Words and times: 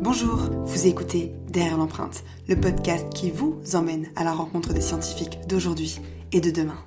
Bonjour, 0.00 0.36
vous 0.36 0.86
écoutez 0.86 1.32
Derrière 1.48 1.76
l'empreinte, 1.76 2.22
le 2.46 2.54
podcast 2.54 3.12
qui 3.12 3.32
vous 3.32 3.60
emmène 3.74 4.06
à 4.14 4.22
la 4.22 4.32
rencontre 4.32 4.72
des 4.72 4.80
scientifiques 4.80 5.40
d'aujourd'hui 5.48 6.00
et 6.30 6.40
de 6.40 6.52
demain. 6.52 6.78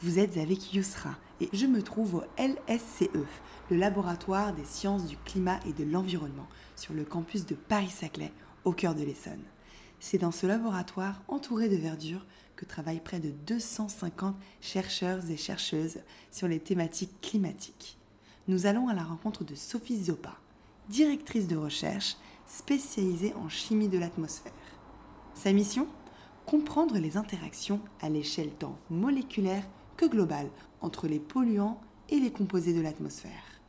Vous 0.00 0.18
êtes 0.18 0.36
avec 0.36 0.74
Yousra 0.74 1.16
et 1.40 1.48
je 1.54 1.64
me 1.64 1.80
trouve 1.80 2.16
au 2.16 2.22
LSCE, 2.36 3.08
le 3.70 3.76
laboratoire 3.78 4.52
des 4.52 4.66
sciences 4.66 5.06
du 5.06 5.16
climat 5.16 5.58
et 5.66 5.72
de 5.72 5.90
l'environnement, 5.90 6.48
sur 6.76 6.92
le 6.92 7.04
campus 7.04 7.46
de 7.46 7.54
Paris-Saclay, 7.54 8.30
au 8.64 8.72
cœur 8.72 8.94
de 8.94 9.04
l'Essonne. 9.04 9.42
C'est 10.00 10.18
dans 10.18 10.32
ce 10.32 10.46
laboratoire 10.46 11.22
entouré 11.28 11.70
de 11.70 11.76
verdure 11.76 12.26
que 12.60 12.66
travaillent 12.66 13.00
près 13.00 13.20
de 13.20 13.30
250 13.46 14.36
chercheurs 14.60 15.30
et 15.30 15.38
chercheuses 15.38 16.00
sur 16.30 16.46
les 16.46 16.60
thématiques 16.60 17.18
climatiques. 17.22 17.96
Nous 18.48 18.66
allons 18.66 18.88
à 18.88 18.94
la 18.94 19.02
rencontre 19.02 19.44
de 19.44 19.54
Sophie 19.54 20.04
Zopa, 20.04 20.36
directrice 20.90 21.48
de 21.48 21.56
recherche 21.56 22.16
spécialisée 22.46 23.32
en 23.34 23.48
chimie 23.48 23.88
de 23.88 23.98
l'atmosphère. 23.98 24.52
Sa 25.34 25.54
mission? 25.54 25.86
Comprendre 26.44 26.98
les 26.98 27.16
interactions 27.16 27.80
à 28.02 28.10
l'échelle 28.10 28.50
tant 28.50 28.76
moléculaire 28.90 29.64
que 29.96 30.04
globale 30.04 30.50
entre 30.82 31.08
les 31.08 31.20
polluants 31.20 31.80
et 32.10 32.20
les 32.20 32.32
composés 32.32 32.74
de 32.74 32.82
l'atmosphère. 32.82 33.62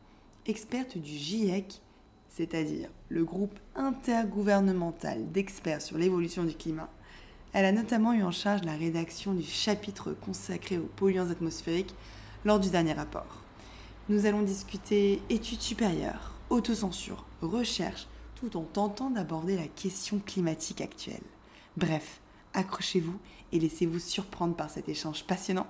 Experte 0.47 0.97
du 0.97 1.11
GIEC, 1.11 1.81
c'est-à-dire 2.27 2.89
le 3.07 3.23
groupe 3.23 3.57
intergouvernemental 3.75 5.31
d'experts 5.31 5.81
sur 5.81 5.97
l'évolution 5.97 6.43
du 6.43 6.55
climat, 6.55 6.89
elle 7.53 7.65
a 7.65 7.71
notamment 7.71 8.13
eu 8.13 8.23
en 8.23 8.31
charge 8.31 8.63
la 8.63 8.75
rédaction 8.75 9.33
du 9.33 9.43
chapitre 9.43 10.13
consacré 10.13 10.77
aux 10.77 10.89
polluants 10.95 11.29
atmosphériques 11.29 11.93
lors 12.45 12.59
du 12.59 12.69
dernier 12.69 12.93
rapport. 12.93 13.41
Nous 14.09 14.25
allons 14.25 14.41
discuter 14.41 15.21
études 15.29 15.61
supérieures, 15.61 16.33
autocensure, 16.49 17.25
recherche, 17.41 18.07
tout 18.35 18.57
en 18.57 18.63
tentant 18.63 19.09
d'aborder 19.09 19.55
la 19.55 19.67
question 19.67 20.19
climatique 20.25 20.81
actuelle. 20.81 21.21
Bref, 21.77 22.21
accrochez-vous 22.53 23.17
et 23.51 23.59
laissez-vous 23.59 23.99
surprendre 23.99 24.55
par 24.55 24.69
cet 24.69 24.89
échange 24.89 25.23
passionnant. 25.25 25.67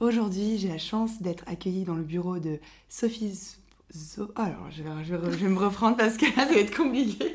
Aujourd'hui, 0.00 0.56
j'ai 0.56 0.68
la 0.68 0.78
chance 0.78 1.20
d'être 1.20 1.44
accueillie 1.46 1.84
dans 1.84 1.94
le 1.94 2.02
bureau 2.02 2.38
de 2.38 2.58
Sophie 2.88 3.58
alors, 4.36 4.70
je 4.70 4.82
vais, 4.82 5.04
je, 5.04 5.14
vais, 5.14 5.48
me 5.48 5.58
reprendre 5.58 5.96
parce 5.96 6.16
que 6.16 6.26
là, 6.26 6.46
ça 6.46 6.54
va 6.54 6.60
être 6.60 6.76
compliqué. 6.76 7.34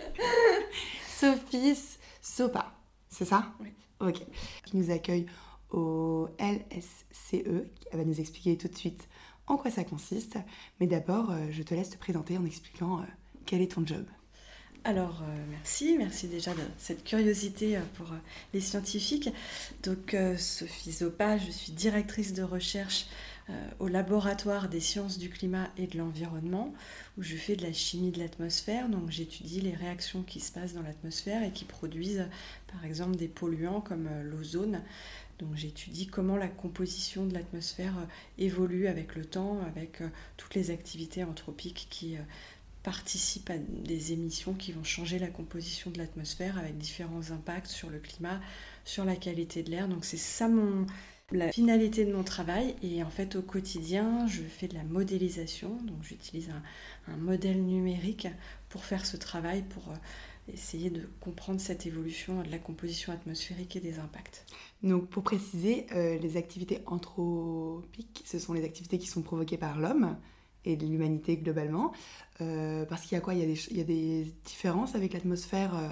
Sophie 1.07 1.75
Sopa, 2.21 2.73
c'est 3.09 3.25
ça? 3.25 3.53
Oui. 3.59 3.69
Ok. 3.99 4.21
Qui 4.65 4.77
nous 4.77 4.91
accueille 4.91 5.25
au 5.71 6.29
LSCE. 6.39 7.33
Elle 7.91 7.97
va 7.97 8.05
nous 8.05 8.19
expliquer 8.19 8.57
tout 8.57 8.67
de 8.67 8.75
suite 8.75 9.07
en 9.47 9.57
quoi 9.57 9.71
ça 9.71 9.83
consiste. 9.83 10.37
Mais 10.79 10.87
d'abord, 10.87 11.31
euh, 11.31 11.47
je 11.51 11.63
te 11.63 11.73
laisse 11.73 11.89
te 11.89 11.97
présenter 11.97 12.37
en 12.37 12.45
expliquant 12.45 12.99
euh, 12.99 13.05
quel 13.45 13.61
est 13.61 13.71
ton 13.73 13.85
job. 13.85 14.05
Alors, 14.83 15.23
euh, 15.23 15.45
merci, 15.49 15.95
merci 15.97 16.27
déjà 16.27 16.53
de 16.53 16.61
cette 16.77 17.03
curiosité 17.03 17.79
pour 17.95 18.07
les 18.53 18.61
scientifiques. 18.61 19.29
Donc, 19.83 20.15
Sophie 20.37 20.91
Zopa, 20.91 21.37
je 21.39 21.49
suis 21.49 21.71
directrice 21.71 22.33
de 22.33 22.43
recherche 22.43 23.07
au 23.79 23.87
laboratoire 23.87 24.69
des 24.69 24.79
sciences 24.79 25.17
du 25.17 25.29
climat 25.29 25.69
et 25.77 25.87
de 25.87 25.97
l'environnement, 25.97 26.73
où 27.17 27.23
je 27.23 27.35
fais 27.35 27.55
de 27.55 27.63
la 27.63 27.73
chimie 27.73 28.11
de 28.11 28.19
l'atmosphère. 28.19 28.89
Donc, 28.89 29.11
j'étudie 29.11 29.61
les 29.61 29.75
réactions 29.75 30.23
qui 30.23 30.39
se 30.39 30.51
passent 30.51 30.73
dans 30.73 30.81
l'atmosphère 30.81 31.43
et 31.43 31.51
qui 31.51 31.65
produisent, 31.65 32.27
par 32.71 32.83
exemple, 32.85 33.15
des 33.17 33.27
polluants 33.27 33.81
comme 33.81 34.09
l'ozone. 34.23 34.81
Donc 35.37 35.53
j'étudie 35.55 36.07
comment 36.07 36.37
la 36.37 36.47
composition 36.47 37.25
de 37.25 37.33
l'atmosphère 37.33 37.93
évolue 38.37 38.87
avec 38.87 39.15
le 39.15 39.25
temps, 39.25 39.59
avec 39.67 40.01
toutes 40.37 40.55
les 40.55 40.71
activités 40.71 41.25
anthropiques 41.25 41.87
qui 41.89 42.15
participent 42.85 43.49
à 43.49 43.57
des 43.57 44.13
émissions 44.13 44.53
qui 44.53 44.71
vont 44.71 44.83
changer 44.83 45.17
la 45.17 45.27
composition 45.27 45.89
de 45.89 45.97
l'atmosphère 45.97 46.59
avec 46.59 46.77
différents 46.77 47.31
impacts 47.31 47.67
sur 47.67 47.89
le 47.89 47.97
climat, 47.97 48.39
sur 48.85 49.05
la 49.05 49.15
qualité 49.15 49.63
de 49.63 49.71
l'air. 49.71 49.87
Donc 49.87 50.05
c'est 50.05 50.17
ça 50.17 50.47
mon, 50.47 50.85
la 51.31 51.51
finalité 51.51 52.05
de 52.05 52.13
mon 52.13 52.23
travail. 52.23 52.75
Et 52.83 53.03
en 53.03 53.09
fait 53.09 53.35
au 53.35 53.41
quotidien, 53.41 54.27
je 54.27 54.43
fais 54.43 54.67
de 54.67 54.75
la 54.75 54.83
modélisation. 54.83 55.77
Donc 55.83 56.03
j'utilise 56.03 56.49
un, 57.07 57.17
modèle 57.17 57.63
numérique 57.63 58.27
pour 58.69 58.83
faire 58.83 59.05
ce 59.05 59.17
travail, 59.17 59.63
pour 59.63 59.93
essayer 60.51 60.89
de 60.89 61.09
comprendre 61.19 61.59
cette 61.59 61.85
évolution 61.85 62.41
de 62.43 62.51
la 62.51 62.59
composition 62.59 63.11
atmosphérique 63.11 63.75
et 63.75 63.79
des 63.79 63.99
impacts. 63.99 64.45
Donc 64.83 65.07
pour 65.07 65.23
préciser, 65.23 65.87
euh, 65.93 66.17
les 66.19 66.37
activités 66.37 66.81
anthropiques, 66.85 68.23
ce 68.25 68.37
sont 68.37 68.53
les 68.53 68.63
activités 68.63 68.97
qui 68.97 69.07
sont 69.07 69.21
provoquées 69.21 69.57
par 69.57 69.79
l'homme 69.79 70.17
et 70.65 70.75
l'humanité 70.75 71.37
globalement. 71.37 71.93
Euh, 72.41 72.85
parce 72.85 73.03
qu'il 73.03 73.13
y 73.13 73.17
a 73.17 73.21
quoi? 73.21 73.33
Il 73.33 73.39
y 73.39 73.81
a, 73.81 73.83
des, 73.83 74.33
différences 74.45 74.95
avec 74.95 75.13
l'atmosphère 75.13 75.75
euh, 75.75 75.89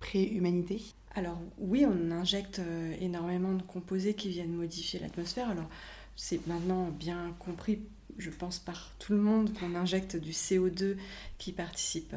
pré-humanité? 0.00 0.82
Alors 1.14 1.38
oui, 1.58 1.84
on 1.86 2.10
injecte 2.10 2.60
euh, 2.60 2.94
énormément 3.00 3.52
de 3.52 3.62
composés 3.62 4.14
qui 4.14 4.30
viennent 4.30 4.54
modifier 4.54 4.98
l'atmosphère. 4.98 5.50
Alors 5.50 5.68
c'est 6.16 6.46
maintenant 6.46 6.88
bien 6.88 7.34
compris, 7.38 7.80
je 8.18 8.30
pense, 8.30 8.58
par 8.58 8.92
tout 8.98 9.12
le 9.12 9.18
monde 9.18 9.52
qu'on 9.52 9.74
injecte 9.74 10.16
du 10.16 10.30
CO2 10.30 10.96
qui 11.38 11.52
participe 11.52 12.14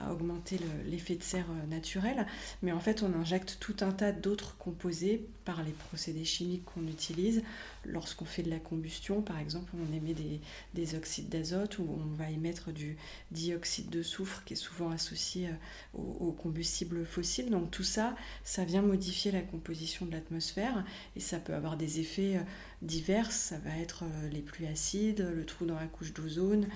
à 0.00 0.12
augmenter 0.12 0.58
l'effet 0.86 1.14
de 1.14 1.22
serre 1.22 1.46
naturel, 1.68 2.26
mais 2.62 2.72
en 2.72 2.80
fait 2.80 3.02
on 3.02 3.14
injecte 3.14 3.58
tout 3.60 3.76
un 3.80 3.92
tas 3.92 4.12
d'autres 4.12 4.56
composés 4.56 5.28
par 5.44 5.62
les 5.62 5.72
procédés 5.72 6.24
chimiques 6.24 6.64
qu'on 6.64 6.86
utilise. 6.86 7.42
Lorsqu'on 7.84 8.24
fait 8.24 8.42
de 8.42 8.50
la 8.50 8.58
combustion, 8.58 9.22
par 9.22 9.38
exemple, 9.38 9.72
on 9.74 9.94
émet 9.94 10.12
des, 10.12 10.40
des 10.74 10.94
oxydes 10.94 11.28
d'azote 11.28 11.78
ou 11.78 11.88
on 11.88 12.14
va 12.16 12.30
émettre 12.30 12.72
du 12.72 12.96
dioxyde 13.30 13.88
de 13.88 14.02
soufre 14.02 14.44
qui 14.44 14.52
est 14.52 14.56
souvent 14.56 14.90
associé 14.90 15.48
au, 15.94 16.02
au 16.02 16.32
combustible 16.32 17.06
fossile. 17.06 17.50
Donc 17.50 17.70
tout 17.70 17.84
ça, 17.84 18.14
ça 18.44 18.64
vient 18.64 18.82
modifier 18.82 19.30
la 19.32 19.40
composition 19.40 20.04
de 20.04 20.12
l'atmosphère 20.12 20.84
et 21.16 21.20
ça 21.20 21.38
peut 21.38 21.54
avoir 21.54 21.76
des 21.76 22.00
effets 22.00 22.40
divers. 22.82 23.32
Ça 23.32 23.58
va 23.58 23.76
être 23.78 24.04
les 24.30 24.40
pluies 24.40 24.66
acides, 24.66 25.26
le 25.34 25.46
trou 25.46 25.64
dans 25.64 25.78
la 25.78 25.86
couche 25.86 26.12
d'ozone 26.12 26.66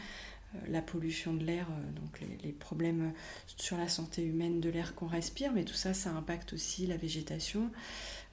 la 0.68 0.82
pollution 0.82 1.34
de 1.34 1.44
l'air, 1.44 1.66
donc 1.96 2.20
les, 2.20 2.38
les, 2.44 2.52
problèmes 2.52 3.12
sur 3.56 3.76
la 3.76 3.88
santé 3.88 4.22
humaine 4.22 4.60
de 4.60 4.70
l'air 4.70 4.94
qu'on 4.94 5.06
respire, 5.06 5.52
mais 5.52 5.64
tout 5.64 5.74
ça, 5.74 5.94
ça 5.94 6.10
impacte 6.10 6.52
aussi 6.52 6.86
la 6.86 6.96
végétation, 6.96 7.70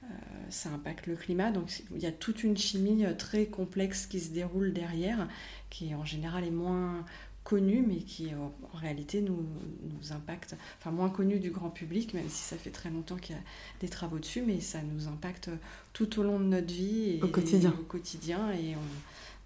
euh, 0.04 0.06
ça 0.50 0.70
impacte 0.70 1.06
le 1.06 1.16
climat. 1.16 1.50
Donc 1.50 1.82
il 1.94 2.02
y 2.02 2.06
a 2.06 2.12
toute 2.12 2.44
une 2.44 2.56
chimie 2.56 3.04
très 3.18 3.46
complexe 3.46 4.06
qui 4.06 4.20
se 4.20 4.30
déroule 4.30 4.72
derrière, 4.72 5.28
qui 5.70 5.94
en 5.94 6.04
général 6.04 6.44
est 6.44 6.50
moins 6.50 7.04
connue, 7.44 7.84
mais 7.86 7.98
qui 7.98 8.30
en 8.34 8.76
réalité 8.76 9.20
nous, 9.20 9.44
nous 9.82 10.12
impacte, 10.12 10.56
enfin 10.78 10.90
moins 10.90 11.10
connue 11.10 11.40
du 11.40 11.50
grand 11.50 11.70
public, 11.70 12.14
même 12.14 12.28
si 12.28 12.42
ça 12.42 12.56
fait 12.56 12.70
très 12.70 12.90
longtemps 12.90 13.16
qu'il 13.16 13.34
y 13.34 13.38
a 13.38 13.42
des 13.80 13.88
travaux 13.88 14.18
dessus, 14.18 14.42
mais 14.46 14.60
ça 14.60 14.80
nous 14.82 15.08
impacte 15.08 15.50
tout 15.92 16.20
au 16.20 16.22
long 16.22 16.38
de 16.38 16.44
notre 16.44 16.72
vie 16.72 17.16
et 17.16 17.22
au 17.22 17.28
quotidien, 17.28 17.70
et, 17.76 17.80
au 17.80 17.84
quotidien, 17.84 18.52
et 18.52 18.76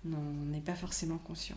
on 0.05 0.09
n'en 0.11 0.57
est 0.57 0.61
pas 0.61 0.75
forcément 0.75 1.19
conscient. 1.19 1.57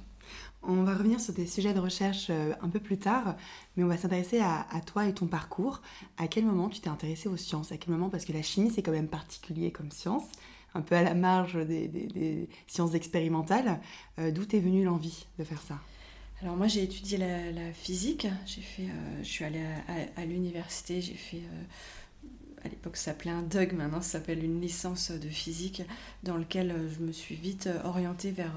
On 0.62 0.84
va 0.84 0.94
revenir 0.94 1.20
sur 1.20 1.34
tes 1.34 1.48
sujets 1.48 1.74
de 1.74 1.80
recherche 1.80 2.30
un 2.30 2.70
peu 2.70 2.80
plus 2.80 2.98
tard, 2.98 3.36
mais 3.76 3.84
on 3.84 3.88
va 3.88 3.98
s'intéresser 3.98 4.40
à, 4.42 4.66
toi 4.86 5.08
et 5.08 5.14
ton 5.14 5.26
parcours. 5.26 5.82
À 6.18 6.28
quel 6.28 6.46
moment 6.46 6.68
tu 6.68 6.82
t'es 6.82 6.90
intéressé 6.90 7.30
aux 7.30 7.38
sciences? 7.38 7.72
À 7.72 7.78
quel 7.78 7.94
moment? 7.94 8.10
Parce 8.10 8.26
que 8.26 8.34
la 8.34 8.42
chimie, 8.42 8.70
c'est 8.70 8.82
quand 8.82 8.92
même 8.92 9.08
particulier 9.08 9.72
comme 9.72 9.90
science, 9.92 10.26
un 10.76 10.82
peu 10.82 10.96
à 10.96 11.02
la 11.02 11.14
marge 11.14 11.56
des, 11.66 11.88
des, 11.88 12.08
des 12.08 12.50
sciences 12.68 12.94
expérimentales. 12.94 13.80
Euh, 14.20 14.32
D'où 14.32 14.46
t'es 14.46 14.60
venue 14.60 14.84
l'envie 14.84 15.26
de 15.38 15.44
faire 15.44 15.62
ça? 15.62 15.80
Alors 16.42 16.56
moi 16.56 16.68
j'ai 16.68 16.84
étudié 16.84 17.18
la, 17.18 17.74
physique, 17.74 18.26
j'ai 18.46 18.62
fait, 18.62 18.84
euh, 18.84 19.24
je 19.24 19.28
suis 19.28 19.44
allée 19.44 19.62
à, 20.16 20.26
l'université, 20.26 21.02
j'ai 21.02 21.16
fait 21.16 21.38
euh, 21.38 21.64
à 22.64 22.68
l'époque 22.68 22.98
ça 22.98 23.12
s'appelait 23.12 23.32
un 23.32 23.42
DUG, 23.42 23.74
maintenant 23.74 24.02
ça 24.02 24.20
s'appelle 24.20 24.44
une 24.44 24.62
licence 24.62 25.12
de 25.12 25.30
physique, 25.30 25.84
dans 26.24 26.38
lequel 26.38 26.74
je 26.94 27.04
me 27.04 27.12
suis 27.12 27.36
vite 27.36 27.70
orientée 27.84 28.32
vers, 28.32 28.54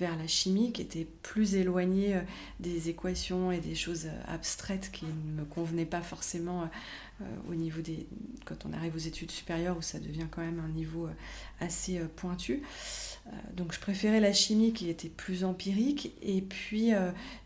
vers 0.00 0.16
la 0.16 0.26
chimie, 0.26 0.72
qui 0.72 0.82
était 0.82 1.06
plus 1.22 1.54
éloignée 1.54 2.20
des 2.60 2.88
équations 2.88 3.52
et 3.52 3.58
des 3.58 3.74
choses 3.74 4.08
abstraites 4.26 4.90
qui 4.92 5.06
ne 5.06 5.40
me 5.40 5.44
convenaient 5.44 5.84
pas 5.84 6.02
forcément 6.02 6.68
au 7.48 7.54
niveau 7.54 7.80
des... 7.80 8.06
quand 8.44 8.66
on 8.66 8.72
arrive 8.72 8.94
aux 8.94 8.98
études 8.98 9.30
supérieures, 9.30 9.76
où 9.76 9.82
ça 9.82 9.98
devient 9.98 10.26
quand 10.30 10.42
même 10.42 10.60
un 10.60 10.68
niveau 10.68 11.08
assez 11.60 12.00
pointu. 12.16 12.62
Donc 13.56 13.72
je 13.72 13.78
préférais 13.78 14.18
la 14.18 14.32
chimie 14.32 14.72
qui 14.72 14.88
était 14.88 15.08
plus 15.08 15.44
empirique, 15.44 16.12
et 16.22 16.40
puis 16.40 16.90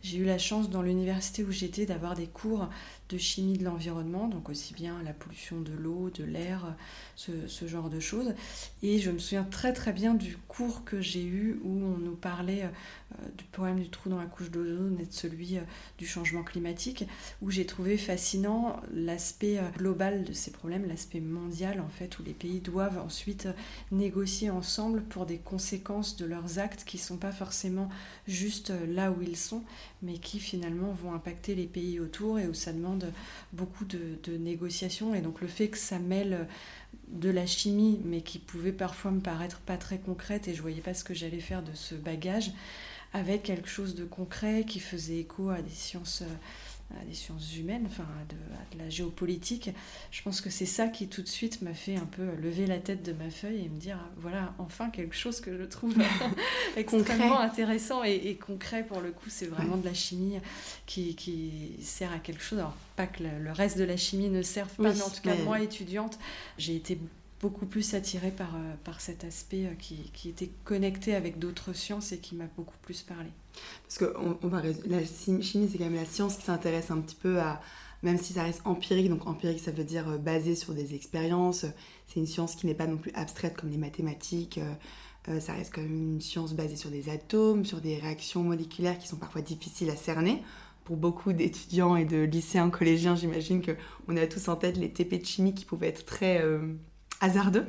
j'ai 0.02 0.18
eu 0.18 0.24
la 0.24 0.38
chance 0.38 0.70
dans 0.70 0.82
l'université 0.82 1.44
où 1.44 1.50
j'étais 1.50 1.84
d'avoir 1.84 2.14
des 2.14 2.26
cours 2.26 2.68
de 3.08 3.18
chimie 3.18 3.56
de 3.56 3.64
l'environnement, 3.64 4.26
donc 4.26 4.48
aussi 4.48 4.74
bien 4.74 5.00
la 5.04 5.12
pollution 5.12 5.60
de 5.60 5.72
l'eau, 5.72 6.10
de 6.10 6.24
l'air, 6.24 6.74
ce, 7.14 7.66
genre 7.66 7.88
de 7.88 8.00
choses. 8.00 8.34
Et 8.82 8.98
je 8.98 9.10
me 9.10 9.18
souviens 9.18 9.44
très 9.44 9.72
très 9.72 9.92
bien 9.92 10.14
du 10.14 10.36
cours 10.48 10.84
que 10.84 11.00
j'ai 11.00 11.24
eu 11.24 11.60
où 11.62 11.70
on 11.70 11.98
nous 11.98 12.16
parlait 12.16 12.64
euh, 12.64 13.28
du 13.36 13.44
problème 13.44 13.80
du 13.80 13.88
trou 13.88 14.10
dans 14.10 14.18
la 14.18 14.26
couche 14.26 14.50
d'ozone 14.50 14.98
et 15.00 15.06
de 15.06 15.12
celui 15.12 15.58
euh, 15.58 15.62
du 15.98 16.06
changement 16.06 16.42
climatique, 16.42 17.06
où 17.42 17.50
j'ai 17.50 17.66
trouvé 17.66 17.96
fascinant 17.96 18.80
l'aspect 18.92 19.58
euh, 19.58 19.65
global 19.70 20.24
de 20.24 20.32
ces 20.32 20.50
problèmes, 20.50 20.86
l'aspect 20.86 21.20
mondial 21.20 21.80
en 21.80 21.88
fait, 21.88 22.18
où 22.18 22.22
les 22.22 22.32
pays 22.32 22.60
doivent 22.60 22.98
ensuite 22.98 23.48
négocier 23.90 24.50
ensemble 24.50 25.02
pour 25.02 25.26
des 25.26 25.38
conséquences 25.38 26.16
de 26.16 26.26
leurs 26.26 26.58
actes 26.58 26.84
qui 26.84 26.96
ne 26.96 27.02
sont 27.02 27.16
pas 27.16 27.32
forcément 27.32 27.88
juste 28.26 28.72
là 28.88 29.10
où 29.10 29.22
ils 29.22 29.36
sont, 29.36 29.62
mais 30.02 30.18
qui 30.18 30.40
finalement 30.40 30.92
vont 30.92 31.14
impacter 31.14 31.54
les 31.54 31.66
pays 31.66 32.00
autour 32.00 32.38
et 32.38 32.46
où 32.46 32.54
ça 32.54 32.72
demande 32.72 33.12
beaucoup 33.52 33.84
de, 33.84 34.36
négociations. 34.36 35.14
Et 35.14 35.20
donc 35.20 35.40
le 35.40 35.46
fait 35.46 35.68
que 35.68 35.78
ça 35.78 35.98
mêle 35.98 36.46
de 37.08 37.30
la 37.30 37.46
chimie, 37.46 38.00
mais 38.04 38.20
qui 38.20 38.38
pouvait 38.38 38.72
parfois 38.72 39.10
me 39.10 39.20
paraître 39.20 39.60
pas 39.60 39.76
très 39.76 39.98
concrète 39.98 40.48
et 40.48 40.54
je 40.54 40.62
voyais 40.62 40.80
pas 40.80 40.94
ce 40.94 41.04
que 41.04 41.14
j'allais 41.14 41.40
faire 41.40 41.62
de 41.62 41.72
ce 41.74 41.94
bagage, 41.94 42.52
avec 43.12 43.44
quelque 43.44 43.68
chose 43.68 43.94
de 43.94 44.04
concret 44.04 44.64
qui 44.66 44.80
faisait 44.80 45.18
écho 45.18 45.48
à 45.50 45.62
des 45.62 45.70
sciences, 45.70 46.22
euh, 46.22 46.34
à 46.94 47.04
des 47.04 47.14
sciences 47.14 47.56
humaines, 47.56 47.84
enfin 47.86 48.04
à 48.04 48.32
de, 48.32 48.78
la 48.78 48.90
géopolitique. 48.90 49.70
Je 50.10 50.22
pense 50.22 50.40
que 50.40 50.50
c'est 50.50 50.66
ça 50.66 50.88
qui 50.88 51.08
tout 51.08 51.22
de 51.22 51.28
suite 51.28 51.62
m'a 51.62 51.74
fait 51.74 51.96
un 51.96 52.04
peu 52.04 52.34
lever 52.36 52.66
la 52.66 52.78
tête 52.78 53.02
de 53.02 53.12
ma 53.12 53.30
feuille 53.30 53.64
et 53.64 53.68
me 53.68 53.78
dire 53.78 53.98
voilà 54.16 54.54
enfin 54.58 54.90
quelque 54.90 55.16
chose 55.16 55.40
que 55.40 55.56
je 55.56 55.64
trouve 55.64 55.96
extrêmement 56.76 57.40
intéressant 57.40 58.02
et, 58.04 58.36
concret 58.36 58.84
pour 58.84 59.00
le 59.00 59.10
coup. 59.12 59.28
C'est 59.28 59.46
vraiment 59.46 59.76
de 59.76 59.84
la 59.84 59.94
chimie 59.94 60.38
qui, 60.86 61.76
sert 61.80 62.12
à 62.12 62.18
quelque 62.18 62.42
chose. 62.42 62.58
Alors 62.58 62.76
pas 62.96 63.06
que 63.06 63.22
le, 63.22 63.52
reste 63.52 63.78
de 63.78 63.84
la 63.84 63.96
chimie 63.96 64.28
ne 64.28 64.42
serve 64.42 64.74
pas, 64.74 64.92
mais 64.92 65.02
en 65.02 65.10
tout 65.10 65.22
cas 65.22 65.34
moi 65.44 65.60
étudiante, 65.60 66.18
j'ai 66.58 66.76
été 66.76 66.98
beaucoup 67.40 67.66
plus 67.66 67.94
attirée 67.94 68.30
par, 68.30 68.54
euh, 68.54 68.74
par 68.84 69.00
cet 69.00 69.24
aspect 69.24 69.66
euh, 69.66 69.74
qui, 69.78 70.10
qui 70.12 70.28
était 70.28 70.50
connecté 70.64 71.14
avec 71.14 71.38
d'autres 71.38 71.72
sciences 71.72 72.12
et 72.12 72.18
qui 72.18 72.34
m'a 72.34 72.46
beaucoup 72.56 72.76
plus 72.82 73.02
parlé. 73.02 73.28
Parce 73.82 73.98
que 73.98 74.14
on, 74.42 74.48
va, 74.48 74.62
la 74.86 75.04
chimie, 75.04 75.68
c'est 75.70 75.78
quand 75.78 75.84
même 75.84 75.94
la 75.94 76.04
science 76.04 76.36
qui 76.36 76.44
s'intéresse 76.44 76.90
un 76.90 77.00
petit 77.00 77.16
peu 77.16 77.40
à, 77.40 77.60
même 78.02 78.18
si 78.18 78.34
ça 78.34 78.42
reste 78.42 78.62
empirique, 78.64 79.08
donc 79.08 79.26
empirique 79.26 79.60
ça 79.60 79.70
veut 79.70 79.84
dire 79.84 80.08
euh, 80.08 80.18
basé 80.18 80.54
sur 80.54 80.74
des 80.74 80.94
expériences, 80.94 81.66
c'est 82.06 82.20
une 82.20 82.26
science 82.26 82.54
qui 82.54 82.66
n'est 82.66 82.74
pas 82.74 82.86
non 82.86 82.96
plus 82.96 83.12
abstraite 83.14 83.56
comme 83.56 83.70
les 83.70 83.78
mathématiques, 83.78 84.60
ça 85.40 85.54
reste 85.54 85.74
quand 85.74 85.82
même 85.82 86.12
une 86.14 86.20
science 86.20 86.54
basée 86.54 86.76
sur 86.76 86.88
des 86.88 87.08
atomes, 87.08 87.64
sur 87.64 87.80
des 87.80 87.96
réactions 87.96 88.44
moléculaires 88.44 88.96
qui 88.96 89.08
sont 89.08 89.16
parfois 89.16 89.42
difficiles 89.42 89.90
à 89.90 89.96
cerner. 89.96 90.40
Pour 90.84 90.96
beaucoup 90.96 91.32
d'étudiants 91.32 91.96
et 91.96 92.04
de 92.04 92.18
lycéens, 92.18 92.70
collégiens, 92.70 93.16
j'imagine 93.16 93.60
qu'on 93.60 94.16
a 94.16 94.28
tous 94.28 94.46
en 94.46 94.54
tête 94.54 94.76
les 94.76 94.88
TP 94.88 95.18
de 95.18 95.26
chimie 95.26 95.52
qui 95.52 95.64
pouvaient 95.64 95.88
être 95.88 96.04
très 96.04 96.40
hasardeux. 97.20 97.66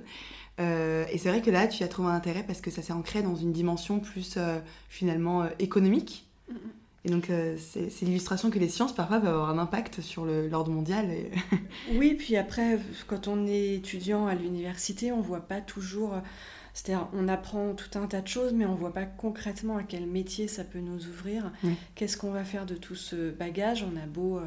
Euh, 0.60 1.06
et 1.12 1.18
c'est 1.18 1.30
vrai 1.30 1.42
que 1.42 1.52
là, 1.52 1.68
tu 1.68 1.84
as 1.84 1.88
trouvé 1.88 2.10
un 2.10 2.16
intérêt 2.16 2.44
parce 2.44 2.62
que 2.62 2.72
ça 2.72 2.82
s'est 2.82 2.94
ancré 2.94 3.22
dans 3.22 3.36
une 3.36 3.52
dimension 3.52 4.00
plus 4.00 4.36
euh, 4.38 4.60
finalement 4.90 5.44
euh, 5.44 5.50
économique. 5.60 6.26
Et 7.06 7.10
donc, 7.10 7.32
c'est 7.58 8.02
l'illustration 8.02 8.50
que 8.50 8.60
les 8.60 8.68
sciences, 8.68 8.94
parfois, 8.94 9.20
peuvent 9.22 9.30
avoir 9.30 9.50
un 9.50 9.60
impact 9.60 10.02
sur 10.02 10.26
l'ordre 10.26 10.72
mondial. 10.72 11.10
oui, 11.94 12.16
puis 12.16 12.36
après, 12.36 12.80
quand 13.06 13.30
on 13.30 13.48
est 13.48 13.76
étudiant 13.76 14.28
à 14.28 14.36
l'université, 14.36 15.14
on 15.14 15.22
voit 15.22 15.48
pas 15.48 15.62
toujours. 15.62 16.16
C'est-à-dire, 16.74 17.08
on 17.14 17.30
apprend 17.30 17.76
tout 17.76 17.98
un 17.98 18.08
tas 18.08 18.20
de 18.20 18.28
choses, 18.28 18.52
mais 18.52 18.66
on 18.66 18.76
voit 18.76 18.94
pas 18.94 19.06
concrètement 19.06 19.78
à 19.78 19.84
quel 19.84 20.06
métier 20.06 20.50
ça 20.50 20.66
peut 20.66 20.80
nous 20.80 21.08
ouvrir. 21.08 21.54
Qu'est-ce 21.96 22.18
qu'on 22.18 22.32
va 22.32 22.44
faire 22.44 22.66
de 22.66 22.76
tout 22.76 22.96
ce 22.96 23.32
bagage? 23.32 23.86
On 23.90 23.96
a 23.96 24.06
beau 24.06 24.42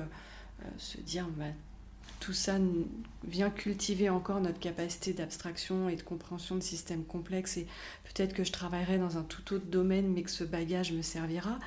se 0.77 1.01
dire, 1.01 1.29
bah, 1.39 1.47
tout 2.21 2.35
ça 2.35 2.59
vient 3.25 3.51
cultiver 3.51 4.11
encore 4.11 4.41
notre 4.41 4.61
capacité 4.61 5.13
d'abstraction 5.13 5.89
et 5.89 5.97
de 5.97 6.03
compréhension 6.03 6.55
de 6.55 6.63
systèmes 6.63 7.05
complexes 7.05 7.57
et 7.57 7.67
peut-être 8.05 8.35
que 8.35 8.45
je 8.45 8.53
travaillerai 8.53 8.99
dans 8.99 9.17
un 9.17 9.23
tout 9.23 9.55
autre 9.55 9.67
domaine 9.67 10.13
mais 10.13 10.23
que 10.23 10.31
ce 10.31 10.45
bagage 10.45 10.93
me 10.93 11.03
servira. 11.03 11.59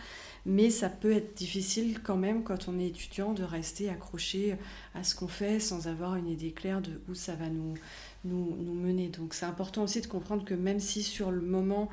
Mais 0.46 0.70
ça 0.70 0.90
peut 0.90 1.14
être 1.14 1.36
difficile 1.36 2.02
quand 2.02 2.18
même 2.18 2.44
quand 2.44 2.68
on 2.68 2.78
est 2.78 2.88
étudiant 2.88 3.34
de 3.34 3.44
rester 3.44 3.90
accroché 3.90 4.58
à 4.94 5.04
ce 5.04 5.16
qu'on 5.16 5.30
fait 5.30 5.60
sans 5.60 5.88
avoir 5.88 6.16
une 6.16 6.28
idée 6.28 6.52
claire 6.52 6.82
de 6.82 7.02
où 7.10 7.16
ça 7.16 7.36
va 7.36 7.50
nous, 7.50 7.76
nous, 8.26 8.56
nous 8.58 8.74
mener. 8.74 9.08
Donc 9.08 9.34
c'est 9.34 9.46
important 9.46 9.84
aussi 9.84 10.02
de 10.02 10.08
comprendre 10.08 10.44
que 10.44 10.54
même 10.54 10.80
si 10.80 11.02
sur 11.02 11.32
le 11.32 11.42
moment 11.42 11.90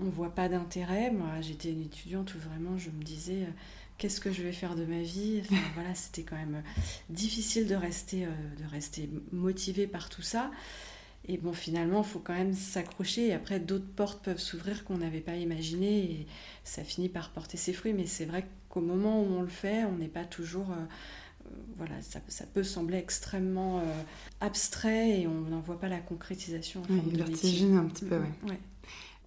on 0.00 0.04
ne 0.04 0.10
voit 0.10 0.34
pas 0.34 0.48
d'intérêt, 0.48 1.10
moi 1.10 1.40
j'étais 1.40 1.70
une 1.70 1.82
étudiante 1.82 2.34
où 2.34 2.38
vraiment 2.38 2.76
je 2.76 2.90
me 2.90 3.02
disais 3.02 3.46
qu'est-ce 3.98 4.20
que 4.20 4.32
je 4.32 4.42
vais 4.42 4.52
faire 4.52 4.74
de 4.74 4.84
ma 4.84 5.00
vie 5.00 5.42
voilà, 5.74 5.94
c'était 5.94 6.22
quand 6.22 6.36
même 6.36 6.56
euh, 6.56 6.80
difficile 7.10 7.66
de 7.66 7.74
rester, 7.74 8.24
euh, 8.24 8.28
de 8.62 8.70
rester 8.70 9.08
motivé 9.32 9.86
par 9.86 10.08
tout 10.08 10.22
ça. 10.22 10.50
Et 11.28 11.38
bon, 11.38 11.52
finalement, 11.52 12.02
il 12.02 12.08
faut 12.08 12.20
quand 12.20 12.34
même 12.34 12.54
s'accrocher. 12.54 13.28
Et 13.28 13.32
après, 13.32 13.58
d'autres 13.58 13.90
portes 13.96 14.22
peuvent 14.22 14.38
s'ouvrir 14.38 14.84
qu'on 14.84 14.98
n'avait 14.98 15.20
pas 15.20 15.34
imaginées. 15.34 16.04
Et 16.04 16.26
ça 16.62 16.84
finit 16.84 17.08
par 17.08 17.30
porter 17.30 17.56
ses 17.56 17.72
fruits. 17.72 17.94
Mais 17.94 18.06
c'est 18.06 18.26
vrai 18.26 18.46
qu'au 18.68 18.80
moment 18.80 19.20
où 19.22 19.26
on 19.34 19.42
le 19.42 19.48
fait, 19.48 19.84
on 19.84 19.96
n'est 19.96 20.06
pas 20.06 20.24
toujours. 20.24 20.70
Euh, 20.70 21.48
voilà, 21.76 22.00
ça, 22.00 22.20
ça, 22.28 22.44
peut 22.44 22.62
sembler 22.62 22.98
extrêmement 22.98 23.80
abstrait 24.40 25.20
et 25.20 25.26
on 25.28 25.42
n'en 25.42 25.60
voit 25.60 25.78
pas 25.78 25.88
la 25.88 26.00
concrétisation. 26.00 26.82
En 26.90 26.94
oui, 26.94 27.16
vertigineux 27.16 27.78
un 27.78 27.84
petit 27.84 28.04
peu, 28.04 28.18
ouais. 28.18 28.32
ouais. 28.48 28.58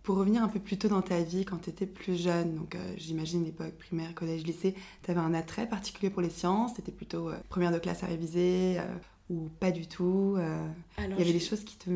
Pour 0.03 0.17
revenir 0.17 0.43
un 0.43 0.47
peu 0.47 0.59
plus 0.59 0.77
tôt 0.77 0.87
dans 0.87 1.01
ta 1.01 1.21
vie, 1.21 1.45
quand 1.45 1.57
tu 1.57 1.69
étais 1.69 1.85
plus 1.85 2.19
jeune, 2.19 2.55
donc 2.55 2.75
euh, 2.75 2.93
j'imagine 2.97 3.43
l'époque 3.43 3.73
primaire, 3.77 4.13
collège, 4.15 4.43
lycée, 4.43 4.73
tu 5.03 5.11
avais 5.11 5.19
un 5.19 5.33
attrait 5.33 5.67
particulier 5.67 6.09
pour 6.09 6.21
les 6.21 6.29
sciences 6.29 6.73
Tu 6.73 6.81
étais 6.81 6.91
plutôt 6.91 7.29
euh, 7.29 7.35
première 7.49 7.71
de 7.71 7.79
classe 7.79 8.03
à 8.03 8.07
réviser 8.07 8.77
euh, 8.79 8.85
ou 9.29 9.49
pas 9.59 9.71
du 9.71 9.87
tout 9.87 10.37
Il 10.97 11.03
y 11.09 11.21
avait 11.21 11.33
des 11.33 11.39
choses 11.39 11.63
qui 11.63 11.77
te 11.77 11.89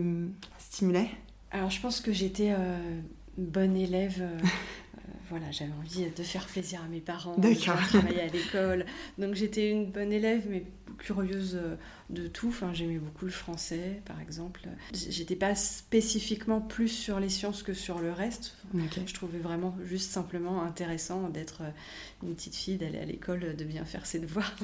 stimulaient? 0.59 1.09
Alors 1.51 1.69
je 1.69 1.81
pense 1.81 2.01
que 2.01 2.11
j'étais 2.11 2.53
bonne 3.37 3.75
élève. 3.75 4.23
voilà, 5.33 5.49
j'avais 5.51 5.71
envie 5.73 6.05
de 6.15 6.23
faire 6.23 6.45
plaisir 6.45 6.81
à 6.85 6.87
mes 6.87 7.01
parents, 7.01 7.35
de 7.37 7.53
travailler 7.55 8.21
à 8.21 8.27
l'école. 8.27 8.85
Donc 9.17 9.33
j'étais 9.33 9.69
une 9.69 9.89
bonne 9.89 10.13
élève, 10.13 10.45
mais 10.47 10.63
curieuse 10.99 11.59
de 12.09 12.27
tout. 12.27 12.49
Enfin, 12.49 12.71
j'aimais 12.73 12.97
beaucoup 12.97 13.25
le 13.25 13.31
français, 13.31 14.01
par 14.05 14.19
exemple. 14.21 14.61
J'étais 14.93 15.35
pas 15.35 15.55
spécifiquement 15.55 16.61
plus 16.61 16.87
sur 16.87 17.19
les 17.19 17.29
sciences 17.29 17.63
que 17.63 17.73
sur 17.73 17.99
le 17.99 18.11
reste. 18.11 18.55
Je 19.05 19.13
trouvais 19.13 19.39
vraiment 19.39 19.75
juste 19.85 20.11
simplement 20.11 20.63
intéressant 20.63 21.29
d'être 21.29 21.61
euh, 21.61 21.69
une 22.23 22.35
petite 22.35 22.55
fille, 22.55 22.77
d'aller 22.77 22.99
à 22.99 23.05
l'école, 23.05 23.55
de 23.55 23.65
bien 23.65 23.85
faire 23.85 24.05
ses 24.05 24.19
devoirs. 24.19 24.55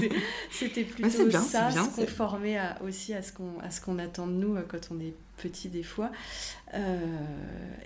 C'était 0.50 0.84
plutôt 0.84 1.30
ça, 1.30 1.70
se 1.70 1.94
conformer 1.94 2.60
aussi 2.82 3.14
à 3.14 3.22
ce 3.22 3.32
qu'on 3.32 3.98
attend 3.98 4.26
de 4.26 4.32
nous 4.32 4.56
euh, 4.56 4.64
quand 4.66 4.88
on 4.90 5.00
est 5.00 5.14
petit 5.36 5.68
des 5.68 5.82
fois. 5.82 6.10
Euh, 6.74 6.98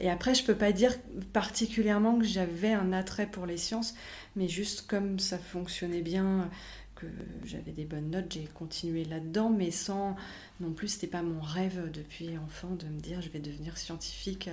et 0.00 0.10
après, 0.10 0.34
je 0.34 0.44
peux 0.44 0.54
pas 0.54 0.72
dire 0.72 0.94
particulièrement 1.32 2.18
que 2.18 2.24
j'avais 2.28 2.72
un 2.72 2.92
attrait 2.92 3.26
pour 3.26 3.46
les 3.46 3.56
sciences, 3.56 3.94
mais 4.36 4.48
juste 4.48 4.86
comme 4.86 5.18
ça 5.18 5.38
fonctionnait 5.38 6.02
bien 6.02 6.50
que 6.94 7.06
j'avais 7.44 7.70
des 7.70 7.84
bonnes 7.84 8.10
notes, 8.10 8.32
j'ai 8.32 8.48
continué 8.54 9.04
là-dedans, 9.04 9.50
mais 9.50 9.70
sans 9.70 10.16
non 10.60 10.72
plus, 10.72 10.88
c'était 10.88 11.06
pas 11.06 11.22
mon 11.22 11.40
rêve 11.40 11.90
depuis 11.92 12.36
enfant 12.38 12.70
de 12.74 12.86
me 12.86 12.98
dire 12.98 13.22
je 13.22 13.28
vais 13.28 13.38
devenir 13.38 13.78
scientifique. 13.78 14.50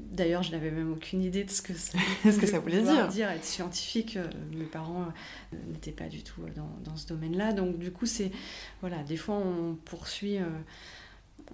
D'ailleurs, 0.00 0.42
je 0.42 0.52
n'avais 0.52 0.70
même 0.70 0.90
aucune 0.90 1.22
idée 1.22 1.44
de 1.44 1.50
ce 1.50 1.60
que 1.60 1.74
ça, 1.74 1.98
ce 2.24 2.38
que 2.38 2.46
ça 2.46 2.58
voulait 2.58 2.82
dire. 2.82 3.08
dire. 3.08 3.30
Être 3.30 3.44
scientifique, 3.44 4.16
euh, 4.16 4.26
mes 4.56 4.64
parents 4.64 5.02
euh, 5.52 5.56
n'étaient 5.70 5.92
pas 5.92 6.08
du 6.08 6.22
tout 6.22 6.40
dans, 6.56 6.70
dans 6.82 6.96
ce 6.96 7.06
domaine-là. 7.08 7.52
Donc, 7.52 7.78
du 7.78 7.90
coup, 7.90 8.06
c'est. 8.06 8.30
Voilà, 8.80 9.02
des 9.02 9.18
fois, 9.18 9.36
on 9.36 9.76
poursuit. 9.84 10.38
Euh, 10.38 10.48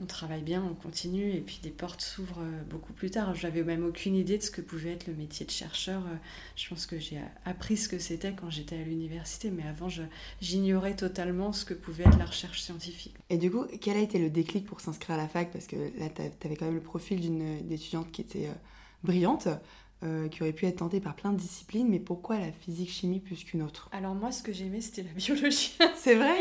on 0.01 0.07
travaille 0.07 0.43
bien, 0.43 0.63
on 0.63 0.75
continue, 0.75 1.33
et 1.33 1.41
puis 1.41 1.61
des 1.63 1.71
portes 1.71 2.01
s'ouvrent 2.01 2.43
euh, 2.43 2.63
beaucoup 2.69 2.93
plus 2.93 3.11
tard. 3.11 3.35
J'avais 3.35 3.63
même 3.63 3.85
aucune 3.85 4.15
idée 4.15 4.39
de 4.39 4.43
ce 4.43 4.51
que 4.51 4.61
pouvait 4.61 4.93
être 4.93 5.07
le 5.07 5.15
métier 5.15 5.45
de 5.45 5.51
chercheur. 5.51 6.03
Euh, 6.07 6.17
je 6.57 6.69
pense 6.69 6.87
que 6.87 6.99
j'ai 6.99 7.19
appris 7.45 7.77
ce 7.77 7.89
que 7.89 7.99
c'était 7.99 8.33
quand 8.33 8.51
j'étais 8.51 8.77
à 8.77 8.83
l'université, 8.83 9.51
mais 9.51 9.65
avant, 9.65 9.89
j'ignorais 10.41 10.97
totalement 10.97 11.53
ce 11.53 11.65
que 11.65 11.75
pouvait 11.75 12.05
être 12.05 12.19
la 12.19 12.27
recherche 12.27 12.61
scientifique. 12.61 13.15
Et 13.29 13.39
du 13.39 13.51
coup, 13.51 13.65
quel 13.81 13.97
a 13.97 14.01
été 14.01 14.19
le 14.19 14.31
déclic 14.31 14.67
pour 14.67 14.81
s'inscrire 14.81 15.17
à 15.17 15.19
la 15.19 15.29
fac? 15.29 15.51
Parce 15.53 15.67
que 15.67 15.77
là, 15.99 16.09
tu 16.09 16.47
avais 16.47 16.57
quand 16.57 16.67
même 16.67 16.75
le 16.75 16.81
profil 16.81 17.21
d'une 17.21 17.71
étudiante 17.71 18.11
qui 18.13 18.21
était 18.21 18.47
euh, 18.47 18.55
brillante. 19.03 19.49
Euh, 20.03 20.29
qui 20.29 20.41
aurait 20.41 20.55
pu 20.55 20.65
être 20.65 20.77
tentée 20.77 20.99
par 20.99 21.15
plein 21.15 21.31
de 21.31 21.37
disciplines, 21.37 21.87
mais 21.87 21.99
pourquoi 21.99 22.39
la 22.39 22.51
physique-chimie 22.53 23.21
plus 23.21 23.45
qu'une 23.45 23.61
autre? 23.61 23.91
Alors 23.93 24.15
moi, 24.15 24.33
ce 24.33 24.43
que 24.43 24.51
j'aimais, 24.51 24.81
c'était 24.81 25.03
la 25.03 25.13
biologie. 25.13 25.77
C'est 25.95 26.15
vrai? 26.15 26.37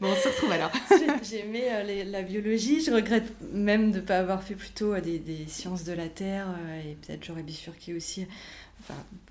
Bon, 0.00 0.08
on 0.10 0.16
se 0.16 0.26
retrouve 0.26 0.50
alors. 0.50 0.72
j'aimais 1.22 1.68
euh, 1.70 2.04
la 2.10 2.22
biologie, 2.22 2.82
je 2.82 2.90
regrette 2.90 3.32
même 3.52 3.92
de 3.92 4.00
ne 4.00 4.02
pas 4.04 4.18
avoir 4.18 4.42
fait 4.42 4.56
plutôt 4.56 4.92
euh, 4.92 5.00
des, 5.00 5.20
des, 5.20 5.46
sciences 5.46 5.84
de 5.84 5.92
la 5.92 6.08
Terre, 6.08 6.48
et 6.84 6.96
peut-être 6.96 7.24
j'aurais 7.24 7.44
bifurqué 7.44 7.94
aussi 7.94 8.26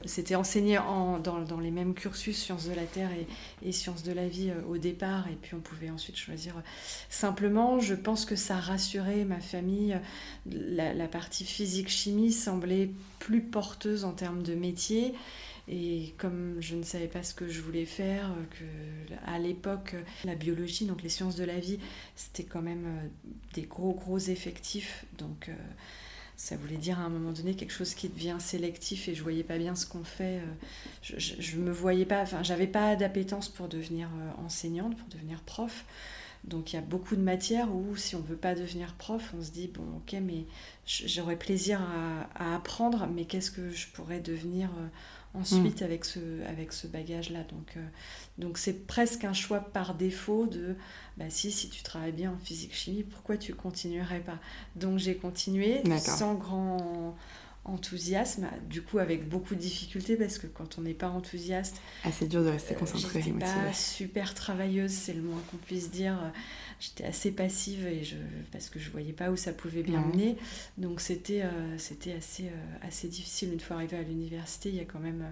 c'était 0.05 0.35
enseigné 0.35 0.77
en, 0.77 1.19
dans, 1.19 1.59
les 1.59 1.71
mêmes 1.71 1.93
cursus, 1.93 2.37
sciences 2.37 2.67
de 2.67 2.73
la 2.73 2.85
Terre 2.85 3.09
et, 3.63 3.71
sciences 3.71 4.03
de 4.03 4.11
la 4.11 4.27
vie 4.27 4.49
euh, 4.49 4.61
au 4.67 4.77
départ, 4.77 5.27
et 5.27 5.37
puis 5.41 5.55
on 5.55 5.59
pouvait 5.59 5.89
ensuite 5.89 6.17
choisir. 6.17 6.57
Euh, 6.57 6.61
simplement, 7.09 7.79
je 7.79 7.95
pense 7.95 8.25
que 8.25 8.35
ça 8.35 8.57
rassurait 8.57 9.25
ma 9.25 9.39
famille. 9.39 9.97
La, 10.45 11.07
partie 11.07 11.45
physique-chimie 11.45 12.31
semblait 12.31 12.89
plus 13.19 13.41
porteuse 13.41 14.05
en 14.05 14.13
termes 14.13 14.43
de 14.43 14.55
métier. 14.55 15.13
Et 15.69 16.13
comme 16.17 16.57
je 16.59 16.75
ne 16.75 16.83
savais 16.83 17.07
pas 17.07 17.23
ce 17.23 17.33
que 17.33 17.47
je 17.47 17.61
voulais 17.61 17.85
faire, 17.85 18.31
que 18.51 19.13
à 19.25 19.39
l'époque, 19.39 19.95
la 20.25 20.35
biologie, 20.35 20.85
donc 20.85 21.01
les 21.03 21.09
sciences 21.09 21.35
de 21.35 21.45
la 21.45 21.59
vie, 21.59 21.79
c'était 22.15 22.43
quand 22.43 22.61
même 22.61 22.85
des 23.53 23.61
gros, 23.61 23.93
gros 23.93 24.17
effectifs. 24.17 25.05
Donc 25.17 25.49
ça 26.35 26.57
voulait 26.57 26.77
dire 26.77 26.99
à 26.99 27.03
un 27.03 27.09
moment 27.09 27.31
donné 27.31 27.55
quelque 27.55 27.73
chose 27.73 27.93
qui 27.93 28.09
devient 28.09 28.37
sélectif 28.39 29.07
et 29.07 29.15
je 29.15 29.23
voyais 29.23 29.43
pas 29.43 29.57
bien 29.57 29.75
ce 29.75 29.85
qu'on 29.85 30.03
fait. 30.03 30.41
Je, 31.01 31.15
je, 31.17 31.57
me 31.57 31.71
voyais 31.71 32.05
pas, 32.05 32.21
enfin, 32.21 32.43
j'avais 32.43 32.67
pas 32.67 32.95
d'appétence 32.95 33.49
pour 33.49 33.67
devenir 33.67 34.09
enseignante, 34.37 34.97
pour 34.97 35.07
devenir 35.09 35.41
prof. 35.41 35.85
Donc 36.43 36.73
il 36.73 36.75
y 36.75 36.79
a 36.79 36.81
beaucoup 36.81 37.15
de 37.15 37.21
matières 37.21 37.73
où 37.73 37.95
si 37.95 38.15
on 38.15 38.19
veut 38.19 38.35
pas 38.35 38.53
devenir 38.53 38.93
prof, 38.95 39.33
on 39.37 39.41
se 39.41 39.51
dit, 39.51 39.67
bon 39.67 39.83
ok, 39.97 40.19
mais 40.21 40.45
j'aurais 40.85 41.37
plaisir 41.37 41.81
à, 42.35 42.55
apprendre, 42.55 43.07
mais 43.07 43.25
qu'est-ce 43.25 43.51
que 43.51 43.69
je 43.69 43.87
pourrais 43.87 44.19
devenir 44.19 44.69
euh, 44.69 44.87
ensuite 45.33 45.81
mm. 45.81 45.85
avec 45.85 46.05
ce, 46.05 46.19
avec 46.47 46.73
ce 46.73 46.87
bagage-là. 46.87 47.43
Donc 47.43 47.73
euh, 47.77 47.85
donc 48.37 48.57
c'est 48.57 48.85
presque 48.87 49.23
un 49.23 49.33
choix 49.33 49.59
par 49.59 49.95
défaut 49.95 50.47
de, 50.47 50.75
bah 51.17 51.25
si, 51.29 51.51
si 51.51 51.69
tu 51.69 51.83
travailles 51.83 52.11
bien 52.11 52.31
en 52.31 52.37
physique-chimie, 52.37 53.03
pourquoi 53.03 53.37
tu 53.37 53.53
continuerais 53.53 54.21
pas? 54.21 54.39
Donc 54.75 54.99
j'ai 54.99 55.15
continué 55.15 55.81
sans 55.99 56.35
grand 56.35 57.15
enthousiasme, 57.65 58.47
du 58.69 58.81
coup 58.81 58.99
avec 58.99 59.27
beaucoup 59.29 59.55
de 59.55 59.59
difficultés 59.59 60.17
parce 60.17 60.37
que 60.37 60.47
quand 60.47 60.77
on 60.77 60.81
n'est 60.81 60.93
pas 60.93 61.09
enthousiaste, 61.09 61.77
ah, 62.03 62.09
c'est 62.11 62.27
dur 62.27 62.43
de 62.43 62.49
rester 62.49 62.75
euh, 62.75 62.77
concentré. 62.77 63.21
j'étais 63.21 63.39
pas 63.39 63.73
super 63.73 64.33
travailleuse, 64.33 64.91
c'est 64.91 65.13
le 65.13 65.21
moins 65.21 65.41
qu'on 65.49 65.57
puisse 65.57 65.89
dire. 65.89 66.17
J'étais 66.79 67.05
assez 67.05 67.31
passive 67.31 67.87
et 67.87 68.03
je, 68.03 68.15
parce 68.51 68.69
que 68.69 68.79
je 68.79 68.89
voyais 68.89 69.13
pas 69.13 69.31
où 69.31 69.37
ça 69.37 69.53
pouvait 69.53 69.83
bien 69.83 70.01
mener. 70.01 70.37
Donc 70.77 70.99
c'était 70.99 71.43
euh, 71.43 71.77
c'était 71.77 72.13
assez 72.13 72.47
euh, 72.47 72.87
assez 72.87 73.07
difficile 73.07 73.53
une 73.53 73.61
fois 73.61 73.77
arrivé 73.77 73.97
à 73.97 74.03
l'université. 74.03 74.69
Il 74.69 74.75
y 74.75 74.81
a 74.81 74.85
quand 74.85 74.99
même 74.99 75.23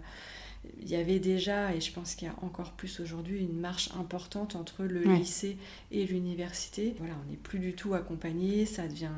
il 0.79 0.89
y 0.89 0.95
avait 0.95 1.19
déjà, 1.19 1.73
et 1.73 1.81
je 1.81 1.91
pense 1.91 2.15
qu'il 2.15 2.27
y 2.27 2.31
a 2.31 2.35
encore 2.43 2.71
plus 2.73 2.99
aujourd'hui, 2.99 3.39
une 3.39 3.59
marche 3.59 3.89
importante 3.99 4.55
entre 4.55 4.83
le 4.83 5.01
lycée 5.01 5.57
et 5.91 6.05
l'université. 6.05 6.95
Voilà, 6.99 7.15
on 7.25 7.31
n'est 7.31 7.37
plus 7.37 7.59
du 7.59 7.73
tout 7.73 7.93
accompagné, 7.93 8.65
ça 8.65 8.87
devient 8.87 9.09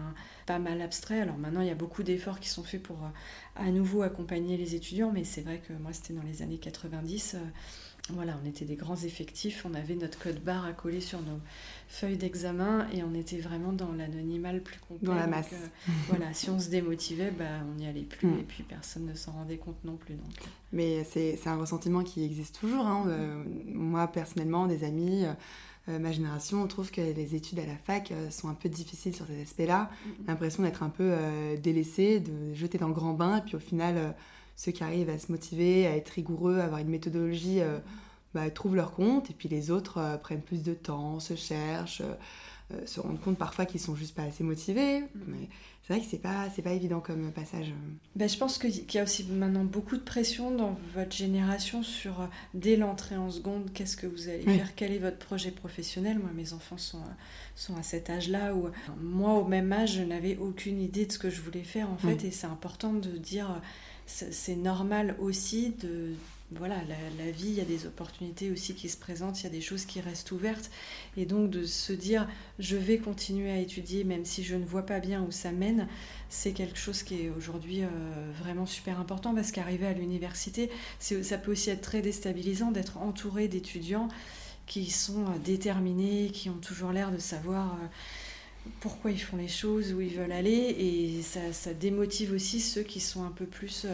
pas 0.45 0.59
mal 0.59 0.81
abstrait. 0.81 1.19
Alors 1.19 1.37
maintenant, 1.37 1.61
il 1.61 1.67
y 1.67 1.71
a 1.71 1.75
beaucoup 1.75 2.03
d'efforts 2.03 2.39
qui 2.39 2.49
sont 2.49 2.63
faits 2.63 2.81
pour 2.81 2.97
euh, 3.03 3.09
à 3.55 3.71
nouveau 3.71 4.03
accompagner 4.03 4.55
les 4.55 4.75
étudiants, 4.75 5.11
mais 5.11 5.23
c'est 5.23 5.41
vrai 5.41 5.61
que 5.67 5.73
moi, 5.73 5.91
c'était 5.91 6.13
dans 6.13 6.23
les 6.23 6.41
années 6.41 6.59
90. 6.59 7.37
Voilà, 8.09 8.37
on 8.43 8.49
était 8.49 8.65
des 8.65 8.75
grands 8.75 8.97
effectifs, 8.97 9.65
on 9.65 9.73
avait 9.73 9.95
notre 9.95 10.19
code 10.19 10.43
barre 10.43 10.65
à 10.65 10.73
coller 10.73 10.99
sur 10.99 11.21
nos 11.21 11.39
feuilles 11.87 12.17
d'examen 12.17 12.85
et 12.91 13.01
on 13.01 13.13
était 13.13 13.37
vraiment 13.37 13.71
dans 13.71 13.93
l'anonymat 13.93 14.51
plus 14.59 14.77
complet. 14.79 15.07
Dans 15.07 15.15
la 15.15 15.25
masse. 15.25 15.53
Euh, 15.53 15.91
voilà, 16.09 16.33
si 16.33 16.49
on 16.49 16.59
se 16.59 16.69
démotivait, 16.69 17.31
bah, 17.31 17.45
on 17.71 17.75
n'y 17.75 17.87
allait 17.87 18.01
plus 18.01 18.27
mm. 18.27 18.39
et 18.39 18.43
puis 18.43 18.63
personne 18.63 19.05
ne 19.05 19.13
s'en 19.13 19.31
rendait 19.31 19.55
compte 19.55 19.81
non 19.85 19.95
plus. 19.95 20.15
Donc. 20.15 20.25
Mais 20.73 21.05
c'est 21.05 21.39
un 21.45 21.55
ressentiment 21.55 22.03
qui 22.03 22.25
existe 22.25 22.59
toujours. 22.59 22.85
Hein. 22.85 23.05
Euh, 23.07 23.41
moi, 23.67 24.07
personnellement, 24.07 24.67
des 24.67 24.83
amis, 24.83 25.23
euh, 25.87 25.97
ma 25.97 26.11
génération, 26.11 26.61
on 26.61 26.67
trouve 26.67 26.91
que 26.91 26.99
les 26.99 27.35
études 27.35 27.59
à 27.59 27.65
la 27.65 27.77
fac 27.77 28.11
sont 28.31 28.49
un 28.49 28.53
peu 28.53 28.67
difficiles 28.67 29.15
sur 29.15 29.27
cet 29.27 29.41
aspect-là. 29.41 29.89
Mm. 30.05 30.09
L'impression 30.27 30.63
d'être 30.63 30.83
un 30.83 30.89
peu 30.89 31.15
délaissé, 31.63 32.19
de 32.19 32.53
jeter 32.53 32.77
dans 32.77 32.89
le 32.89 32.93
grand 32.93 33.13
bain 33.13 33.37
et 33.37 33.41
puis 33.41 33.55
au 33.55 33.59
final 33.59 34.13
ceux 34.55 34.71
qui 34.71 34.83
arrivent 34.83 35.09
à 35.09 35.17
se 35.17 35.31
motiver, 35.31 35.87
à 35.87 35.95
être 35.95 36.09
rigoureux, 36.09 36.59
à 36.59 36.65
avoir 36.65 36.79
une 36.79 36.89
méthodologie, 36.89 37.61
euh, 37.61 37.79
bah, 38.33 38.49
trouvent 38.49 38.75
leur 38.75 38.91
compte. 38.91 39.29
Et 39.29 39.33
puis 39.33 39.49
les 39.49 39.71
autres 39.71 39.97
euh, 39.97 40.17
prennent 40.17 40.41
plus 40.41 40.63
de 40.63 40.73
temps, 40.73 41.19
se 41.19 41.35
cherchent, 41.35 42.01
euh, 42.01 42.85
se 42.85 42.99
rendent 42.99 43.19
compte 43.19 43.37
parfois 43.37 43.65
qu'ils 43.65 43.81
sont 43.81 43.95
juste 43.95 44.15
pas 44.15 44.23
assez 44.23 44.43
motivés. 44.43 45.01
Mm. 45.01 45.05
Mais 45.27 45.49
c'est 45.85 45.93
vrai 45.93 46.01
que 46.01 46.09
c'est 46.09 46.21
pas, 46.21 46.49
c'est 46.55 46.61
pas 46.61 46.71
évident 46.71 47.01
comme 47.01 47.31
passage. 47.33 47.73
Ben, 48.15 48.29
je 48.29 48.37
pense 48.37 48.57
qu'il 48.57 48.89
y 48.93 48.97
a 48.99 49.03
aussi 49.03 49.25
maintenant 49.25 49.65
beaucoup 49.65 49.97
de 49.97 50.01
pression 50.01 50.55
dans 50.55 50.77
votre 50.95 51.13
génération 51.13 51.83
sur, 51.83 52.29
dès 52.53 52.77
l'entrée 52.77 53.17
en 53.17 53.29
seconde, 53.29 53.69
qu'est-ce 53.73 53.97
que 53.97 54.07
vous 54.07 54.29
allez 54.29 54.43
faire, 54.43 54.75
quel 54.75 54.93
est 54.93 54.99
votre 54.99 55.17
projet 55.17 55.51
professionnel. 55.51 56.19
Moi, 56.19 56.29
mes 56.33 56.53
enfants 56.53 56.77
sont, 56.77 57.03
sont 57.55 57.75
à 57.75 57.83
cet 57.83 58.09
âge-là 58.09 58.55
où, 58.55 58.69
moi, 59.01 59.33
au 59.33 59.43
même 59.43 59.73
âge, 59.73 59.95
je 59.95 60.03
n'avais 60.03 60.37
aucune 60.37 60.81
idée 60.81 61.05
de 61.05 61.11
ce 61.11 61.19
que 61.19 61.29
je 61.29 61.41
voulais 61.41 61.63
faire, 61.63 61.89
en 61.89 61.97
fait. 61.97 62.23
Et 62.23 62.31
c'est 62.31 62.47
important 62.47 62.93
de 62.93 63.09
dire 63.17 63.61
c'est 64.05 64.55
normal 64.55 65.15
aussi 65.19 65.71
de 65.81 66.13
voilà 66.57 66.75
la, 67.17 67.31
vie 67.31 67.47
il 67.47 67.53
y 67.55 67.61
a 67.61 67.65
des 67.65 67.85
opportunités 67.87 68.51
aussi 68.51 68.75
qui 68.75 68.89
se 68.89 68.97
présentent 68.97 69.41
il 69.41 69.43
y 69.45 69.47
a 69.47 69.49
des 69.49 69.61
choses 69.61 69.85
qui 69.85 70.01
restent 70.01 70.31
ouvertes. 70.31 70.69
Et 71.17 71.25
donc 71.25 71.49
de 71.49 71.65
se 71.65 71.93
dire 71.93 72.27
je 72.59 72.75
vais 72.75 72.97
continuer 72.97 73.51
à 73.51 73.57
étudier 73.57 74.03
même 74.03 74.25
si 74.25 74.43
je 74.43 74.55
ne 74.55 74.65
vois 74.65 74.85
pas 74.85 74.99
bien 74.99 75.23
où 75.23 75.31
ça 75.31 75.51
mène 75.51 75.87
c'est 76.29 76.51
quelque 76.51 76.77
chose 76.77 77.03
qui 77.03 77.23
est 77.23 77.29
aujourd'hui 77.29 77.83
euh, 77.83 77.87
vraiment 78.39 78.65
super 78.65 78.99
important 78.99 79.33
parce 79.33 79.51
qu'arriver 79.51 79.87
à 79.87 79.93
l'université 79.93 80.69
ça 80.99 81.37
peut 81.37 81.51
aussi 81.51 81.69
être 81.69 81.81
très 81.81 82.01
déstabilisant 82.01 82.71
d'être 82.71 82.97
entouré 82.97 83.47
d'étudiants 83.47 84.07
qui 84.65 84.89
sont 84.89 85.25
euh, 85.25 85.37
déterminés 85.43 86.29
qui 86.31 86.49
ont 86.49 86.59
toujours 86.59 86.91
l'air 86.91 87.11
de 87.11 87.17
savoir 87.17 87.73
euh, 87.73 87.87
pourquoi 88.79 89.11
ils 89.11 89.19
font 89.21 89.37
les 89.37 89.47
choses, 89.47 89.93
où 89.93 90.01
ils 90.01 90.15
veulent 90.15 90.31
aller, 90.31 90.75
et 90.79 91.21
ça, 91.21 91.73
démotive 91.73 92.33
aussi 92.33 92.59
ceux 92.59 92.83
qui 92.83 92.99
sont 92.99 93.23
un 93.23 93.31
peu 93.31 93.45
plus 93.45 93.85
euh, 93.85 93.93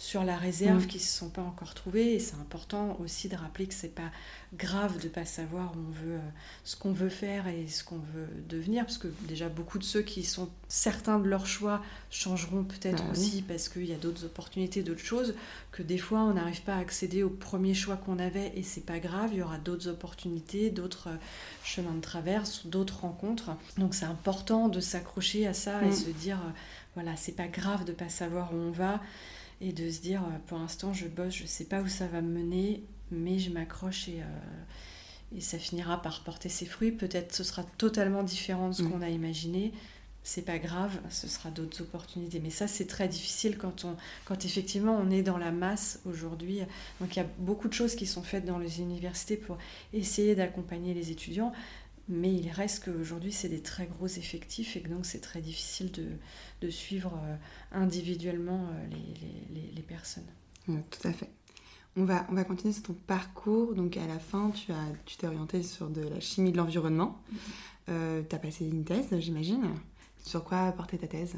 sur 0.00 0.24
la 0.24 0.38
réserve, 0.38 0.84
mm. 0.84 0.86
qui 0.86 0.96
ne 0.96 1.02
se 1.02 1.18
sont 1.18 1.28
pas 1.28 1.42
encore 1.42 1.74
trouvés. 1.74 2.14
Et 2.14 2.20
c'est 2.20 2.36
important 2.36 2.96
aussi 3.00 3.28
de 3.28 3.36
rappeler 3.36 3.66
que 3.66 3.74
c'est 3.74 3.94
pas 3.94 4.10
grave 4.56 4.98
de 4.98 5.04
ne 5.04 5.08
pas 5.10 5.26
savoir 5.26 5.74
où 5.76 5.78
on 5.78 5.90
veut, 5.90 6.14
euh, 6.14 6.30
ce 6.64 6.74
qu'on 6.74 6.90
veut 6.90 7.10
faire 7.10 7.46
et 7.48 7.68
ce 7.68 7.84
qu'on 7.84 7.98
veut 7.98 8.26
devenir, 8.48 8.86
parce 8.86 8.96
que 8.96 9.08
déjà 9.28 9.50
beaucoup 9.50 9.78
de 9.78 9.84
ceux 9.84 10.00
qui 10.00 10.24
sont 10.24 10.48
certains 10.68 11.18
de 11.18 11.28
leur 11.28 11.46
choix 11.46 11.82
changeront 12.08 12.64
peut-être 12.64 13.04
bah 13.04 13.10
aussi 13.12 13.42
parce 13.42 13.68
qu'il 13.68 13.84
y 13.84 13.92
a 13.92 13.98
d'autres 13.98 14.24
opportunités, 14.24 14.82
d'autres 14.82 15.04
choses, 15.04 15.34
que 15.70 15.82
des 15.82 15.98
fois 15.98 16.20
on 16.20 16.32
n'arrive 16.32 16.62
pas 16.62 16.76
à 16.76 16.78
accéder 16.78 17.22
au 17.22 17.28
premier 17.28 17.74
choix 17.74 17.98
qu'on 17.98 18.18
avait 18.18 18.52
et 18.56 18.62
c'est 18.62 18.86
pas 18.86 19.00
grave, 19.00 19.30
il 19.32 19.40
y 19.40 19.42
aura 19.42 19.58
d'autres 19.58 19.88
opportunités, 19.88 20.70
d'autres 20.70 21.08
euh, 21.10 21.16
chemins 21.62 21.92
de 21.92 22.00
traverse, 22.00 22.66
d'autres 22.66 23.00
rencontres. 23.00 23.50
Donc 23.76 23.94
c'est 23.94 24.06
important 24.06 24.68
de 24.68 24.80
s'accrocher 24.80 25.46
à 25.46 25.52
ça 25.52 25.82
et 25.82 25.90
mm. 25.90 25.92
se 25.92 26.08
dire, 26.08 26.38
euh, 26.38 26.50
voilà, 26.94 27.16
c'est 27.16 27.36
pas 27.36 27.48
grave 27.48 27.84
de 27.84 27.92
pas 27.92 28.08
savoir 28.08 28.54
où 28.54 28.56
on 28.56 28.70
va 28.70 28.98
et 29.60 29.72
de 29.72 29.90
se 29.90 30.00
dire, 30.00 30.22
pour 30.46 30.58
l'instant 30.58 30.92
je 30.92 31.06
bosse, 31.06 31.34
je 31.34 31.46
sais 31.46 31.64
pas 31.64 31.80
où 31.80 31.88
ça 31.88 32.06
va 32.06 32.20
me 32.20 32.30
mener, 32.30 32.84
mais 33.10 33.38
je 33.38 33.50
m'accroche 33.50 34.08
et, 34.08 34.20
euh, 34.22 35.36
et, 35.36 35.40
ça 35.40 35.58
finira 35.58 36.00
par 36.00 36.22
porter 36.22 36.48
ses 36.48 36.66
fruits. 36.66 36.92
Peut-être 36.92 37.34
ce 37.34 37.44
sera 37.44 37.64
totalement 37.78 38.22
différent 38.22 38.68
de 38.68 38.74
ce 38.74 38.82
mm. 38.82 38.90
qu'on 38.90 39.02
a 39.02 39.08
imaginé. 39.08 39.72
C'est 40.22 40.42
pas 40.42 40.58
grave, 40.58 41.00
ce 41.08 41.26
sera 41.28 41.50
d'autres 41.50 41.80
opportunités. 41.80 42.40
Mais 42.40 42.50
ça, 42.50 42.68
c'est 42.68 42.86
très 42.86 43.08
difficile 43.08 43.56
quand, 43.56 43.86
on, 43.86 43.96
quand 44.26 44.44
effectivement 44.44 44.94
on 45.02 45.10
est 45.10 45.22
dans 45.22 45.38
la 45.38 45.50
masse 45.50 46.00
aujourd'hui. 46.04 46.60
Donc 47.00 47.16
il 47.16 47.20
y 47.20 47.22
a 47.22 47.26
beaucoup 47.38 47.68
de 47.68 47.72
choses 47.72 47.94
qui 47.94 48.06
sont 48.06 48.22
faites 48.22 48.44
dans 48.44 48.58
les 48.58 48.80
universités 48.80 49.36
pour 49.36 49.56
essayer 49.94 50.34
d'accompagner 50.34 50.92
les 50.92 51.10
étudiants. 51.10 51.52
Mais 52.10 52.34
il 52.34 52.50
reste 52.50 52.84
qu'aujourd'hui, 52.84 53.32
c'est 53.32 53.48
des 53.48 53.62
très 53.62 53.86
gros 53.86 54.08
effectifs 54.08 54.76
et 54.76 54.82
que 54.82 54.88
donc 54.88 55.06
c'est 55.06 55.20
très 55.20 55.40
difficile 55.40 55.92
de, 55.92 56.06
de 56.60 56.68
suivre 56.70 57.14
euh, 57.24 57.36
individuellement 57.70 58.66
euh, 58.72 58.86
les, 58.90 59.54
les, 59.60 59.70
les 59.72 59.82
personnes. 59.82 60.26
tout 60.66 61.08
à 61.08 61.12
fait. 61.12 61.30
On 61.96 62.04
va, 62.04 62.26
on 62.30 62.34
va 62.34 62.44
continuer 62.44 62.72
sur 62.72 62.82
ton 62.82 62.94
parcours. 62.94 63.74
Donc 63.74 63.96
à 63.96 64.06
la 64.06 64.18
fin, 64.18 64.50
tu 64.50 64.72
as, 64.72 64.86
tu 65.06 65.16
t'es 65.16 65.26
orienté 65.28 65.62
sur 65.62 65.88
de 65.88 66.02
la 66.02 66.20
chimie 66.20 66.50
de 66.50 66.56
l'environnement. 66.56 67.20
Mhm. 67.30 67.38
Euh, 67.90 68.22
tu 68.28 68.34
as 68.34 68.38
passé 68.38 68.66
une 68.66 68.84
thèse, 68.84 69.06
j'imagine. 69.18 69.62
Sur 70.24 70.44
quoi 70.44 70.70
porter 70.72 70.98
ta 70.98 71.06
thèse? 71.06 71.36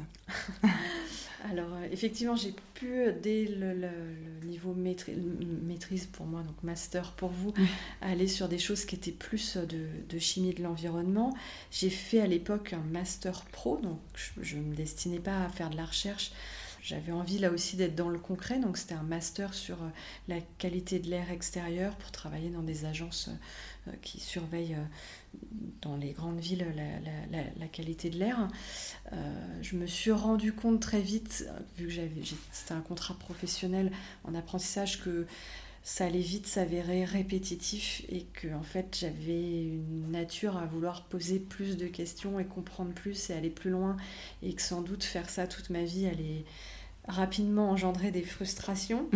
Alors 1.49 1.73
euh, 1.73 1.87
effectivement, 1.91 2.35
j'ai 2.35 2.53
pu, 2.73 3.05
dès 3.21 3.45
le, 3.45 3.89
niveau 4.45 4.73
maîtrise, 4.73 6.05
pour 6.05 6.25
moi, 6.25 6.41
donc 6.41 6.61
master 6.63 7.11
pour 7.13 7.29
vous, 7.29 7.53
aller 8.01 8.27
sur 8.27 8.47
des 8.47 8.59
choses 8.59 8.85
qui 8.85 8.95
étaient 8.95 9.11
plus 9.11 9.57
de, 9.57 9.87
de 10.09 10.19
chimie 10.19 10.53
de 10.53 10.63
l'environnement. 10.63 11.35
J'ai 11.71 11.89
fait 11.89 12.21
à 12.21 12.27
l'époque 12.27 12.73
un 12.73 12.83
master 12.91 13.43
pro, 13.51 13.77
donc 13.77 13.99
je 14.41 14.57
ne 14.57 14.63
me 14.63 14.75
destinais 14.75 15.19
pas 15.19 15.43
à 15.43 15.49
faire 15.49 15.69
de 15.69 15.77
la 15.77 15.85
recherche 15.85 16.31
j'avais 16.83 17.13
envie 17.13 17.39
là 17.39 17.49
aussi 17.49 17.77
d'être 17.77 17.95
dans 17.95 18.09
le 18.09 18.19
concret, 18.19 18.59
donc 18.59 18.77
c'était 18.77 18.93
un 18.93 19.03
master 19.03 19.53
sur 19.53 19.81
euh, 19.81 19.87
la 20.27 20.41
qualité 20.57 20.99
de 20.99 21.09
l'air 21.09 21.31
extérieur 21.31 21.95
pour 21.95 22.11
travailler 22.11 22.49
dans 22.49 22.61
des 22.61 22.83
agences 22.83 23.29
euh, 23.87 23.91
qui 24.01 24.19
surveillent 24.19 24.75
euh, 24.75 24.85
dans 25.81 25.97
les 25.97 26.11
grandes 26.11 26.39
villes 26.39 26.65
la, 27.59 27.67
qualité 27.67 28.09
de 28.09 28.17
l'air. 28.17 28.47
je 29.61 29.75
me 29.75 29.85
suis 29.85 30.11
rendu 30.11 30.53
compte 30.53 30.79
très 30.79 31.01
vite, 31.01 31.45
vu 31.77 31.87
que 31.87 31.93
c'était 32.51 32.73
un 32.73 32.81
contrat 32.81 33.15
professionnel 33.15 33.91
en 34.23 34.35
apprentissage, 34.35 35.03
que 35.03 35.25
ça 35.83 36.05
allait 36.05 36.19
vite 36.19 36.47
s'avérer 36.47 37.03
répétitif 37.03 38.05
et 38.07 38.23
que 38.33 38.47
en 38.53 38.63
fait 38.63 38.97
j'avais 38.99 39.63
une 39.63 40.11
nature 40.11 40.55
à 40.55 40.65
vouloir 40.65 41.03
poser 41.03 41.39
plus 41.39 41.75
de 41.75 41.87
questions 41.87 42.39
et 42.39 42.45
comprendre 42.45 42.93
plus 42.93 43.29
et 43.29 43.33
aller 43.33 43.49
plus 43.49 43.69
loin 43.69 43.97
et 44.41 44.53
que 44.53 44.61
sans 44.61 44.81
doute 44.81 45.03
faire 45.03 45.29
ça 45.29 45.45
toute 45.45 45.69
ma 45.69 45.83
vie 45.83 46.07
allait 46.07 46.45
rapidement 47.07 47.69
engendrer 47.69 48.11
des 48.11 48.23
frustrations. 48.23 49.09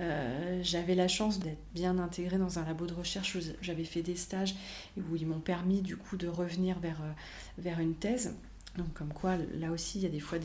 Euh, 0.00 0.58
j'avais 0.62 0.94
la 0.94 1.06
chance 1.06 1.38
d'être 1.38 1.60
bien 1.74 1.98
intégrée 1.98 2.38
dans 2.38 2.58
un 2.58 2.64
labo 2.64 2.86
de 2.86 2.94
recherche 2.94 3.34
où 3.34 3.40
j'avais 3.60 3.84
fait 3.84 4.00
des 4.00 4.16
stages 4.16 4.54
et 4.96 5.00
où 5.02 5.16
ils 5.16 5.26
m'ont 5.26 5.38
permis 5.38 5.82
du 5.82 5.98
coup 5.98 6.16
de 6.16 6.28
revenir 6.28 6.78
vers, 6.78 7.02
euh, 7.02 7.12
vers 7.58 7.78
une 7.78 7.94
thèse. 7.94 8.34
Donc 8.78 8.94
comme 8.94 9.12
quoi, 9.12 9.36
là 9.54 9.70
aussi, 9.70 9.98
il 9.98 10.02
y 10.02 10.06
a 10.06 10.08
des 10.10 10.20
fois 10.20 10.38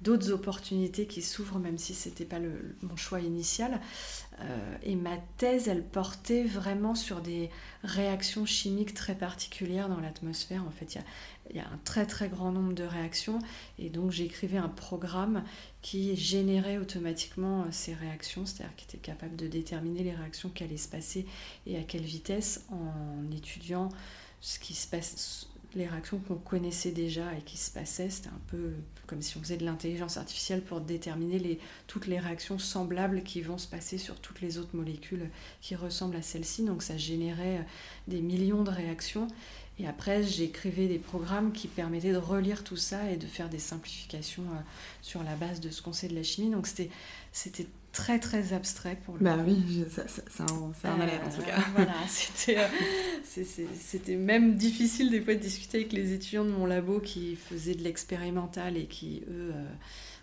d'autres 0.00 0.30
opportunités 0.30 1.06
qui 1.06 1.20
s'ouvrent, 1.20 1.58
même 1.58 1.78
si 1.78 1.94
ce 1.94 2.08
n'était 2.08 2.24
pas 2.24 2.38
mon 2.82 2.96
choix 2.96 3.20
initial. 3.20 3.80
Euh, 4.40 4.76
et 4.82 4.94
ma 4.94 5.16
thèse, 5.38 5.66
elle 5.66 5.82
portait 5.82 6.44
vraiment 6.44 6.94
sur 6.94 7.20
des 7.20 7.50
réactions 7.82 8.46
chimiques 8.46 8.94
très 8.94 9.16
particulières 9.16 9.88
dans 9.88 9.98
l'atmosphère. 9.98 10.62
En 10.64 10.70
fait, 10.70 10.96
il 11.50 11.56
y, 11.56 11.58
a, 11.58 11.64
un 11.64 11.78
très 11.84 12.06
très 12.06 12.28
grand 12.28 12.52
nombre 12.52 12.72
de 12.72 12.84
réactions. 12.84 13.40
Et 13.80 13.90
donc 13.90 14.12
j'écrivais 14.12 14.58
un 14.58 14.68
programme 14.68 15.42
qui 15.82 16.14
générait 16.14 16.78
automatiquement 16.78 17.62
euh, 17.62 17.66
ces 17.72 17.94
réactions, 17.94 18.46
c'est-à-dire 18.46 18.76
qui 18.76 18.84
était 18.84 18.98
capable 18.98 19.34
de 19.34 19.48
déterminer 19.48 20.04
les 20.04 20.14
réactions 20.14 20.50
qui 20.50 20.62
allaient 20.62 20.76
se 20.76 20.88
passer 20.88 21.26
et 21.66 21.76
à 21.78 21.82
quelle 21.82 22.02
vitesse 22.02 22.64
en 22.70 23.28
étudiant 23.32 23.88
ce 24.40 24.58
qui 24.60 24.74
se 24.74 24.86
passe 24.86 25.48
les 25.74 25.86
réactions 25.86 26.18
qu'on 26.18 26.36
connaissait 26.36 26.92
déjà 26.92 27.34
et 27.34 27.42
qui 27.42 27.56
se 27.56 27.70
passaient. 27.70 28.10
C'était 28.10 28.28
un 28.28 28.40
peu 28.48 28.72
comme 29.06 29.22
si 29.22 29.36
on 29.36 29.40
faisait 29.40 29.56
de 29.56 29.64
l'intelligence 29.64 30.16
artificielle 30.16 30.62
pour 30.62 30.80
déterminer 30.80 31.38
les, 31.38 31.58
toutes 31.86 32.06
les 32.06 32.18
réactions 32.18 32.58
semblables 32.58 33.22
qui 33.22 33.40
vont 33.40 33.58
se 33.58 33.68
passer 33.68 33.98
sur 33.98 34.16
toutes 34.16 34.40
les 34.40 34.58
autres 34.58 34.74
molécules 34.74 35.30
qui 35.60 35.76
ressemblent 35.76 36.16
à 36.16 36.22
celle-ci. 36.22 36.64
Donc 36.64 36.82
ça 36.82 36.96
générait 36.96 37.64
des 38.08 38.20
millions 38.20 38.64
de 38.64 38.70
réactions. 38.70 39.28
Et 39.78 39.86
après, 39.86 40.22
j'écrivais 40.22 40.88
des 40.88 40.98
programmes 40.98 41.52
qui 41.52 41.68
permettaient 41.68 42.12
de 42.12 42.16
relire 42.16 42.64
tout 42.64 42.78
ça 42.78 43.10
et 43.10 43.18
de 43.18 43.26
faire 43.26 43.50
des 43.50 43.58
simplifications 43.58 44.44
euh, 44.44 44.60
sur 45.02 45.22
la 45.22 45.34
base 45.34 45.60
de 45.60 45.68
ce 45.68 45.82
qu'on 45.82 45.92
sait 45.92 46.08
de 46.08 46.14
la 46.14 46.22
chimie. 46.22 46.50
Donc 46.50 46.66
c'était, 46.66 46.88
c'était 47.36 47.66
très 47.92 48.18
très 48.18 48.54
abstrait 48.54 48.96
pour 49.04 49.14
le 49.14 49.20
Bah 49.20 49.36
oui, 49.46 49.84
ça, 49.90 50.08
ça, 50.08 50.22
ça, 50.26 50.46
ça 50.46 50.94
en 50.94 51.00
a 51.00 51.06
l'air 51.06 51.20
en 51.22 51.28
tout 51.28 51.42
cas. 51.42 51.58
Voilà, 51.74 51.92
c'était, 52.08 52.58
euh, 52.58 53.44
c'était 53.78 54.16
même 54.16 54.54
difficile 54.54 55.10
des 55.10 55.20
fois 55.20 55.34
de 55.34 55.40
discuter 55.40 55.78
avec 55.78 55.92
les 55.92 56.14
étudiants 56.14 56.46
de 56.46 56.50
mon 56.50 56.64
labo 56.64 56.98
qui 56.98 57.36
faisaient 57.36 57.74
de 57.74 57.82
l'expérimental 57.82 58.78
et 58.78 58.86
qui, 58.86 59.22
eux, 59.28 59.52
euh, 59.54 59.64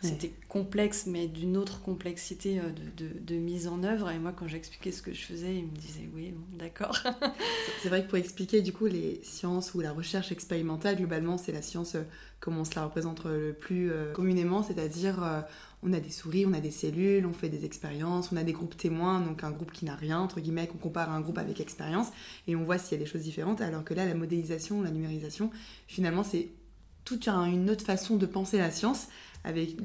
c'était 0.01 0.33
complexe, 0.49 1.05
mais 1.05 1.27
d'une 1.27 1.55
autre 1.55 1.81
complexité 1.81 2.59
euh, 2.59 2.63
de, 2.69 3.05
de, 3.05 3.19
de, 3.19 3.35
mise 3.35 3.67
en 3.67 3.83
œuvre. 3.83 4.09
Et 4.09 4.17
moi, 4.17 4.33
quand 4.35 4.47
j'expliquais 4.47 4.91
ce 4.91 5.03
que 5.03 5.13
je 5.13 5.21
faisais, 5.21 5.55
ils 5.55 5.65
me 5.65 5.75
disaient 5.75 6.09
oui, 6.15 6.33
d'accord. 6.57 6.97
c'est 7.83 7.89
vrai 7.89 8.03
que 8.03 8.09
pour 8.09 8.17
expliquer 8.17 8.63
du 8.63 8.73
coup 8.73 8.87
les 8.87 9.21
sciences 9.23 9.75
ou 9.75 9.81
la 9.81 9.91
recherche 9.91 10.31
expérimentale, 10.31 10.97
globalement, 10.97 11.37
c'est 11.37 11.51
la 11.51 11.61
science 11.61 11.95
comme 12.39 12.57
on 12.57 12.65
se 12.65 12.75
la 12.75 12.83
représente 12.83 13.23
le 13.23 13.53
plus 13.53 13.89
communément, 14.13 14.63
c'est-à-dire 14.63 15.45
on 15.83 15.93
a 15.93 15.99
des 15.99 16.09
souris, 16.09 16.45
on 16.45 16.53
a 16.53 16.59
des 16.59 16.71
cellules, 16.71 17.25
on 17.25 17.33
fait 17.33 17.49
des 17.49 17.65
expériences, 17.65 18.31
on 18.31 18.37
a 18.37 18.43
des 18.43 18.53
groupes 18.53 18.77
témoins, 18.77 19.19
donc 19.19 19.43
un 19.43 19.51
groupe 19.51 19.71
qui 19.71 19.85
n'a 19.85 19.95
rien, 19.95 20.19
entre 20.19 20.39
guillemets, 20.39 20.67
qu'on 20.67 20.77
compare 20.77 21.09
à 21.09 21.15
un 21.15 21.21
groupe 21.21 21.37
avec 21.37 21.59
expérience, 21.59 22.07
et 22.47 22.55
on 22.55 22.63
voit 22.63 22.77
s'il 22.77 22.97
y 22.97 23.01
a 23.01 23.03
des 23.03 23.09
choses 23.09 23.23
différentes, 23.23 23.61
alors 23.61 23.83
que 23.83 23.93
là, 23.93 24.05
la 24.05 24.15
modélisation, 24.15 24.81
la 24.81 24.91
numérisation, 24.91 25.51
finalement, 25.87 26.23
c'est 26.23 26.49
toute 27.05 27.27
une 27.27 27.69
autre 27.69 27.85
façon 27.85 28.15
de 28.15 28.25
penser 28.25 28.57
la 28.57 28.71
science, 28.71 29.07
avec 29.43 29.75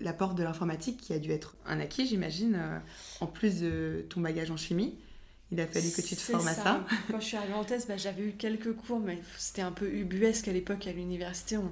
l'apport 0.00 0.34
de 0.34 0.42
l'informatique 0.42 1.00
qui 1.00 1.12
a 1.12 1.18
dû 1.18 1.32
être 1.32 1.56
un 1.66 1.80
acquis, 1.80 2.06
j'imagine, 2.06 2.54
euh, 2.56 2.78
en 3.20 3.26
plus 3.26 3.60
de 3.60 4.04
ton 4.08 4.20
bagage 4.20 4.50
en 4.50 4.56
chimie. 4.56 4.94
Il 5.50 5.60
a 5.60 5.66
fallu 5.66 5.90
que 5.90 6.02
tu 6.02 6.14
te 6.14 6.20
formes 6.20 6.46
à 6.46 6.54
ça. 6.54 6.84
Quand 7.10 7.20
je 7.20 7.24
suis 7.24 7.36
arrivée 7.36 7.54
en 7.54 7.64
thèse, 7.64 7.86
bah, 7.86 7.96
j'avais 7.96 8.22
eu 8.22 8.32
quelques 8.32 8.74
cours, 8.74 9.00
mais 9.00 9.18
c'était 9.38 9.62
un 9.62 9.72
peu 9.72 9.90
ubuesque 9.90 10.46
à 10.48 10.52
l'époque 10.52 10.86
à 10.86 10.92
l'université. 10.92 11.56
On, 11.56 11.70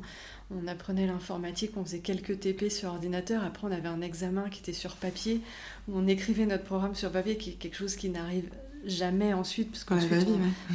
on 0.50 0.66
apprenait 0.66 1.06
l'informatique, 1.06 1.72
on 1.76 1.84
faisait 1.84 1.98
quelques 1.98 2.40
TP 2.40 2.70
sur 2.70 2.88
ordinateur. 2.88 3.44
Après, 3.44 3.66
on 3.66 3.72
avait 3.72 3.88
un 3.88 4.00
examen 4.00 4.48
qui 4.48 4.60
était 4.60 4.72
sur 4.72 4.96
papier, 4.96 5.40
où 5.88 5.98
on 5.98 6.06
écrivait 6.06 6.46
notre 6.46 6.64
programme 6.64 6.94
sur 6.94 7.12
papier, 7.12 7.36
qui 7.36 7.50
est 7.50 7.54
quelque 7.54 7.76
chose 7.76 7.96
qui 7.96 8.08
n'arrive 8.08 8.48
jamais 8.86 9.34
ensuite, 9.34 9.70
parce 9.72 9.84
qu'on 9.84 9.98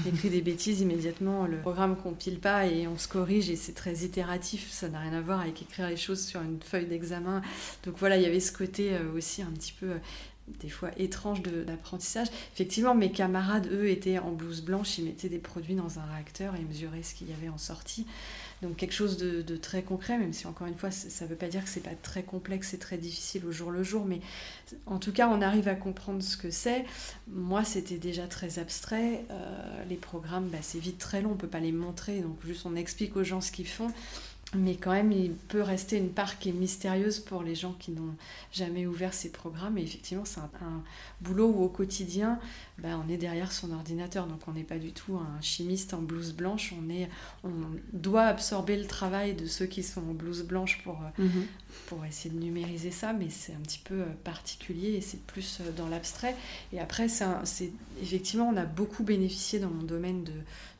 écrit 0.06 0.30
des 0.30 0.42
bêtises 0.42 0.82
immédiatement, 0.82 1.48
le 1.48 1.58
programme 1.58 1.96
compile 1.96 2.40
pas 2.40 2.66
et 2.66 2.88
on 2.88 2.98
se 2.98 3.08
corrige 3.08 3.50
et 3.50 3.56
c'est 3.56 3.74
très 3.74 4.00
itératif, 4.00 4.70
ça 4.70 4.90
n'a 4.90 5.00
rien 5.00 5.14
à 5.14 5.22
voir 5.22 5.42
avec 5.42 5.62
écrire 5.62 5.88
les 5.88 5.98
choses 5.98 6.22
sur 6.22 6.42
une 6.42 6.60
feuille 6.62 6.86
d'examen. 6.86 7.42
Donc 7.86 7.96
voilà, 7.98 8.18
il 8.18 8.24
y 8.24 8.26
avait 8.26 8.40
ce 8.40 8.52
côté 8.52 8.94
euh, 8.94 9.14
aussi 9.16 9.42
un 9.42 9.52
petit 9.52 9.74
peu 9.80 9.92
euh, 9.92 9.98
des 10.60 10.70
fois 10.70 10.92
étrange 10.98 11.42
d'apprentissage. 11.42 12.28
Effectivement, 12.54 12.96
mes 12.96 13.12
camarades, 13.12 13.68
eux, 13.72 13.90
étaient 13.90 14.20
en 14.20 14.32
blouse 14.32 14.62
blanche, 14.62 14.98
ils 14.98 15.06
mettaient 15.06 15.30
des 15.30 15.40
produits 15.40 15.76
dans 15.76 16.00
un 16.00 16.06
réacteur 16.14 16.56
et 16.56 16.62
mesuraient 16.62 17.04
ce 17.04 17.16
qu'il 17.16 17.30
y 17.30 17.34
avait 17.34 17.50
en 17.50 17.58
sortie. 17.58 18.06
Donc 18.62 18.76
quelque 18.76 18.94
chose 18.94 19.18
de, 19.18 19.58
très 19.58 19.82
concret, 19.82 20.20
même 20.20 20.34
si 20.34 20.46
encore 20.46 20.68
une 20.68 20.76
fois, 20.76 20.92
ça 20.92 21.26
ne 21.26 21.30
veut 21.30 21.36
pas 21.36 21.48
dire 21.48 21.64
que 21.64 21.70
c'est 21.70 21.80
pas 21.80 21.96
très 22.04 22.22
complexe 22.22 22.76
et 22.76 22.78
très 22.78 22.98
difficile 22.98 23.46
au 23.46 23.52
jour 23.52 23.72
le 23.72 23.82
jour, 23.82 24.06
mais 24.06 24.22
en 24.86 25.00
tout 25.00 25.12
cas, 25.12 25.28
on 25.30 25.42
arrive 25.42 25.68
à 25.68 25.74
comprendre 25.74 26.22
ce 26.22 26.38
que 26.38 26.52
c'est. 26.52 26.86
Moi, 27.28 27.64
c'était 27.64 27.98
déjà 27.98 28.28
très 28.28 28.60
abstrait. 28.60 29.26
Euh, 29.32 29.84
les 29.90 29.96
programmes, 29.96 30.48
bah, 30.50 30.60
c'est 30.62 30.80
vite 30.80 31.00
très 31.00 31.22
long, 31.22 31.32
on 31.32 31.38
peut 31.38 31.48
pas 31.48 31.60
les 31.60 31.72
montrer, 31.72 32.20
donc 32.20 32.38
juste 32.46 32.66
on 32.66 32.76
explique 32.76 33.16
aux 33.16 33.24
gens 33.24 33.42
ce 33.42 33.52
qu'ils 33.52 33.68
font 33.68 33.92
mais 34.54 34.76
quand 34.76 34.92
même, 34.92 35.12
il 35.14 35.32
peut 35.32 35.62
rester 35.62 35.98
une 35.98 36.10
part 36.10 36.38
qui 36.38 36.50
est 36.50 36.54
mystérieuse 36.54 37.20
pour 37.20 37.42
les 37.42 37.56
gens 37.56 37.74
qui 37.80 37.92
n'ont 37.92 38.16
jamais 38.52 38.86
ouvert 38.86 39.14
ces 39.14 39.32
programmes. 39.32 39.78
Et 39.78 39.84
effectivement, 39.84 40.26
c'est 40.26 40.42
un, 40.42 40.84
boulot 41.22 41.48
où 41.48 41.64
au 41.64 41.70
quotidien, 41.70 42.38
ben, 42.82 43.04
on 43.06 43.10
est 43.12 43.18
derrière 43.18 43.52
son 43.52 43.72
ordinateur. 43.72 44.26
Donc 44.28 44.42
on 44.48 44.54
n'est 44.54 44.64
pas 44.64 44.80
du 44.80 44.92
tout 44.92 45.16
un 45.16 45.40
chimiste 45.42 45.94
en 45.94 46.02
blouse 46.02 46.34
blanche. 46.34 46.74
On, 46.80 46.90
est, 46.90 47.10
on 47.44 47.52
doit 47.94 48.24
absorber 48.24 48.76
le 48.76 48.86
travail 48.86 49.36
de 49.36 49.46
ceux 49.46 49.68
qui 49.68 49.84
sont 49.84 50.02
en 50.02 50.14
blouse 50.14 50.44
blanche 50.44 50.82
pour, 50.84 51.00
euh, 51.02 51.24
mhm. 51.24 51.46
pour 51.88 52.04
essayer 52.06 52.34
de 52.34 52.40
numériser 52.40 52.92
ça. 52.92 53.14
Mais 53.14 53.30
c'est 53.30 53.54
un 53.54 53.60
petit 53.60 53.82
peu 53.84 54.02
euh, 54.02 54.06
particulier 54.24 54.94
et 54.94 55.02
c'est 55.02 55.22
plus 55.22 55.60
euh, 55.62 55.72
dans 55.78 55.88
l'abstrait. 55.88 56.36
Et 56.74 56.80
après, 56.80 57.08
c'est 57.08 57.72
effectivement, 58.02 58.50
on 58.50 58.58
a 58.58 58.66
beaucoup 58.66 59.04
bénéficié 59.04 59.60
dans 59.60 59.70
mon 59.70 59.84
domaine 59.84 60.24
de, 60.24 60.34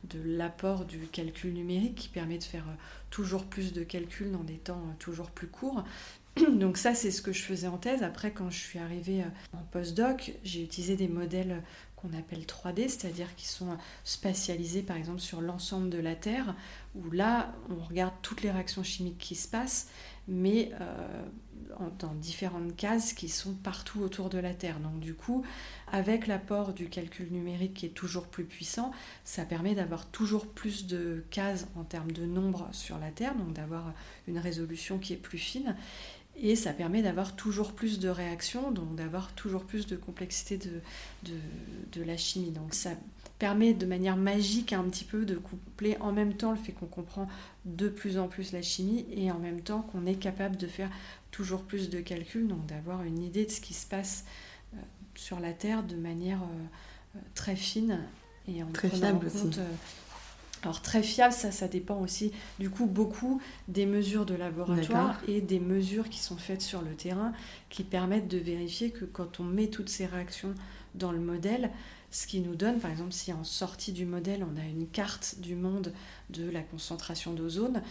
de 0.06 0.20
l'apport 0.26 0.86
du 0.86 1.08
calcul 1.12 1.54
numérique 1.54 1.96
qui 1.96 2.10
permet 2.10 2.40
de 2.40 2.44
faire 2.44 2.66
toujours 3.12 3.46
plus 3.46 3.74
de 3.74 3.84
calculs 3.84 4.32
dans 4.32 4.44
des 4.44 4.58
temps 4.58 4.82
toujours 4.98 5.30
plus 5.30 5.48
courts. 5.48 5.84
Donc 6.52 6.78
ça, 6.78 6.94
c'est 6.94 7.12
ce 7.12 7.22
que 7.22 7.34
je 7.34 7.42
faisais 7.42 7.68
en 7.68 7.78
thèse. 7.78 8.04
Après, 8.04 8.32
quand 8.32 8.50
je 8.50 8.58
suis 8.58 8.80
arrivée 8.80 9.24
en 9.54 9.64
postdoc, 9.72 10.34
j'ai 10.44 10.64
utilisé 10.64 10.96
des 10.96 11.08
modèles 11.08 11.62
qu'on 12.02 12.18
appelle 12.18 12.42
3D, 12.42 12.90
c'est-à-dire 12.90 13.36
qui 13.36 13.48
sont 13.48 13.78
spatialisés 14.04 14.82
par 14.82 14.98
exemple 14.98 15.20
sur 15.20 15.42
l'ensemble 15.42 15.90
de 15.90 16.00
la 16.00 16.16
Terre, 16.16 16.56
où 16.96 17.12
là, 17.12 17.54
on 17.70 17.84
regarde 17.84 18.14
toutes 18.22 18.42
les 18.42 18.52
réactions 18.52 18.84
chimiques 18.84 19.18
qui 19.18 19.36
se 19.36 19.48
passent, 19.48 19.90
mais 20.28 20.72
euh, 20.80 21.22
dans 22.00 22.14
différentes 22.14 22.76
cases 22.76 23.14
qui 23.14 23.30
sont 23.30 23.54
partout 23.54 24.02
autour 24.02 24.30
de 24.30 24.38
la 24.38 24.54
Terre. 24.54 24.80
Donc 24.80 25.00
du 25.00 25.14
coup, 25.14 25.44
avec 25.92 26.28
l'apport 26.28 26.74
du 26.74 26.90
calcul 26.90 27.32
numérique 27.32 27.74
qui 27.74 27.86
est 27.86 27.90
toujours 27.90 28.28
plus 28.28 28.46
puissant, 28.46 28.92
ça 29.24 29.46
permet 29.46 29.76
d'avoir 29.76 30.06
toujours 30.08 30.48
plus 30.48 30.88
de 30.88 31.24
cases 31.30 31.68
en 31.76 31.84
termes 31.84 32.12
de 32.12 32.26
nombre 32.26 32.68
sur 32.72 32.98
la 33.00 33.12
Terre, 33.12 33.36
donc 33.36 33.54
d'avoir 33.54 33.94
une 34.28 34.38
résolution 34.38 35.00
qui 35.00 35.14
est 35.14 35.18
plus 35.18 35.38
fine. 35.38 35.76
Et 36.38 36.56
ça 36.56 36.74
permet 36.74 37.02
d'avoir 37.02 37.36
toujours 37.36 37.74
plus 37.74 38.00
de 38.00 38.10
réactions, 38.10 38.72
donc 38.72 38.96
d'avoir 38.96 39.34
toujours 39.34 39.64
plus 39.64 39.86
de 39.86 39.96
complexité 39.96 40.58
de, 40.58 41.34
de, 41.92 42.04
la 42.04 42.18
chimie. 42.18 42.52
Donc 42.52 42.74
ça 42.74 42.92
permet 43.38 43.74
de 43.74 43.86
manière 43.86 44.18
magique 44.18 44.74
un 44.74 44.84
petit 44.84 45.04
peu 45.04 45.26
de 45.26 45.36
coupler 45.36 45.98
en 46.00 46.12
même 46.12 46.34
temps 46.34 46.52
le 46.52 46.58
fait 46.58 46.72
qu'on 46.72 46.88
comprend 46.88 47.28
de 47.66 47.90
plus 47.90 48.18
en 48.18 48.28
plus 48.28 48.54
la 48.54 48.62
chimie 48.62 49.06
et 49.12 49.32
en 49.32 49.40
même 49.40 49.62
temps 49.62 49.82
qu'on 49.82 50.06
est 50.06 50.16
capable 50.16 50.58
de 50.58 50.68
faire 50.68 50.90
toujours 51.32 51.62
plus 51.64 51.90
de 51.90 52.00
calculs, 52.00 52.48
donc 52.48 52.66
d'avoir 52.66 53.04
une 53.04 53.20
idée 53.20 53.46
de 53.46 53.52
ce 53.52 53.62
qui 53.62 53.74
se 53.74 53.86
passe 53.86 54.26
euh, 54.74 54.78
sur 55.16 55.40
la 55.40 55.54
Terre 55.54 55.84
de 55.84 55.96
manière 55.96 56.42
euh, 56.42 57.18
euh, 57.18 57.20
très 57.36 57.56
fine 57.56 58.00
et 58.48 58.64
en 58.64 58.72
très 58.72 58.90
fiable 58.90 59.28
aussi. 59.28 59.50
Alors 60.64 60.82
très 60.82 61.02
fiable, 61.02 61.34
ça, 61.34 61.52
ça 61.52 61.68
dépend 61.68 62.00
aussi 62.00 62.32
du 62.60 62.70
coup 62.70 62.86
beaucoup 62.86 63.42
des 63.68 63.86
mesures 63.86 64.26
de 64.26 64.36
laboratoire 64.36 65.20
et 65.28 65.42
des 65.42 65.60
mesures 65.60 66.10
qui 66.10 66.20
sont 66.20 66.38
faites 66.38 66.62
sur 66.62 66.82
le 66.82 66.92
terrain 66.92 67.34
qui 67.70 67.84
permettent 67.84 68.28
de 68.28 68.38
vérifier 68.38 68.92
que 68.92 69.06
quand 69.06 69.40
on 69.40 69.44
met 69.44 69.68
toutes 69.68 69.90
ces 69.90 70.06
réactions 70.06 70.54
dans 70.94 71.12
le 71.12 71.20
modèle, 71.20 71.72
ce 72.12 72.28
qui 72.28 72.42
nous 72.42 72.56
donne, 72.56 72.80
par 72.80 72.92
exemple, 72.92 73.14
si 73.14 73.32
en 73.32 73.44
sortie 73.44 73.94
du 73.94 74.06
modèle, 74.06 74.44
on 74.44 74.60
a 74.60 74.66
une 74.66 74.88
carte 74.88 75.36
du 75.40 75.56
monde 75.56 75.94
de 76.30 76.50
la 76.50 76.62
concentration 76.62 77.34
d'ozone, 77.34 77.82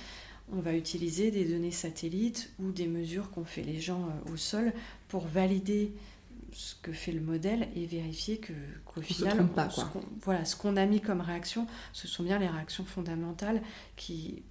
on 0.52 0.60
va 0.60 0.74
utiliser 0.74 1.30
des 1.30 1.44
données 1.44 1.70
satellites 1.70 2.50
ou 2.58 2.70
des 2.70 2.86
mesures 2.86 3.30
qu'ont 3.30 3.44
fait 3.44 3.62
les 3.62 3.80
gens 3.80 4.08
euh, 4.08 4.32
au 4.32 4.36
sol 4.36 4.72
pour 5.08 5.26
valider 5.26 5.92
ce 6.52 6.74
que 6.82 6.92
fait 6.92 7.12
le 7.12 7.20
modèle 7.20 7.68
et 7.76 7.86
vérifier 7.86 8.38
que 8.38 8.52
qu'au 8.84 9.02
final, 9.02 9.48
ce 9.70 9.82
voilà, 10.22 10.44
ce 10.44 10.56
qu'on 10.56 10.76
a 10.76 10.86
mis 10.86 11.00
comme 11.00 11.20
réaction, 11.20 11.66
ce 11.92 12.08
sont 12.08 12.22
bien 12.22 12.38
les 12.38 12.48
réactions 12.48 12.84
fondamentales 12.84 13.62
qui 13.96 14.42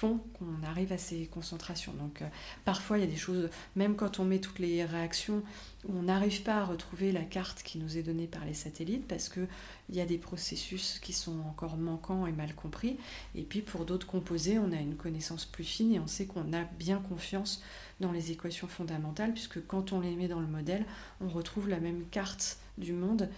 qu'on 0.00 0.66
arrive 0.66 0.92
à 0.92 0.98
ces 0.98 1.26
concentrations. 1.26 1.92
Donc 1.94 2.22
euh, 2.22 2.26
parfois 2.64 2.98
il 2.98 3.00
y 3.04 3.06
a 3.06 3.10
des 3.10 3.16
choses, 3.16 3.48
même 3.76 3.96
quand 3.96 4.20
on 4.20 4.24
met 4.24 4.38
toutes 4.38 4.58
les 4.58 4.84
réactions, 4.84 5.42
on 5.88 6.02
n'arrive 6.02 6.42
pas 6.42 6.58
à 6.58 6.64
retrouver 6.64 7.12
la 7.12 7.22
carte 7.22 7.62
qui 7.62 7.78
nous 7.78 7.98
est 7.98 8.02
donnée 8.02 8.26
par 8.26 8.44
les 8.44 8.54
satellites 8.54 9.06
parce 9.08 9.28
qu'il 9.28 9.48
y 9.90 10.00
a 10.00 10.06
des 10.06 10.18
processus 10.18 10.98
qui 11.00 11.12
sont 11.12 11.40
encore 11.40 11.76
manquants 11.76 12.26
et 12.26 12.32
mal 12.32 12.54
compris. 12.54 12.96
Et 13.34 13.42
puis 13.42 13.60
pour 13.60 13.84
d'autres 13.84 14.06
composés, 14.06 14.58
on 14.58 14.72
a 14.72 14.76
une 14.76 14.96
connaissance 14.96 15.44
plus 15.44 15.64
fine 15.64 15.94
et 15.94 16.00
on 16.00 16.06
sait 16.06 16.26
qu'on 16.26 16.52
a 16.52 16.64
bien 16.78 16.98
confiance 16.98 17.62
dans 18.00 18.12
les 18.12 18.30
équations 18.30 18.68
fondamentales 18.68 19.32
puisque 19.32 19.66
quand 19.66 19.92
on 19.92 20.00
les 20.00 20.14
met 20.14 20.28
dans 20.28 20.40
le 20.40 20.46
modèle, 20.46 20.84
on 21.20 21.28
retrouve 21.28 21.68
la 21.68 21.80
même 21.80 22.04
carte 22.10 22.58
du 22.78 22.92
monde 22.92 23.28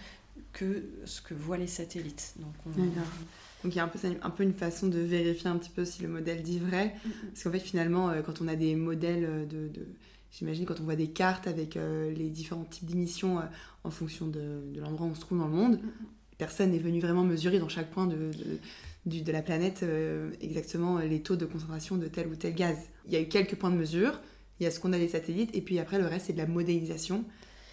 que 0.53 0.85
ce 1.05 1.21
que 1.21 1.33
voient 1.33 1.57
les 1.57 1.67
satellites. 1.67 2.33
Donc, 2.37 2.53
Donc 3.63 3.73
il 3.73 3.77
y 3.77 3.79
a 3.79 3.83
un 3.83 3.87
peu, 3.87 3.99
un 4.21 4.29
peu 4.29 4.43
une 4.43 4.53
façon 4.53 4.87
de 4.87 4.99
vérifier 4.99 5.49
un 5.49 5.57
petit 5.57 5.69
peu 5.69 5.85
si 5.85 6.01
le 6.01 6.07
modèle 6.07 6.41
dit 6.41 6.59
vrai. 6.59 6.95
Parce 7.27 7.43
qu'en 7.43 7.51
fait, 7.51 7.59
finalement, 7.59 8.09
euh, 8.09 8.21
quand 8.21 8.41
on 8.41 8.47
a 8.47 8.55
des 8.55 8.75
modèles 8.75 9.47
de, 9.47 9.71
j'imagine 10.31 10.65
quand 10.65 10.79
on 10.79 10.83
voit 10.83 10.95
des 10.95 11.09
cartes 11.09 11.47
avec 11.47 11.77
euh, 11.77 12.11
les 12.11 12.29
différents 12.29 12.63
types 12.63 12.85
d'émissions 12.85 13.39
euh, 13.39 13.43
en 13.83 13.91
fonction 13.91 14.27
de, 14.27 14.63
l'endroit 14.77 15.07
où 15.07 15.11
on 15.11 15.15
se 15.15 15.21
trouve 15.21 15.37
dans 15.37 15.47
le 15.47 15.53
monde, 15.53 15.79
personne 16.37 16.71
n'est 16.71 16.79
venu 16.79 16.99
vraiment 16.99 17.23
mesurer 17.23 17.59
dans 17.59 17.69
chaque 17.69 17.91
point 17.91 18.07
de, 18.07 18.31
de 19.05 19.31
la 19.31 19.41
planète 19.41 19.85
exactement 20.41 20.97
les 20.97 21.21
taux 21.21 21.35
de 21.35 21.45
concentration 21.45 21.97
de 21.97 22.07
tel 22.07 22.27
ou 22.27 22.35
tel 22.35 22.55
gaz. 22.55 22.77
Il 23.05 23.13
y 23.13 23.15
a 23.15 23.21
eu 23.21 23.27
quelques 23.27 23.55
points 23.55 23.69
de 23.69 23.75
mesure, 23.75 24.19
il 24.59 24.63
y 24.63 24.65
a 24.65 24.71
ce 24.71 24.79
qu'on 24.79 24.93
a 24.93 24.97
des 24.97 25.07
satellites, 25.07 25.51
et 25.55 25.61
puis 25.61 25.77
après 25.77 25.99
le 25.99 26.07
reste 26.07 26.27
c'est 26.27 26.33
de 26.33 26.39
la 26.39 26.47
modélisation 26.47 27.25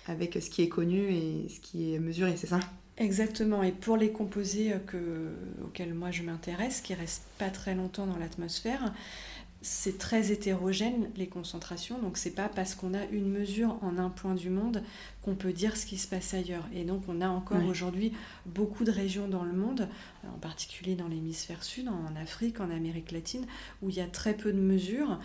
avec 0.06 0.38
ce 0.40 0.50
qui 0.50 0.62
est 0.62 0.68
connu 0.68 1.10
et 1.10 1.48
ce 1.48 1.60
qui 1.60 1.94
est 1.94 1.98
mesuré, 1.98 2.34
c'est 2.36 2.46
ça? 2.46 2.60
Exactement, 3.00 3.62
et 3.62 3.70
pour 3.70 3.96
les 3.96 4.10
composés 4.10 4.74
que, 4.88 5.30
auxquels 5.64 5.94
moi 5.94 6.10
je 6.10 6.24
m'intéresse, 6.24 6.80
qui 6.80 6.94
restent 6.94 7.22
pas 7.38 7.48
très 7.48 7.76
longtemps 7.76 8.06
dans 8.06 8.16
l'atmosphère, 8.16 8.92
c'est 9.60 9.98
très 9.98 10.30
hétérogène 10.30 11.10
les 11.16 11.26
concentrations, 11.26 11.98
donc 11.98 12.16
c'est 12.16 12.34
pas 12.34 12.48
parce 12.48 12.76
qu'on 12.76 12.94
a 12.94 13.04
une 13.06 13.28
mesure 13.28 13.76
en 13.82 13.98
un 13.98 14.08
point 14.08 14.34
du 14.34 14.50
monde 14.50 14.84
qu'on 15.22 15.34
peut 15.34 15.52
dire 15.52 15.76
ce 15.76 15.84
qui 15.84 15.98
se 15.98 16.06
passe 16.06 16.32
ailleurs. 16.32 16.64
Et 16.72 16.84
donc 16.84 17.02
on 17.08 17.20
a 17.20 17.28
encore 17.28 17.64
aujourd'hui 17.66 18.12
beaucoup 18.46 18.84
de 18.84 18.92
régions 18.92 19.26
dans 19.26 19.42
le 19.42 19.52
monde, 19.52 19.88
en 20.24 20.38
particulier 20.38 20.94
dans 20.94 21.08
l'hémisphère 21.08 21.64
sud, 21.64 21.88
en 21.88 22.14
Afrique, 22.14 22.60
en 22.60 22.70
Amérique 22.70 23.10
latine, 23.10 23.46
où 23.82 23.90
il 23.90 23.96
y 23.96 24.00
a 24.00 24.06
très 24.06 24.34
peu 24.34 24.52
de 24.52 24.60
mesures. 24.60 25.18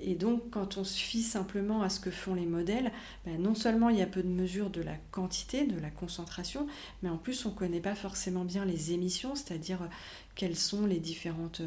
Et 0.00 0.14
donc 0.14 0.50
quand 0.50 0.78
on 0.78 0.84
se 0.84 0.98
fie 0.98 1.22
simplement 1.22 1.82
à 1.82 1.90
ce 1.90 2.00
que 2.00 2.10
font 2.10 2.34
les 2.34 2.46
modèles, 2.46 2.90
ben, 3.26 3.40
non 3.40 3.54
seulement 3.54 3.90
il 3.90 3.98
y 3.98 4.02
a 4.02 4.06
peu 4.06 4.22
de 4.22 4.28
mesures 4.28 4.70
de 4.70 4.80
la 4.80 4.96
quantité, 5.10 5.66
de 5.66 5.78
la 5.78 5.90
concentration, 5.90 6.66
mais 7.02 7.10
en 7.10 7.18
plus 7.18 7.44
on 7.44 7.50
ne 7.50 7.54
connaît 7.54 7.80
pas 7.80 7.94
forcément 7.94 8.44
bien 8.44 8.64
les 8.64 8.92
émissions, 8.92 9.34
c'est-à-dire 9.34 9.90
quelles 10.34 10.56
sont 10.56 10.86
les 10.86 11.00
différentes 11.00 11.60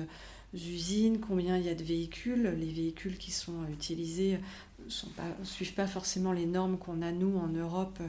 usines, 0.54 1.20
combien 1.20 1.58
il 1.58 1.66
y 1.66 1.70
a 1.70 1.76
de 1.76 1.84
véhicules. 1.84 2.56
Les 2.58 2.72
véhicules 2.72 3.18
qui 3.18 3.32
sont 3.32 3.66
utilisés 3.72 4.40
ne 4.80 5.46
suivent 5.46 5.74
pas 5.74 5.88
forcément 5.88 6.32
les 6.32 6.46
normes 6.46 6.78
qu'on 6.78 7.02
a 7.02 7.12
nous 7.12 7.38
en 7.38 7.48
Europe 7.48 8.00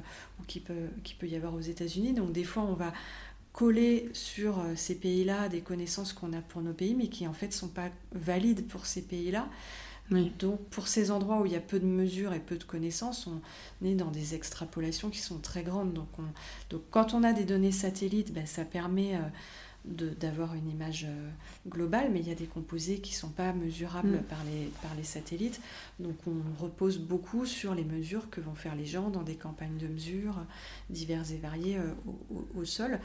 ou 0.41 0.45
qui 0.45 0.61
peut, 0.61 0.89
qui 1.03 1.15
peut 1.15 1.27
y 1.27 1.37
avoir 1.37 1.55
aux 1.55 1.61
États-Unis. 1.61 2.13
Donc 2.13 2.33
des 2.33 2.45
fois, 2.45 2.63
on 2.63 2.75
va 2.75 2.93
coller 3.53 4.09
sur 4.13 4.61
euh, 4.61 4.75
ces 4.77 4.95
pays-là 4.95 5.49
des 5.49 5.63
connaissances 5.63 6.13
qu'on 6.13 6.33
a 6.33 6.41
pour 6.41 6.63
nos 6.63 6.73
pays, 6.73 6.95
mais 6.95 7.09
qui 7.09 7.27
en 7.27 7.33
fait 7.33 7.49
ne 7.49 7.53
sont 7.53 7.69
pas 7.69 7.91
valides 8.13 8.67
pour 8.69 8.87
ces 8.87 9.03
pays-là. 9.03 9.49
Donc 10.39 10.61
pour 10.71 10.89
ces 10.89 11.11
endroits 11.11 11.43
où 11.43 11.47
il 11.47 11.53
y 11.53 11.57
a 11.57 11.61
peu 11.61 11.79
de 11.79 11.85
mesures 11.85 12.33
et 12.33 12.41
peu 12.41 12.57
de 12.57 12.65
connaissances, 12.65 13.27
on 13.27 13.41
est 13.85 13.95
dans 13.95 14.11
des 14.11 14.35
extrapolations 14.35 15.11
qui 15.11 15.19
sont 15.19 15.39
très 15.39 15.63
grandes. 15.63 15.93
Donc, 15.93 16.09
donc 16.71 16.83
quand 16.91 17.13
on 17.13 17.25
a 17.25 17.33
des 17.33 17.45
données 17.45 17.73
satellites, 17.73 18.33
ben, 18.33 18.47
ça 18.47 18.65
permet... 18.65 19.17
Euh, 19.17 19.29
d'avoir 19.89 20.55
une 20.55 20.69
image 20.69 21.07
euh, 21.09 21.31
globale, 21.69 22.11
mais 22.13 22.21
il 22.21 22.29
y 22.29 22.33
a 22.33 22.35
des 22.35 22.47
composés 22.47 22.99
qui 22.99 23.13
ne 23.13 23.17
sont 23.17 23.31
pas 23.31 23.53
mesurables 23.53 24.17
mm. 24.17 24.23
par, 24.23 24.39
les, 24.45 24.67
par 24.83 24.95
les 24.97 25.05
satellites. 25.05 25.61
Donc 25.99 26.17
on 26.27 26.63
repose 26.63 26.99
beaucoup 26.99 27.47
sur 27.47 27.75
les 27.75 27.85
mesures 27.85 28.29
que 28.31 28.41
vont 28.41 28.55
faire 28.55 28.75
les 28.75 28.87
gens 28.87 29.11
dans 29.11 29.23
des 29.23 29.35
campagnes 29.35 29.77
de 29.79 29.87
mesure 29.87 30.41
diverses 30.91 31.31
et 31.33 31.39
variées 31.39 31.79
euh, 31.79 31.93
au, 32.57 32.65
sol. 32.65 33.01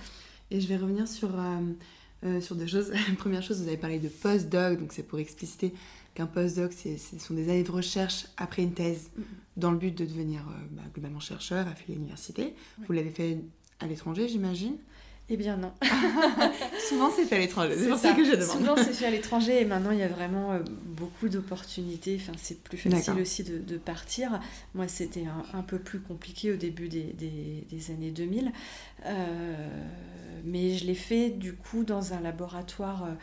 Et 0.51 0.59
je 0.59 0.67
vais 0.67 0.77
revenir 0.77 1.07
sur, 1.07 1.31
euh, 1.39 2.41
sur 2.41 2.55
deux 2.55 2.67
choses. 2.67 2.91
Première 3.17 3.43
chose, 3.43 3.61
vous 3.61 3.67
avez 3.67 3.77
parlé 3.77 3.99
de 3.99 4.09
postdoc, 4.09 4.79
donc 4.79 4.93
c'est 4.93 5.03
pour 5.03 5.19
expliciter 5.19 5.73
qu'un 6.13 6.27
postdoc, 6.27 6.73
ce 6.73 7.19
sont 7.19 7.33
des 7.33 7.49
années 7.49 7.63
de 7.63 7.71
recherche 7.71 8.27
après 8.37 8.61
une 8.61 8.73
thèse, 8.73 9.09
mm. 9.15 9.21
dans 9.57 9.71
le 9.71 9.77
but 9.77 9.97
de 9.97 10.05
devenir 10.05 10.43
bah, 10.71 10.83
globalement 10.93 11.19
chercheur, 11.19 11.67
affilié 11.67 11.93
à 11.93 11.97
l'université. 11.97 12.53
Vous 12.85 12.93
l'avez 12.93 13.09
fait 13.09 13.39
à 13.79 13.87
l'étranger, 13.87 14.27
j'imagine? 14.27 14.75
Eh 15.29 15.37
bien 15.37 15.55
non. 15.55 15.71
Souvent 16.89 17.09
c'est 17.09 17.23
fait 17.25 17.37
à 17.37 17.39
l'étranger, 17.39 17.75
c'est 17.77 17.87
pour 17.87 17.97
ça. 17.97 18.13
que 18.13 18.25
je 18.25 18.31
demande. 18.31 18.57
Souvent 18.57 18.75
c'est 18.75 18.93
fait 18.93 19.05
à 19.05 19.11
l'étranger 19.11 19.61
et 19.61 19.65
maintenant 19.65 19.91
il 19.91 19.99
y 19.99 20.03
a 20.03 20.09
vraiment 20.09 20.51
euh, 20.51 20.59
beaucoup 20.85 21.29
d'opportunités. 21.29 22.19
Enfin, 22.21 22.33
c'est 22.37 22.61
plus 22.61 22.77
facile 22.77 23.19
aussi 23.21 23.43
de, 23.43 23.77
partir. 23.77 24.39
Moi 24.75 24.87
c'était 24.87 25.25
un, 25.53 25.61
peu 25.61 25.79
plus 25.79 25.99
compliqué 25.99 26.51
au 26.51 26.57
début 26.57 26.89
des, 26.89 27.91
années 27.91 28.11
2000. 28.11 28.51
Euh, 29.05 29.67
mais 30.43 30.75
je 30.77 30.85
l'ai 30.85 30.95
fait 30.95 31.29
du 31.29 31.53
coup 31.53 31.83
dans 31.83 32.13
un 32.13 32.19
laboratoire 32.19 33.05
euh, 33.05 33.13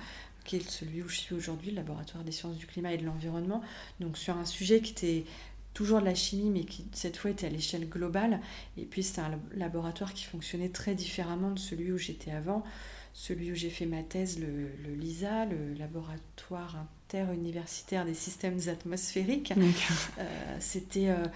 qui 0.44 0.56
est 0.56 0.70
celui 0.70 1.02
où 1.02 1.08
je 1.08 1.16
suis 1.16 1.34
aujourd'hui, 1.34 1.70
le 1.70 1.76
laboratoire 1.76 2.24
des 2.24 2.32
sciences 2.32 2.56
du 2.56 2.66
climat 2.66 2.92
et 2.94 2.98
de 2.98 3.04
l'environnement. 3.04 3.62
Donc 4.00 4.16
sur 4.16 4.36
un 4.38 4.46
sujet 4.46 4.80
qui 4.80 4.92
était 4.92 5.24
toujours 5.74 6.00
de 6.00 6.04
la 6.04 6.14
chimie, 6.14 6.50
mais 6.50 6.64
qui 6.64 6.86
cette 6.92 7.16
fois 7.16 7.30
était 7.30 7.46
à 7.46 7.50
l'échelle 7.50 7.88
globale. 7.88 8.40
Et 8.76 8.84
puis 8.84 9.02
c'est 9.02 9.20
un 9.20 9.38
laboratoire 9.54 10.14
qui 10.14 10.24
fonctionnait 10.24 10.68
très 10.68 10.94
différemment 10.94 11.50
de 11.50 11.58
celui 11.58 11.92
où 11.92 11.98
j'étais 11.98 12.32
avant. 12.32 12.64
Celui 13.12 13.52
où 13.52 13.54
j'ai 13.54 13.70
fait 13.70 13.86
ma 13.86 14.02
thèse, 14.02 14.38
le, 14.38 14.94
LISA, 14.94 15.46
le 15.46 15.74
laboratoire 15.74 16.76
interuniversitaire 17.10 18.04
des 18.04 18.14
systèmes 18.14 18.60
atmosphériques. 18.68 19.52
Euh, 20.18 20.56
c'était 20.60 21.08
euh, 21.08 21.26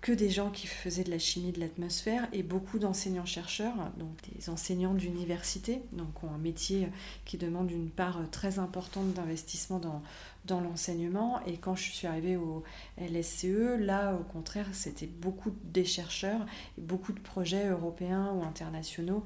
que 0.00 0.12
des 0.12 0.30
gens 0.30 0.50
qui 0.50 0.66
faisaient 0.66 1.04
de 1.04 1.10
la 1.10 1.18
chimie 1.18 1.52
de 1.52 1.60
l'atmosphère 1.60 2.28
et 2.32 2.42
beaucoup 2.42 2.78
d'enseignants-chercheurs, 2.78 3.74
donc 3.98 4.16
des 4.34 4.48
enseignants 4.48 4.94
d'université, 4.94 5.82
donc 5.92 6.22
ont 6.22 6.30
un 6.30 6.38
métier 6.38 6.88
qui 7.24 7.36
demande 7.36 7.70
une 7.70 7.90
part 7.90 8.18
très 8.30 8.58
importante 8.58 9.12
d'investissement 9.12 9.78
dans, 9.78 10.02
dans 10.44 10.60
l'enseignement. 10.60 11.40
Et 11.46 11.56
quand 11.56 11.74
je 11.74 11.90
suis 11.90 12.06
arrivée 12.06 12.36
au 12.36 12.62
LSCE, 12.98 13.78
là, 13.78 14.14
au 14.14 14.24
contraire, 14.24 14.66
c'était 14.72 15.06
beaucoup 15.06 15.52
des 15.64 15.84
chercheurs 15.84 16.40
et 16.78 16.80
beaucoup 16.80 17.12
de 17.12 17.20
projets 17.20 17.68
européens 17.68 18.32
ou 18.34 18.44
internationaux. 18.44 19.24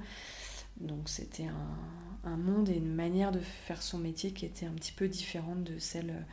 Donc 0.81 1.09
c'était 1.09 1.47
un, 1.47 2.31
un, 2.31 2.37
monde 2.37 2.69
et 2.69 2.77
une 2.77 2.95
manière 2.95 3.33
de 3.33 3.41
faire 3.41 3.83
son 3.83 3.99
métier 3.99 4.33
qui 4.33 4.45
était 4.45 4.67
un 4.67 4.73
petit 4.73 4.93
peu 4.93 5.09
différente 5.09 5.65
de 5.65 5.79
celle 5.79 6.27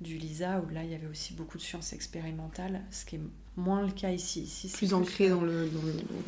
du 0.00 0.16
LISA, 0.16 0.60
où 0.60 0.72
là, 0.72 0.84
il 0.84 0.90
y 0.90 0.94
avait 0.94 1.08
aussi 1.08 1.34
beaucoup 1.34 1.58
de 1.58 1.62
sciences 1.62 1.92
expérimentales, 1.92 2.82
ce 2.90 3.04
qui 3.04 3.16
est 3.16 3.20
moins 3.56 3.82
le 3.82 3.90
cas 3.90 4.12
ici. 4.12 4.42
ici 4.42 4.68
plus 4.68 4.94
ancré 4.94 5.28
dans 5.28 5.40
le, 5.40 5.68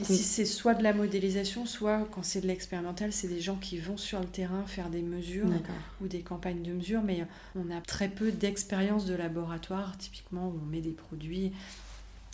Ici, 0.01 0.17
c'est 0.17 0.45
soit 0.45 0.75
de 0.75 0.83
la 0.83 0.93
modélisation, 0.93 1.67
soit 1.67 2.09
quand 2.11 2.25
c'est 2.25 2.41
de 2.41 2.49
l'expérimental, 2.49 3.13
c'est 3.13 3.29
des 3.29 3.41
gens 3.41 3.55
qui 3.55 3.79
vont 3.79 3.97
sur 3.97 4.19
le 4.19 4.27
terrain 4.27 4.65
faire 4.67 4.91
des 4.91 5.03
mesures 5.03 5.47
ou 6.01 6.09
des 6.09 6.21
campagnes 6.21 6.63
de 6.63 6.73
mesures, 6.73 7.03
mais 7.03 7.25
on 7.55 7.71
a 7.71 7.81
très 7.81 8.09
peu 8.09 8.33
d'expérience 8.33 9.07
de 9.07 9.15
laboratoire, 9.15 9.97
typiquement 9.99 10.49
où 10.49 10.59
on 10.61 10.67
met 10.67 10.81
des 10.81 10.91
produits 10.91 11.53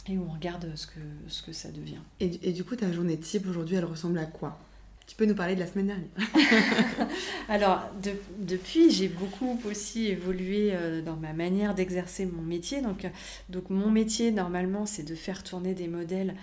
et 0.09 0.17
où 0.17 0.27
on 0.27 0.33
regarde 0.33 0.71
ce 0.75 0.87
que, 0.87 1.01
ce 1.29 1.43
que 1.43 1.53
ça 1.53 1.71
devient. 1.71 2.01
Et, 2.21 2.31
et 2.43 2.53
du 2.53 2.65
coup, 2.65 2.77
ta 2.77 2.91
journée 2.91 3.19
type 3.19 3.47
aujourd'hui, 3.47 3.77
elle 3.77 3.85
ressemble 3.85 4.19
à 4.19 4.25
quoi? 4.25 4.59
Tu 5.07 5.15
peux 5.15 5.25
nous 5.25 5.35
parler 5.35 5.55
de 5.55 5.61
la 5.61 5.67
semaine 5.67 5.87
dernière 5.87 7.09
Alors, 7.49 7.89
depuis, 8.41 8.91
j'ai 8.91 9.09
beaucoup 9.09 9.61
aussi 9.65 10.09
évolué 10.09 10.71
euh, 10.75 11.01
dans 11.01 11.17
ma 11.17 11.33
manière 11.33 11.75
d'exercer 11.75 12.27
mon 12.27 12.43
métier. 12.43 12.83
Donc, 12.83 13.07
donc, 13.49 13.71
mon 13.71 13.91
métier, 13.91 14.33
normalement, 14.33 14.85
c'est 14.85 15.05
de 15.05 15.15
faire 15.15 15.45
tourner 15.45 15.75
des 15.75 15.87
modèles. 15.87 16.35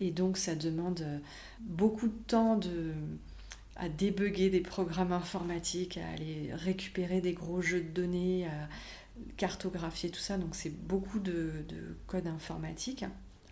Et 0.00 0.10
donc, 0.10 0.38
ça 0.38 0.54
demande 0.54 1.02
euh, 1.02 1.18
beaucoup 1.60 2.08
de 2.08 2.18
temps 2.26 2.58
à 3.76 3.88
débugger 3.90 4.48
des 4.48 4.60
programmes 4.60 5.12
informatiques, 5.12 5.98
à 5.98 6.08
aller 6.14 6.50
récupérer 6.54 7.20
des 7.20 7.34
gros 7.34 7.60
jeux 7.60 7.82
de 7.82 7.88
données, 7.88 8.46
à 8.46 8.68
cartographier 9.36 10.08
tout 10.08 10.20
ça. 10.20 10.38
Donc, 10.38 10.54
c'est 10.54 10.74
beaucoup 10.74 11.18
de, 11.18 11.50
de 11.68 11.96
code 12.06 12.26
informatique. 12.26 13.04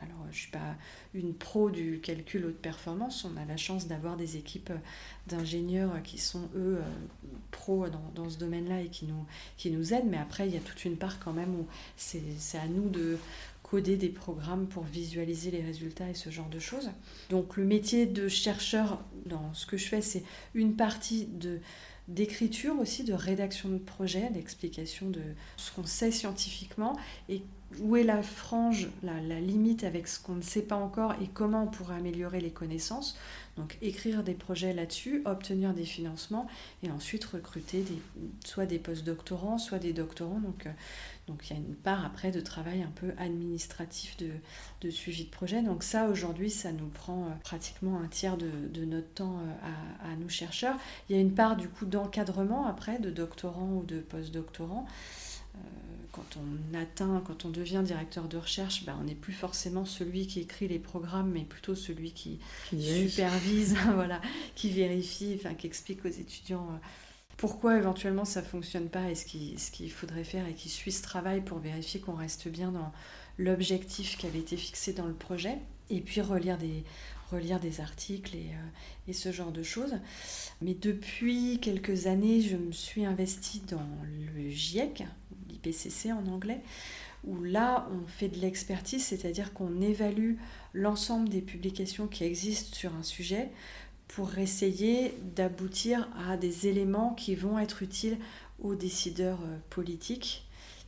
Alors, 0.05 0.25
je 0.25 0.29
ne 0.29 0.33
suis 0.33 0.51
pas 0.51 0.77
une 1.15 1.35
pro 1.35 1.71
du 1.71 2.01
calcul 2.01 2.45
haute 2.47 2.59
performance. 2.59 3.25
On 3.25 3.37
a 3.41 3.45
la 3.45 3.57
chance 3.57 3.87
d'avoir 3.87 4.17
des 4.17 4.37
équipes 4.37 4.73
d'ingénieurs 5.27 6.03
qui 6.03 6.19
sont, 6.19 6.49
eux, 6.55 6.79
euh, 6.79 6.83
pros 7.51 7.87
dans, 8.15 8.29
ce 8.29 8.39
domaine-là 8.39 8.83
et 8.83 8.89
qui 8.89 9.07
nous, 9.07 9.27
qui 9.57 9.71
nous 9.71 9.95
aident. 9.95 10.09
Mais 10.09 10.19
après, 10.19 10.49
il 10.49 10.55
y 10.55 10.57
a 10.57 10.61
toute 10.61 10.85
une 10.85 10.97
part 10.97 11.19
quand 11.19 11.33
même 11.33 11.55
où 11.55 11.67
c'est 11.97 12.59
à 12.59 12.67
nous 12.67 12.89
de 12.89 13.19
coder 13.63 13.97
des 13.97 14.11
programmes 14.11 14.67
pour 14.67 14.85
visualiser 14.85 15.51
les 15.51 15.63
résultats 15.63 16.11
et 16.11 16.15
ce 16.15 16.31
genre 16.31 16.49
de 16.49 16.59
choses. 16.59 16.91
Donc, 17.31 17.57
le 17.57 17.65
métier 17.65 18.07
de 18.07 18.29
chercheur, 18.29 19.01
dans 19.27 19.55
ce 19.55 19.67
que 19.67 19.77
je 19.77 19.87
fais, 19.87 20.03
c'est 20.03 20.23
une 20.55 20.77
partie 20.77 21.27
de 21.27 21.61
d'écriture 22.09 22.79
aussi, 22.79 23.03
de 23.05 23.15
rédaction 23.15 23.69
de 23.71 23.79
projet, 23.79 24.29
d'explication 24.31 25.09
de 25.09 25.23
ce 25.57 25.73
qu'on 25.73 25.87
sait 25.87 26.11
scientifiquement 26.11 26.99
et 27.29 27.43
où 27.81 27.97
est 27.97 28.05
la 28.05 28.23
frange, 28.23 28.89
la, 29.03 29.41
limite 29.41 29.85
avec 29.85 30.09
ce 30.09 30.21
qu'on 30.21 30.35
ne 30.35 30.43
sait 30.43 30.63
pas 30.63 30.77
encore 30.77 31.13
et 31.23 31.29
comment 31.33 31.65
on 31.65 31.67
pourrait 31.67 31.97
améliorer 31.97 32.41
les 32.41 32.51
connaissances. 32.51 33.17
Donc 33.57 33.79
écrire 33.83 34.25
des 34.25 34.35
projets 34.35 34.73
là-dessus, 34.73 35.23
obtenir 35.25 35.75
des 35.75 35.85
financements 35.85 36.49
et 36.83 36.91
ensuite 36.91 37.25
recruter 37.25 37.85
soit 38.45 38.67
des 38.67 38.79
post-doctorants, 38.79 39.59
soit 39.59 39.79
des 39.79 39.93
doctorants. 39.93 40.41
Donc, 40.41 40.67
euh, 40.67 40.71
donc 41.29 41.49
il 41.49 41.53
y 41.53 41.57
a 41.57 41.61
une 41.61 41.77
part 41.77 42.05
après 42.05 42.33
de 42.33 42.41
travail 42.41 42.83
un 42.83 42.91
peu 42.97 43.13
administratif 43.17 44.17
de, 44.17 44.91
suivi 44.91 45.25
de 45.25 45.31
projet. 45.31 45.63
Donc 45.63 45.85
ça 45.85 46.09
aujourd'hui 46.09 46.51
ça 46.51 46.73
nous 46.73 46.89
prend 46.89 47.27
euh, 47.27 47.31
pratiquement 47.45 48.01
un 48.01 48.09
tiers 48.09 48.37
de, 48.37 48.85
notre 48.85 49.13
temps 49.15 49.39
euh, 49.39 49.69
à, 50.03 50.13
à, 50.13 50.17
nous 50.17 50.29
chercheurs. 50.29 50.77
Il 51.09 51.15
y 51.15 51.19
a 51.19 51.23
une 51.23 51.35
part 51.35 51.57
du 51.57 51.69
coup 51.69 51.87
d'encadrement 51.87 52.67
après 52.67 52.99
de 52.99 53.11
doctorants 53.11 53.77
ou 53.77 53.85
de 53.85 54.01
post-doctorants. 54.01 54.87
Quand 56.15 56.37
on 56.37 56.79
atteint, 56.79 57.23
quand 57.27 57.45
on 57.45 57.51
devient 57.51 57.83
directeur 57.85 58.29
de 58.29 58.37
recherche, 58.37 58.85
ben, 58.85 58.97
on 59.01 59.05
n'est 59.05 59.17
plus 59.17 59.33
forcément 59.33 59.85
celui 59.85 60.29
qui 60.29 60.41
écrit 60.41 60.69
les 60.69 60.79
programmes, 60.79 61.33
mais 61.33 61.43
plutôt 61.43 61.75
celui 61.75 62.13
qui, 62.13 62.39
supervise, 62.71 63.77
voilà, 63.95 64.21
qui 64.55 64.71
vérifie, 64.71 65.37
enfin, 65.39 65.55
qui 65.55 65.67
explique 65.67 66.05
aux 66.05 66.09
étudiants 66.09 66.69
euh, 66.71 66.79
pourquoi 67.37 67.77
éventuellement 67.77 68.25
ça 68.25 68.43
fonctionne 68.43 68.89
pas 68.89 69.11
et 69.11 69.17
ce 69.17 69.27
qu'il 69.27 69.59
ce 69.59 69.89
faudrait 69.89 70.23
faire 70.23 70.47
et 70.47 70.55
qui 70.55 70.69
suit 70.69 70.93
ce 70.93 71.03
travail 71.03 71.41
pour 71.41 71.59
vérifier 71.59 72.01
qu'on 72.01 72.15
reste 72.15 72.47
bien 72.47 72.71
dans 72.71 72.93
l'objectif 73.37 74.17
qui 74.17 74.27
avait 74.27 74.39
été 74.39 74.57
fixé 74.57 74.93
dans 74.93 75.07
le 75.07 75.15
projet. 75.15 75.59
Et 75.91 76.01
puis 76.01 76.21
relire 76.21 76.57
des, 76.57 76.85
relire 77.35 77.61
des 77.61 77.81
articles 77.81 78.37
et, 78.37 78.51
euh, 78.53 79.09
et, 79.09 79.13
ce 79.13 79.33
genre 79.33 79.53
de 79.53 79.63
choses. 79.63 79.95
Mais 80.63 80.75
depuis 80.75 81.59
quelques 81.61 82.07
années, 82.07 82.41
je 82.41 82.57
me 82.57 82.73
suis 82.73 83.05
investie 83.05 83.63
dans 83.69 83.87
le 84.37 84.51
GIEC, 84.51 85.05
l'IPCC 85.49 86.13
en 86.13 86.27
anglais, 86.27 86.61
où 87.25 87.43
là, 87.43 87.89
on 87.93 88.07
fait 88.07 88.29
de 88.29 88.39
l'expertise, 88.39 89.05
c'est-à-dire 89.05 89.53
qu'on 89.53 89.81
évalue 89.81 90.35
l'ensemble 90.73 91.29
des 91.29 91.41
publications 91.41 92.07
qui 92.07 92.25
existent 92.25 92.75
sur 92.75 92.95
un 92.95 93.03
sujet 93.03 93.51
pour 94.09 94.39
essayer 94.39 95.15
d'aboutir 95.35 96.09
à 96.29 96.37
des 96.37 96.69
éléments 96.69 97.15
qui 97.15 97.35
vont 97.35 97.59
être 97.59 97.83
utiles 97.83 98.19
aux 98.63 98.75
décideurs 98.75 99.41
euh, 99.45 99.57
politiques 99.71 100.44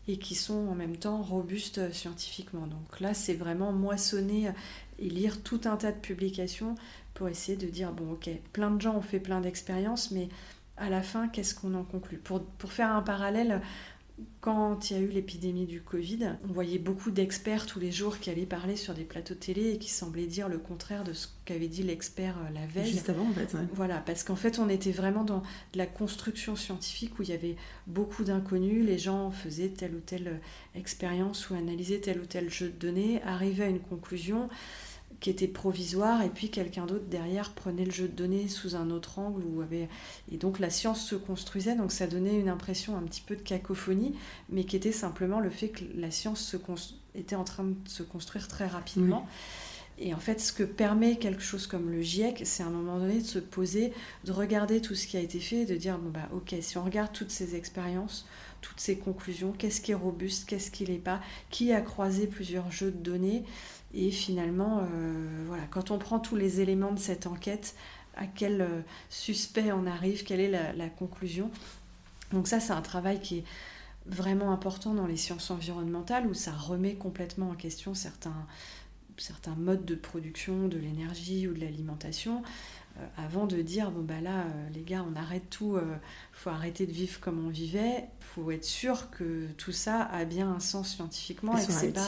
et 0.08 0.18
qui 0.18 0.34
sont 0.34 0.68
en 0.68 0.74
même 0.74 0.96
temps 0.96 1.22
robustes 1.22 1.92
scientifiquement. 1.92 2.66
Donc 2.66 3.00
là, 3.00 3.14
c'est 3.14 3.34
vraiment 3.34 3.72
moissonner 3.72 4.50
et 4.98 5.08
lire 5.08 5.42
tout 5.42 5.60
un 5.64 5.76
tas 5.76 5.92
de 5.92 5.98
publications 5.98 6.74
pour 7.14 7.28
essayer 7.28 7.56
de 7.56 7.66
dire, 7.66 7.92
bon 7.92 8.12
ok, 8.12 8.30
plein 8.52 8.70
de 8.70 8.80
gens 8.80 8.96
ont 8.96 9.02
fait 9.02 9.20
plein 9.20 9.40
d'expériences, 9.40 10.10
mais 10.10 10.28
à 10.76 10.90
la 10.90 11.02
fin, 11.02 11.28
qu'est-ce 11.28 11.54
qu'on 11.54 11.74
en 11.74 11.84
conclut? 11.84 12.18
Pour, 12.18 12.44
pour 12.44 12.72
faire 12.72 12.92
un 12.92 13.02
parallèle, 13.02 13.62
quand 14.40 14.90
il 14.90 14.96
y 14.96 15.00
a 15.00 15.02
eu 15.02 15.08
l'épidémie 15.08 15.66
du 15.66 15.82
Covid, 15.82 16.36
on 16.48 16.52
voyait 16.52 16.78
beaucoup 16.78 17.10
d'experts 17.10 17.66
tous 17.66 17.80
les 17.80 17.92
jours 17.92 18.18
qui 18.18 18.30
allaient 18.30 18.46
parler 18.46 18.76
sur 18.76 18.94
des 18.94 19.04
plateaux 19.04 19.34
télé 19.34 19.72
et 19.72 19.78
qui 19.78 19.90
semblaient 19.90 20.26
dire 20.26 20.48
le 20.48 20.58
contraire 20.58 21.04
de 21.04 21.12
ce 21.12 21.26
qu'avait 21.44 21.68
dit 21.68 21.82
l'expert 21.82 22.36
euh, 22.38 22.54
la 22.54 22.66
veille. 22.66 22.92
Juste 22.92 23.10
avant, 23.10 23.28
en 23.28 23.32
fait. 23.32 23.54
Voilà, 23.74 23.98
parce 23.98 24.22
qu'en 24.22 24.36
fait, 24.36 24.58
on 24.58 24.68
était 24.68 24.92
vraiment 24.92 25.24
dans 25.24 25.40
de 25.72 25.78
la 25.78 25.86
construction 25.86 26.56
scientifique 26.56 27.18
où 27.18 27.22
il 27.22 27.28
y 27.28 27.32
avait 27.32 27.56
beaucoup 27.86 28.24
d'inconnus. 28.24 28.86
Les 28.86 28.98
gens 28.98 29.30
faisaient 29.30 29.68
telle 29.68 29.94
ou 29.94 30.00
telle 30.00 30.28
euh, 30.28 30.78
expérience 30.78 31.50
ou 31.50 31.54
analysaient 31.54 32.00
tel 32.00 32.20
ou 32.20 32.26
tel 32.26 32.48
jeu 32.48 32.68
de 32.68 32.78
données, 32.78 33.20
arrivaient 33.22 33.64
à 33.64 33.68
une 33.68 33.80
conclusion 33.80 34.48
qui 35.20 35.30
était 35.30 35.48
provisoire 35.48 36.22
et 36.22 36.28
puis 36.28 36.50
quelqu'un 36.50 36.86
d'autre 36.86 37.06
derrière 37.08 37.52
prenait 37.52 37.84
le 37.84 37.90
jeu 37.90 38.08
de 38.08 38.12
données 38.12 38.48
sous 38.48 38.76
un 38.76 38.90
autre 38.90 39.18
angle 39.18 39.42
ou 39.44 39.62
avait 39.62 39.88
et 40.30 40.36
donc 40.36 40.58
la 40.58 40.70
science 40.70 41.04
se 41.04 41.14
construisait 41.14 41.74
donc 41.74 41.92
ça 41.92 42.06
donnait 42.06 42.38
une 42.38 42.48
impression 42.48 42.96
un 42.96 43.02
petit 43.02 43.22
peu 43.22 43.36
de 43.36 43.42
cacophonie 43.42 44.14
mais 44.50 44.64
qui 44.64 44.76
était 44.76 44.92
simplement 44.92 45.40
le 45.40 45.50
fait 45.50 45.68
que 45.68 45.84
la 45.94 46.10
science 46.10 46.40
se 46.40 46.56
était 47.14 47.36
en 47.36 47.44
train 47.44 47.64
de 47.64 47.88
se 47.88 48.02
construire 48.02 48.48
très 48.48 48.66
rapidement. 48.66 49.26
Et 49.98 50.12
en 50.12 50.18
fait 50.18 50.40
ce 50.40 50.52
que 50.52 50.62
permet 50.62 51.16
quelque 51.16 51.42
chose 51.42 51.66
comme 51.66 51.90
le 51.90 52.02
GIEC 52.02 52.42
c'est 52.44 52.62
à 52.62 52.66
un 52.66 52.70
moment 52.70 52.98
donné 52.98 53.20
de 53.20 53.26
se 53.26 53.38
poser 53.38 53.94
de 54.24 54.32
regarder 54.32 54.82
tout 54.82 54.94
ce 54.94 55.06
qui 55.06 55.16
a 55.16 55.20
été 55.20 55.40
fait 55.40 55.62
et 55.62 55.64
de 55.64 55.74
dire 55.74 55.96
bon 55.98 56.10
bah 56.10 56.28
ok 56.34 56.54
si 56.60 56.76
on 56.76 56.84
regarde 56.84 57.12
toutes 57.14 57.30
ces 57.30 57.54
expériences 57.54 58.26
toutes 58.60 58.78
ces 58.78 58.98
conclusions 58.98 59.52
qu'est-ce 59.52 59.80
qui 59.80 59.92
est 59.92 59.94
robuste 59.94 60.46
qu'est-ce 60.46 60.70
qui 60.70 60.84
l'est 60.84 60.98
pas 60.98 61.22
qui 61.48 61.72
a 61.72 61.80
croisé 61.80 62.26
plusieurs 62.26 62.70
jeux 62.70 62.90
de 62.90 62.98
données 62.98 63.44
et 63.94 64.10
finalement, 64.10 64.80
euh, 64.80 65.44
voilà, 65.46 65.64
quand 65.70 65.90
on 65.90 65.98
prend 65.98 66.18
tous 66.18 66.36
les 66.36 66.60
éléments 66.60 66.92
de 66.92 66.98
cette 66.98 67.26
enquête, 67.26 67.74
à 68.16 68.26
quel 68.26 68.60
euh, 68.60 68.80
suspect 69.10 69.72
on 69.72 69.86
arrive, 69.86 70.24
quelle 70.24 70.40
est 70.40 70.50
la, 70.50 70.88
conclusion? 70.88 71.50
Donc 72.32 72.48
ça, 72.48 72.60
c'est 72.60 72.72
un 72.72 72.82
travail 72.82 73.20
qui 73.20 73.38
est 73.38 73.44
vraiment 74.06 74.52
important 74.52 74.94
dans 74.94 75.06
les 75.06 75.16
sciences 75.16 75.50
environnementales, 75.50 76.26
où 76.26 76.34
ça 76.34 76.52
remet 76.52 76.94
complètement 76.94 77.50
en 77.50 77.54
question 77.54 77.94
certains, 77.94 78.46
certains 79.16 79.54
modes 79.54 79.84
de 79.84 79.94
production 79.94 80.68
de 80.68 80.78
l'énergie 80.78 81.48
ou 81.48 81.54
de 81.54 81.60
l'alimentation. 81.60 82.42
Euh, 82.98 83.06
avant 83.18 83.46
de 83.46 83.60
dire 83.60 83.90
bon 83.90 84.02
bah 84.02 84.20
là 84.22 84.44
les 84.72 84.82
gars 84.82 85.04
on 85.06 85.16
arrête 85.16 85.50
tout 85.50 85.76
il 85.78 85.98
faut 86.32 86.48
arrêter 86.48 86.86
de 86.86 86.92
vivre 86.92 87.20
comme 87.20 87.44
on 87.44 87.50
vivait 87.50 88.04
faut 88.20 88.50
être 88.50 88.64
sûr 88.64 89.10
que 89.10 89.46
tout 89.56 89.72
ça 89.72 90.02
a 90.02 90.24
bien 90.24 90.50
un 90.50 90.60
sens 90.60 90.94
scientifiquement 90.94 91.56
et, 91.56 91.66
que 91.66 91.72
c'est 91.72 91.92
pas 91.92 92.06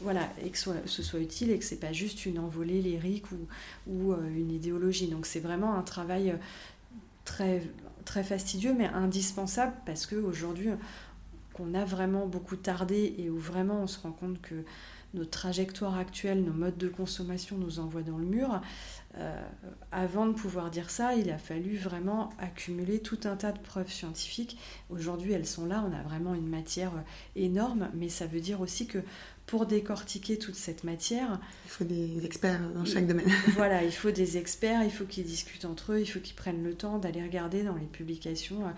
voilà, 0.00 0.28
et 0.44 0.50
que 0.50 0.58
ce 0.58 1.02
soit 1.02 1.20
utile 1.20 1.50
et 1.50 1.58
que 1.58 1.64
c'est 1.64 1.80
pas 1.80 1.92
juste 1.92 2.26
une 2.26 2.38
envolée 2.38 2.82
lyrique 2.82 3.24
ou, 3.32 3.46
ou 3.86 4.12
euh, 4.12 4.28
une 4.36 4.50
idéologie. 4.50 5.08
Donc 5.08 5.24
c'est 5.26 5.40
vraiment 5.40 5.74
un 5.74 5.82
travail 5.82 6.32
euh, 6.32 6.36
très, 7.24 7.62
très 8.04 8.24
fastidieux 8.24 8.74
mais 8.76 8.86
indispensable 8.86 9.72
parce 9.86 10.06
qu'aujourd'hui 10.06 10.68
qu'on 11.54 11.72
a 11.74 11.84
vraiment 11.84 12.26
beaucoup 12.26 12.56
tardé 12.56 13.14
et 13.18 13.30
où 13.30 13.38
vraiment 13.38 13.82
on 13.82 13.86
se 13.86 14.00
rend 14.00 14.12
compte 14.12 14.42
que 14.42 14.56
notre 15.14 15.30
trajectoire 15.30 15.96
actuelle, 15.96 16.42
nos 16.42 16.52
modes 16.52 16.76
de 16.76 16.88
consommation 16.88 17.56
nous 17.56 17.78
envoient 17.78 18.02
dans 18.02 18.18
le 18.18 18.26
mur. 18.26 18.60
Euh, 19.18 19.40
avant 19.92 20.26
de 20.26 20.32
pouvoir 20.32 20.70
dire 20.70 20.90
ça, 20.90 21.14
il 21.14 21.30
a 21.30 21.38
fallu 21.38 21.76
vraiment 21.76 22.30
accumuler 22.38 22.98
tout 22.98 23.20
un 23.24 23.36
tas 23.36 23.52
de 23.52 23.60
preuves 23.60 23.90
scientifiques. 23.90 24.58
Aujourd'hui, 24.90 25.32
elles 25.32 25.46
sont 25.46 25.66
là, 25.66 25.84
on 25.88 25.92
a 25.92 26.02
vraiment 26.02 26.34
une 26.34 26.48
matière 26.48 26.90
énorme, 27.36 27.90
mais 27.94 28.08
ça 28.08 28.26
veut 28.26 28.40
dire 28.40 28.60
aussi 28.60 28.86
que 28.86 28.98
pour 29.46 29.66
décortiquer 29.66 30.38
toute 30.38 30.54
cette 30.54 30.84
matière. 30.84 31.38
Il 31.66 31.70
faut 31.70 31.84
des 31.84 32.24
experts 32.24 32.60
dans 32.74 32.84
chaque 32.84 33.06
domaine. 33.06 33.30
voilà, 33.54 33.84
il 33.84 33.92
faut 33.92 34.10
des 34.10 34.38
experts, 34.38 34.82
il 34.84 34.90
faut 34.90 35.04
qu'ils 35.04 35.24
discutent 35.24 35.66
entre 35.66 35.92
eux, 35.92 36.00
il 36.00 36.06
faut 36.06 36.20
qu'ils 36.20 36.34
prennent 36.34 36.64
le 36.64 36.74
temps 36.74 36.98
d'aller 36.98 37.22
regarder 37.22 37.62
dans 37.62 37.76
les 37.76 37.86
publications 37.86 38.66
euh, 38.66 38.70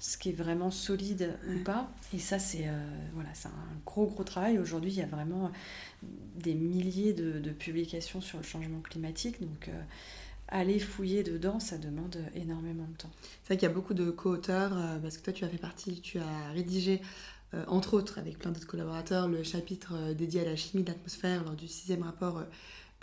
ce 0.00 0.16
qui 0.16 0.30
est 0.30 0.34
vraiment 0.34 0.70
solide 0.70 1.36
ou 1.48 1.62
pas. 1.62 1.90
Et 2.14 2.18
ça, 2.18 2.38
c'est 2.38 2.68
euh, 2.68 2.86
voilà, 3.12 3.30
un 3.44 3.78
gros, 3.84 4.06
gros 4.06 4.24
travail. 4.24 4.58
Aujourd'hui, 4.58 4.92
il 4.92 4.98
y 4.98 5.02
a 5.02 5.06
vraiment 5.06 5.52
des 6.02 6.54
milliers 6.54 7.12
de, 7.12 7.50
publications 7.50 8.20
sur 8.20 8.38
le 8.38 8.44
changement 8.44 8.80
climatique. 8.80 9.40
Donc, 9.42 9.68
euh, 9.68 9.82
aller 10.48 10.78
fouiller 10.78 11.22
dedans, 11.22 11.60
ça 11.60 11.78
demande 11.78 12.18
énormément 12.34 12.86
de 12.92 12.96
temps. 12.96 13.10
C'est 13.42 13.48
vrai 13.48 13.56
qu'il 13.56 13.68
y 13.68 13.70
a 13.70 13.74
beaucoup 13.74 13.94
de 13.94 14.10
co-auteurs, 14.10 14.76
parce 15.02 15.16
que 15.16 15.24
toi, 15.24 15.32
tu 15.32 15.44
as 15.44 15.48
fait 15.48 15.58
partie, 15.58 16.00
tu 16.00 16.18
as 16.18 16.52
rédigé 16.52 17.00
euh, 17.00 17.33
entre 17.68 17.94
autres 17.94 18.18
avec 18.18 18.38
plein 18.38 18.50
d'autres 18.50 18.66
collaborateurs, 18.66 19.28
le 19.28 19.42
chapitre 19.42 19.92
euh, 19.94 20.14
dédié 20.14 20.40
à 20.40 20.44
la 20.44 20.56
chimie 20.56 20.82
de 20.82 20.88
l'atmosphère 20.88 21.44
lors 21.44 21.54
du 21.54 21.68
sixième 21.68 22.02
rapport 22.02 22.42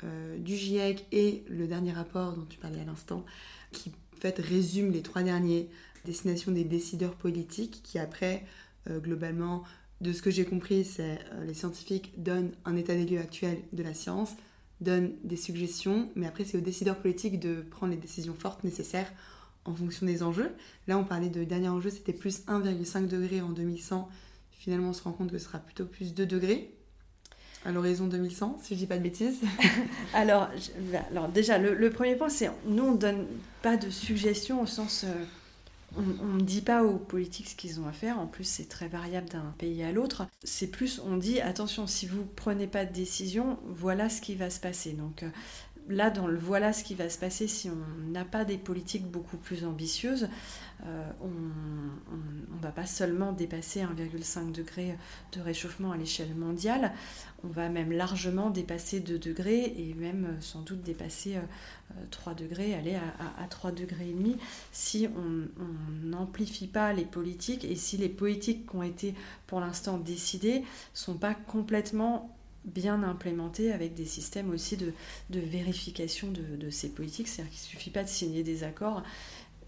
euh, 0.03 0.37
du 0.37 0.55
GIEC 0.55 1.05
et 1.11 1.43
le 1.49 1.67
dernier 1.67 1.91
rapport 1.91 2.33
dont 2.33 2.45
tu 2.49 2.57
parlais 2.57 2.81
à 2.81 2.85
l'instant, 2.85 3.25
qui 3.71 3.91
fait 4.19 4.39
résume 4.39 4.91
les 4.91 5.01
trois 5.01 5.23
derniers 5.23 5.69
destinations 6.05 6.51
des 6.51 6.63
décideurs 6.63 7.15
politiques, 7.15 7.81
qui 7.83 7.99
après, 7.99 8.43
globalement, 8.89 9.63
de 9.99 10.11
ce 10.13 10.23
que 10.23 10.31
j'ai 10.31 10.45
compris, 10.45 10.83
c'est 10.83 11.19
les 11.45 11.53
scientifiques 11.53 12.11
donnent 12.17 12.51
un 12.65 12.75
état 12.75 12.95
des 12.95 13.05
lieux 13.05 13.19
actuel 13.19 13.59
de 13.71 13.83
la 13.83 13.93
science, 13.93 14.31
donnent 14.79 15.13
des 15.23 15.37
suggestions, 15.37 16.09
mais 16.15 16.25
après 16.25 16.43
c'est 16.43 16.57
aux 16.57 16.61
décideurs 16.61 16.97
politiques 16.97 17.39
de 17.39 17.61
prendre 17.61 17.93
les 17.93 17.99
décisions 17.99 18.33
fortes 18.33 18.63
nécessaires 18.63 19.11
en 19.65 19.73
fonction 19.73 20.05
des 20.05 20.23
enjeux. 20.23 20.51
Là, 20.87 20.97
on 20.97 21.03
parlait 21.03 21.29
de 21.29 21.43
dernier 21.43 21.69
enjeu, 21.69 21.89
c'était 21.89 22.13
plus 22.13 22.45
1,5 22.47 23.07
degré 23.07 23.41
en 23.41 23.49
2100 23.49 24.09
finalement 24.61 24.89
on 24.89 24.93
se 24.93 25.01
rend 25.01 25.11
compte 25.11 25.31
que 25.31 25.39
ce 25.39 25.45
sera 25.45 25.57
plutôt 25.57 25.85
plus 25.85 26.13
2 26.13 26.25
degrés 26.25 26.71
à 27.65 27.71
l'horizon 27.71 28.07
2100, 28.07 28.59
si 28.61 28.73
je 28.73 28.79
dis 28.79 28.87
pas 28.87 28.97
de 28.97 29.03
bêtises. 29.03 29.39
alors, 30.13 30.49
bah, 30.91 30.99
alors 31.11 31.27
déjà, 31.27 31.59
le, 31.59 31.89
premier 31.91 32.15
point, 32.15 32.29
c'est 32.29 32.49
nous, 32.65 32.83
on 32.83 32.91
ne 32.93 32.97
donne 32.97 33.27
pas 33.61 33.77
de 33.77 33.89
suggestions 33.89 34.61
au 34.61 34.65
sens... 34.65 35.03
Euh, 35.03 35.13
on 35.97 36.35
ne 36.35 36.41
dit 36.41 36.61
pas 36.61 36.83
aux 36.85 36.95
politiques 36.95 37.49
ce 37.49 37.55
qu'ils 37.55 37.81
ont 37.81 37.87
à 37.87 37.91
faire, 37.91 38.17
en 38.17 38.25
plus 38.25 38.45
c'est 38.45 38.69
très 38.69 38.87
variable 38.87 39.27
d'un 39.27 39.53
pays 39.57 39.83
à 39.83 39.91
l'autre. 39.91 40.25
C'est 40.41 40.67
plus, 40.67 41.01
on 41.05 41.17
dit, 41.17 41.41
attention, 41.41 41.85
si 41.85 42.07
vous 42.07 42.23
prenez 42.23 42.65
pas 42.65 42.85
de 42.85 42.93
décision, 42.93 43.59
voilà 43.65 44.07
ce 44.07 44.21
qui 44.21 44.35
va 44.35 44.49
se 44.49 44.61
passer. 44.61 44.93
Donc 44.93 45.23
euh, 45.23 45.29
là, 45.89 46.09
dans 46.09 46.27
le 46.27 46.37
voilà 46.37 46.73
ce 46.73 46.83
qui 46.83 46.95
va 46.95 47.09
se 47.09 47.17
passer 47.17 47.47
si 47.47 47.69
on 47.69 48.11
n'a 48.11 48.25
pas 48.25 48.45
des 48.45 48.57
politiques 48.57 49.09
beaucoup 49.09 49.37
plus 49.37 49.65
ambitieuses, 49.65 50.29
euh, 50.85 51.11
on 51.21 51.27
ne 52.55 52.61
va 52.61 52.71
pas 52.71 52.85
seulement 52.85 53.33
dépasser 53.33 53.81
1,5 53.81 54.51
degré 54.51 54.97
de 55.31 55.41
réchauffement 55.41 55.91
à 55.91 55.97
l'échelle 55.97 56.33
mondiale, 56.35 56.93
on 57.43 57.47
va 57.47 57.69
même 57.69 57.91
largement 57.91 58.49
dépasser 58.49 58.99
2 58.99 59.19
degrés 59.19 59.73
et 59.77 59.93
même 59.93 60.25
euh, 60.25 60.41
sans 60.41 60.61
doute 60.61 60.81
dépasser 60.81 61.37
3 62.09 62.33
euh, 62.33 62.35
degrés, 62.35 62.73
aller 62.73 62.95
à, 62.95 63.47
3 63.47 63.71
degrés 63.71 64.09
et 64.09 64.13
demi 64.13 64.37
si 64.71 65.07
on 65.07 66.07
n'amplifie 66.07 66.67
pas 66.67 66.93
les 66.93 67.05
politiques 67.05 67.65
et 67.65 67.75
si 67.75 67.97
les 67.97 68.09
politiques 68.09 68.69
qui 68.69 68.75
ont 68.75 68.83
été 68.83 69.13
pour 69.47 69.59
l'instant 69.59 69.97
décidées 69.97 70.63
sont 70.93 71.15
pas 71.15 71.33
complètement 71.35 72.35
bien 72.65 73.03
implémentées 73.03 73.71
avec 73.71 73.93
des 73.93 74.05
systèmes 74.05 74.51
aussi 74.51 74.77
de, 74.77 74.93
vérification 75.29 76.31
de, 76.31 76.69
ces 76.69 76.89
politiques. 76.89 77.27
C'est-à-dire 77.27 77.51
qu'il 77.51 77.61
ne 77.61 77.69
suffit 77.69 77.89
pas 77.89 78.03
de 78.03 78.09
signer 78.09 78.43
des 78.43 78.63
accords 78.63 79.03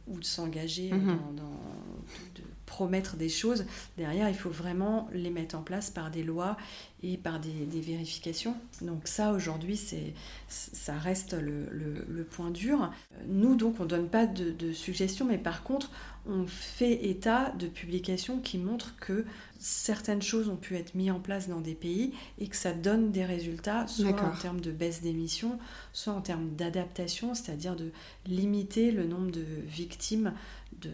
ou 0.07 0.19
de 0.19 0.25
s'engager 0.25 0.91
mhm. 0.91 1.17
dans, 1.35 1.43
de, 2.35 2.43
promettre 2.65 3.17
des 3.17 3.29
choses. 3.29 3.65
Derrière, 3.97 4.29
il 4.29 4.35
faut 4.35 4.49
vraiment 4.49 5.07
les 5.13 5.29
mettre 5.29 5.55
en 5.55 5.61
place 5.61 5.89
par 5.89 6.09
des 6.11 6.23
lois 6.23 6.57
et 7.03 7.17
par 7.17 7.39
des, 7.39 7.81
vérifications. 7.81 8.55
Donc 8.81 9.07
ça, 9.07 9.31
aujourd'hui, 9.31 9.77
c'est, 9.77 10.13
ça 10.47 10.97
reste 10.97 11.33
le, 11.33 12.23
point 12.23 12.51
dur. 12.51 12.91
Nous, 13.27 13.55
donc, 13.55 13.79
on 13.79 13.83
ne 13.83 13.89
donne 13.89 14.07
pas 14.07 14.25
de, 14.25 14.51
de, 14.51 14.73
suggestions, 14.73 15.25
mais 15.25 15.37
par 15.37 15.63
contre, 15.63 15.91
on 16.25 16.45
fait 16.47 17.05
état 17.05 17.51
de 17.51 17.67
publications 17.67 18.39
qui 18.39 18.57
montrent 18.57 18.95
que 18.97 19.25
certaines 19.63 20.21
choses 20.21 20.49
ont 20.49 20.57
pu 20.57 20.75
être 20.75 20.93
mises 20.93 21.11
en 21.11 21.21
place 21.21 21.47
dans 21.47 21.61
des 21.61 21.73
pays 21.73 22.13
et 22.37 22.47
que 22.47 22.55
ça 22.55 22.73
donne 22.73 23.13
des 23.13 23.23
résultats, 23.23 23.87
soit 23.87 24.21
en 24.21 24.35
termes 24.35 24.59
de 24.59 24.71
baisse 24.71 25.01
d'émissions, 25.01 25.57
soit 25.93 26.11
en 26.11 26.19
termes 26.19 26.49
d'adaptation, 26.49 27.33
c'est-à-dire 27.33 27.77
de 27.77 27.91
limiter 28.25 28.91
le 28.91 29.05
nombre 29.05 29.31
de 29.31 29.45
victimes 29.65 30.33
de, 30.81 30.91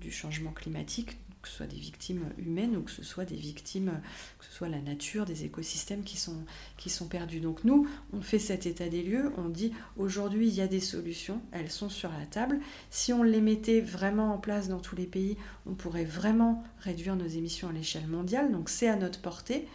du 0.00 0.10
changement 0.10 0.50
climatique, 0.50 1.18
que 1.44 1.50
ce 1.50 1.56
soit 1.56 1.66
des 1.66 1.76
victimes 1.76 2.24
humaines 2.38 2.74
ou 2.74 2.80
que 2.80 2.90
ce 2.90 3.04
soit 3.04 3.26
des 3.26 3.36
victimes, 3.36 4.00
que 4.38 4.46
ce 4.46 4.52
soit 4.52 4.70
la 4.70 4.80
nature, 4.80 5.26
des 5.26 5.44
écosystèmes 5.44 6.02
qui 6.02 6.16
sont, 6.16 6.38
qui 6.78 6.88
sont 6.88 7.06
perdus. 7.06 7.40
Donc 7.40 7.64
nous, 7.64 7.86
on 8.14 8.22
fait 8.22 8.38
cet 8.38 8.64
état 8.64 8.88
des 8.88 9.02
lieux, 9.02 9.30
on 9.36 9.50
dit 9.50 9.72
aujourd'hui 9.98 10.48
il 10.48 10.54
y 10.54 10.62
a 10.62 10.66
des 10.66 10.80
solutions, 10.80 11.42
elles 11.52 11.70
sont 11.70 11.90
sur 11.90 12.10
la 12.10 12.24
table. 12.24 12.60
Si 12.88 13.12
on 13.12 13.22
les 13.22 13.42
mettait 13.42 13.82
vraiment 13.82 14.32
en 14.32 14.38
place 14.38 14.68
dans 14.68 14.80
tous 14.80 14.96
les 14.96 15.06
pays, 15.06 15.36
on 15.66 15.74
pourrait 15.74 16.06
vraiment 16.06 16.64
réduire 16.80 17.14
nos 17.14 17.26
émissions 17.26 17.68
à 17.68 17.72
l'échelle 17.72 18.06
mondiale, 18.06 18.50
donc 18.50 18.70
c'est 18.70 18.88
à 18.88 18.96
notre 18.96 19.20
portée. 19.20 19.68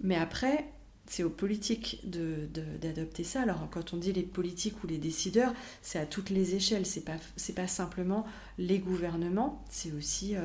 Mais 0.00 0.16
après, 0.16 0.66
c'est 1.10 1.24
aux 1.24 1.30
politiques 1.30 2.00
d'adopter 2.04 3.22
de, 3.22 3.28
ça. 3.28 3.42
Alors 3.42 3.66
quand 3.70 3.94
on 3.94 3.96
dit 3.96 4.12
les 4.12 4.22
politiques 4.22 4.82
ou 4.84 4.86
les 4.86 4.96
décideurs, 4.96 5.52
c'est 5.82 5.98
à 5.98 6.06
toutes 6.06 6.30
les 6.30 6.54
échelles. 6.54 6.86
C'est 6.86 7.04
pas 7.04 7.16
pas 7.56 7.66
simplement 7.66 8.24
les 8.58 8.78
gouvernements, 8.78 9.64
c'est 9.70 9.90
aussi 9.90 10.36
euh, 10.36 10.44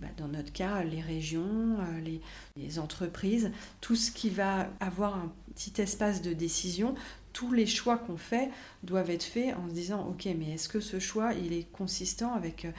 bah, 0.00 0.08
dans 0.16 0.28
notre 0.28 0.52
cas, 0.52 0.82
les 0.84 1.00
régions, 1.00 1.78
euh, 1.80 2.18
les, 2.56 2.78
entreprises, 2.78 3.50
tout 3.80 3.96
ce 3.96 4.10
qui 4.10 4.30
va 4.30 4.68
avoir 4.80 5.16
un 5.16 5.32
petit 5.54 5.80
espace 5.80 6.22
de 6.22 6.32
décision, 6.32 6.94
tous 7.32 7.52
les 7.52 7.66
choix 7.66 7.98
qu'on 7.98 8.16
fait 8.16 8.50
doivent 8.82 9.10
être 9.10 9.24
faits 9.24 9.54
en 9.56 9.68
se 9.68 9.74
disant, 9.74 10.06
ok, 10.08 10.28
mais 10.36 10.54
est-ce 10.54 10.68
que 10.68 10.80
ce 10.80 10.98
choix, 10.98 11.32
il 11.34 11.52
est 11.52 11.70
consistant 11.72 12.34
avec 12.34 12.64
euh, 12.64 12.72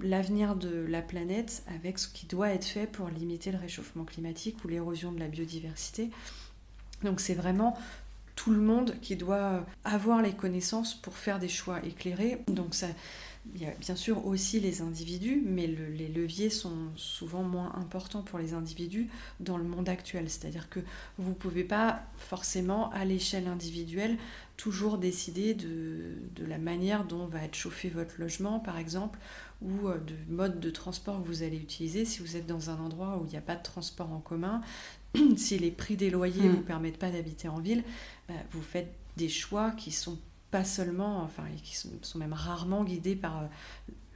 l'avenir 0.00 0.56
de 0.56 0.84
la 0.88 1.02
planète, 1.02 1.62
avec 1.74 1.98
ce 1.98 2.08
qui 2.08 2.26
doit 2.26 2.50
être 2.50 2.66
fait 2.66 2.86
pour 2.86 3.08
limiter 3.08 3.50
le 3.52 3.58
réchauffement 3.58 4.04
climatique 4.04 4.64
ou 4.64 4.68
l'érosion 4.68 5.12
de 5.12 5.20
la 5.20 5.28
biodiversité? 5.28 6.10
Donc 7.02 7.20
c'est 7.20 7.34
vraiment 7.34 7.78
tout 8.34 8.50
le 8.50 8.60
monde 8.60 8.94
qui 9.00 9.16
doit 9.16 9.64
avoir 9.84 10.22
les 10.22 10.32
connaissances 10.32 10.94
pour 10.94 11.16
faire 11.16 11.38
des 11.38 11.48
choix 11.48 11.82
éclairés. 11.84 12.42
Donc 12.48 12.74
ça, 12.74 12.88
il 13.54 13.62
y 13.62 13.66
a 13.66 13.70
bien 13.80 13.96
sûr 13.96 14.26
aussi 14.26 14.60
les 14.60 14.82
individus, 14.82 15.42
mais 15.44 15.66
les 15.66 16.08
leviers 16.08 16.50
sont 16.50 16.76
souvent 16.96 17.42
moins 17.42 17.74
importants 17.76 18.22
pour 18.22 18.38
les 18.38 18.52
individus 18.52 19.08
dans 19.40 19.56
le 19.56 19.64
monde 19.64 19.88
actuel. 19.88 20.28
C'est-à-dire 20.28 20.68
que 20.68 20.80
vous 21.18 21.30
ne 21.30 21.34
pouvez 21.34 21.64
pas 21.64 22.02
forcément, 22.18 22.90
à 22.90 23.04
l'échelle 23.04 23.46
individuelle, 23.46 24.18
toujours 24.56 24.98
décider 24.98 25.54
de, 25.54 26.16
de, 26.34 26.44
la 26.44 26.58
manière 26.58 27.04
dont 27.04 27.26
va 27.26 27.44
être 27.44 27.54
chauffé 27.54 27.88
votre 27.88 28.14
logement, 28.18 28.58
par 28.58 28.78
exemple, 28.78 29.18
ou 29.62 29.88
euh, 29.88 29.98
de 29.98 30.14
mode 30.28 30.60
de 30.60 30.70
transport 30.70 31.22
que 31.22 31.26
vous 31.26 31.42
allez 31.42 31.56
utiliser. 31.56 32.04
Si 32.04 32.20
vous 32.20 32.36
êtes 32.36 32.46
dans 32.46 32.70
un 32.70 32.78
endroit 32.78 33.18
où 33.18 33.26
il 33.26 33.30
n'y 33.30 33.38
a 33.38 33.42
pas 33.42 33.56
de 33.56 33.62
transport 33.62 34.12
en 34.12 34.20
commun, 34.20 34.60
si 35.36 35.58
les 35.58 35.70
prix 35.70 35.96
des 35.96 36.10
loyers 36.10 36.42
ne 36.42 36.48
mm. 36.48 36.56
vous 36.56 36.62
permettent 36.62 36.98
pas 36.98 37.10
d'habiter 37.10 37.48
en 37.48 37.58
ville, 37.58 37.84
bah, 38.28 38.34
vous 38.52 38.62
faites 38.62 38.92
des 39.16 39.28
choix 39.28 39.70
qui 39.70 39.92
sont 39.92 40.18
pas 40.50 40.64
seulement, 40.64 41.22
enfin, 41.22 41.44
qui 41.62 41.76
sont, 41.76 41.90
même 42.16 42.32
rarement 42.32 42.84
guidés 42.84 43.16
par 43.16 43.42
euh, 43.42 43.46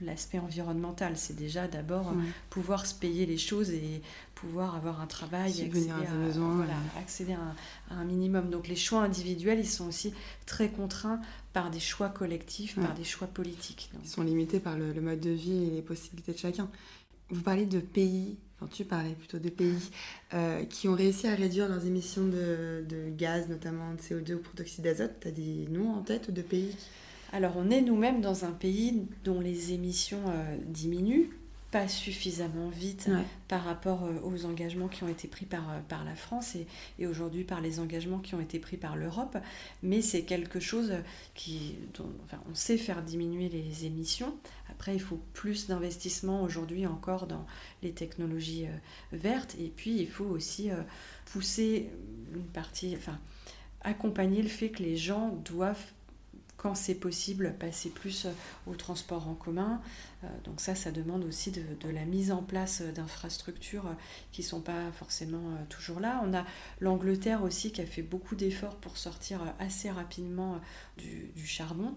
l'aspect 0.00 0.38
environnemental. 0.38 1.16
C'est 1.16 1.36
déjà 1.36 1.66
d'abord 1.68 2.10
euh, 2.10 2.14
pouvoir 2.48 2.86
se 2.86 2.94
payer 2.94 3.26
les 3.26 3.38
choses 3.38 3.70
et 3.70 4.00
pouvoir 4.34 4.74
avoir 4.74 5.00
un 5.00 5.06
travail, 5.06 5.50
accéder, 5.50 5.90
à, 5.90 5.96
voilà, 6.36 6.74
accéder 6.98 7.34
à, 7.34 7.94
un, 7.94 8.04
minimum. 8.04 8.48
Donc 8.48 8.68
les 8.68 8.76
choix 8.76 9.02
individuels, 9.02 9.58
ils 9.58 9.68
sont 9.68 9.88
aussi 9.88 10.14
très 10.46 10.68
contraints 10.70 11.20
par 11.52 11.70
des 11.70 11.80
choix 11.80 12.08
collectifs, 12.08 12.76
par 12.76 12.94
des 12.94 13.04
choix 13.04 13.26
politiques. 13.26 13.90
Ils 14.02 14.08
sont 14.08 14.22
limités 14.22 14.60
par 14.60 14.76
le, 14.76 14.98
mode 15.00 15.20
de 15.20 15.30
vie 15.30 15.64
et 15.64 15.70
les 15.70 15.82
possibilités 15.82 16.32
de 16.32 16.38
chacun. 16.38 16.68
Vous 17.30 17.42
parlez 17.42 17.66
de 17.66 17.80
pays 17.80 18.36
tu 18.68 18.84
parlais 18.84 19.14
plutôt 19.14 19.38
de 19.38 19.48
pays 19.48 19.90
euh, 20.34 20.64
qui 20.64 20.88
ont 20.88 20.94
réussi 20.94 21.26
à 21.26 21.34
réduire 21.34 21.68
leurs 21.68 21.86
émissions 21.86 22.26
de, 22.26 22.84
gaz, 23.16 23.48
notamment 23.48 23.94
de 23.94 24.00
CO2 24.00 24.34
ou 24.34 24.38
protoxyde 24.38 24.84
d'azote. 24.84 25.12
Tu 25.20 25.28
as 25.28 25.30
des 25.30 25.66
noms 25.70 25.92
en 25.94 26.02
tête 26.02 26.30
de 26.30 26.42
pays 26.42 26.76
Alors, 27.32 27.54
on 27.56 27.70
est 27.70 27.80
nous-mêmes 27.80 28.20
dans 28.20 28.44
un 28.44 28.52
pays 28.52 29.06
dont 29.24 29.40
les 29.40 29.72
émissions 29.72 30.22
euh, 30.28 30.56
diminuent 30.66 31.30
pas 31.70 31.86
suffisamment 31.88 32.68
vite 32.68 33.08
par 33.46 33.64
rapport 33.64 34.04
euh, 34.04 34.20
aux 34.24 34.44
engagements 34.44 34.88
qui 34.88 35.04
ont 35.04 35.08
été 35.08 35.28
pris 35.28 35.46
par, 35.46 35.80
par 35.88 36.04
la 36.04 36.14
France 36.14 36.56
et, 36.56 36.66
et 36.98 37.06
aujourd'hui 37.06 37.44
par 37.44 37.60
les 37.60 37.78
engagements 37.78 38.18
qui 38.18 38.34
ont 38.34 38.40
été 38.40 38.58
pris 38.58 38.76
par 38.76 38.96
l'Europe. 38.96 39.38
Mais 39.82 40.02
c'est 40.02 40.22
quelque 40.22 40.60
chose 40.60 40.92
qui, 41.34 41.76
dont, 41.94 42.10
enfin, 42.24 42.38
on 42.50 42.54
sait 42.54 42.76
faire 42.76 43.02
diminuer 43.02 43.48
les 43.48 43.86
émissions. 43.86 44.34
Après, 44.70 44.94
il 44.94 45.00
faut 45.00 45.20
plus 45.34 45.66
d'investissement 45.66 46.42
aujourd'hui 46.42 46.86
encore 46.86 47.26
dans 47.26 47.46
les 47.82 47.92
technologies 47.92 48.66
euh, 48.66 49.16
vertes. 49.16 49.56
Et 49.58 49.68
puis, 49.68 49.96
il 49.98 50.08
faut 50.08 50.24
aussi 50.24 50.70
euh, 50.70 50.76
pousser 51.26 51.90
une 52.34 52.44
partie, 52.44 52.94
enfin, 52.96 53.18
accompagner 53.82 54.42
le 54.42 54.48
fait 54.48 54.70
que 54.70 54.82
les 54.82 54.96
gens 54.96 55.40
doivent 55.44 55.92
quand 56.60 56.74
c'est 56.74 56.94
possible, 56.94 57.54
passer 57.58 57.88
plus 57.90 58.26
euh, 58.26 58.32
au 58.66 58.74
transport 58.74 59.28
en 59.28 59.34
commun. 59.34 59.80
Donc 60.44 60.60
ça, 60.60 60.74
ça 60.74 60.90
demande 60.90 61.24
aussi 61.24 61.50
de, 61.50 61.88
la 61.88 62.04
mise 62.04 62.30
en 62.30 62.42
place 62.42 62.82
d'infrastructures 62.82 63.86
qui 64.32 64.42
ne 64.42 64.46
sont 64.46 64.60
pas 64.60 64.92
forcément 64.92 65.56
toujours 65.70 65.98
là. 65.98 66.20
On 66.26 66.34
a 66.34 66.44
l'Angleterre 66.78 67.42
aussi 67.42 67.72
qui 67.72 67.80
a 67.80 67.86
fait 67.86 68.02
beaucoup 68.02 68.36
d'efforts 68.36 68.76
pour 68.76 68.98
sortir 68.98 69.40
assez 69.58 69.90
rapidement 69.90 70.60
du 70.98 71.46
charbon. 71.46 71.94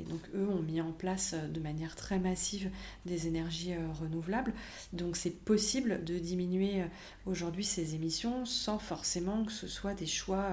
Et 0.00 0.04
donc 0.04 0.20
eux 0.34 0.48
ont 0.48 0.62
mis 0.62 0.80
en 0.80 0.92
place 0.92 1.34
euh, 1.34 1.48
de 1.48 1.60
manière 1.60 1.94
très 1.96 2.18
massive 2.18 2.70
des 3.06 3.26
énergies 3.26 3.74
euh, 3.74 3.92
renouvelables. 4.00 4.52
Donc 4.92 5.16
c'est 5.16 5.30
possible 5.44 6.04
de 6.04 6.18
diminuer 6.18 6.82
euh, 6.82 6.86
aujourd'hui 7.26 7.64
ces 7.64 7.94
émissions 7.94 8.44
sans 8.46 8.78
forcément 8.78 9.44
que 9.44 9.52
ce 9.52 9.68
soit 9.68 9.94
des 9.94 10.06
choix 10.06 10.48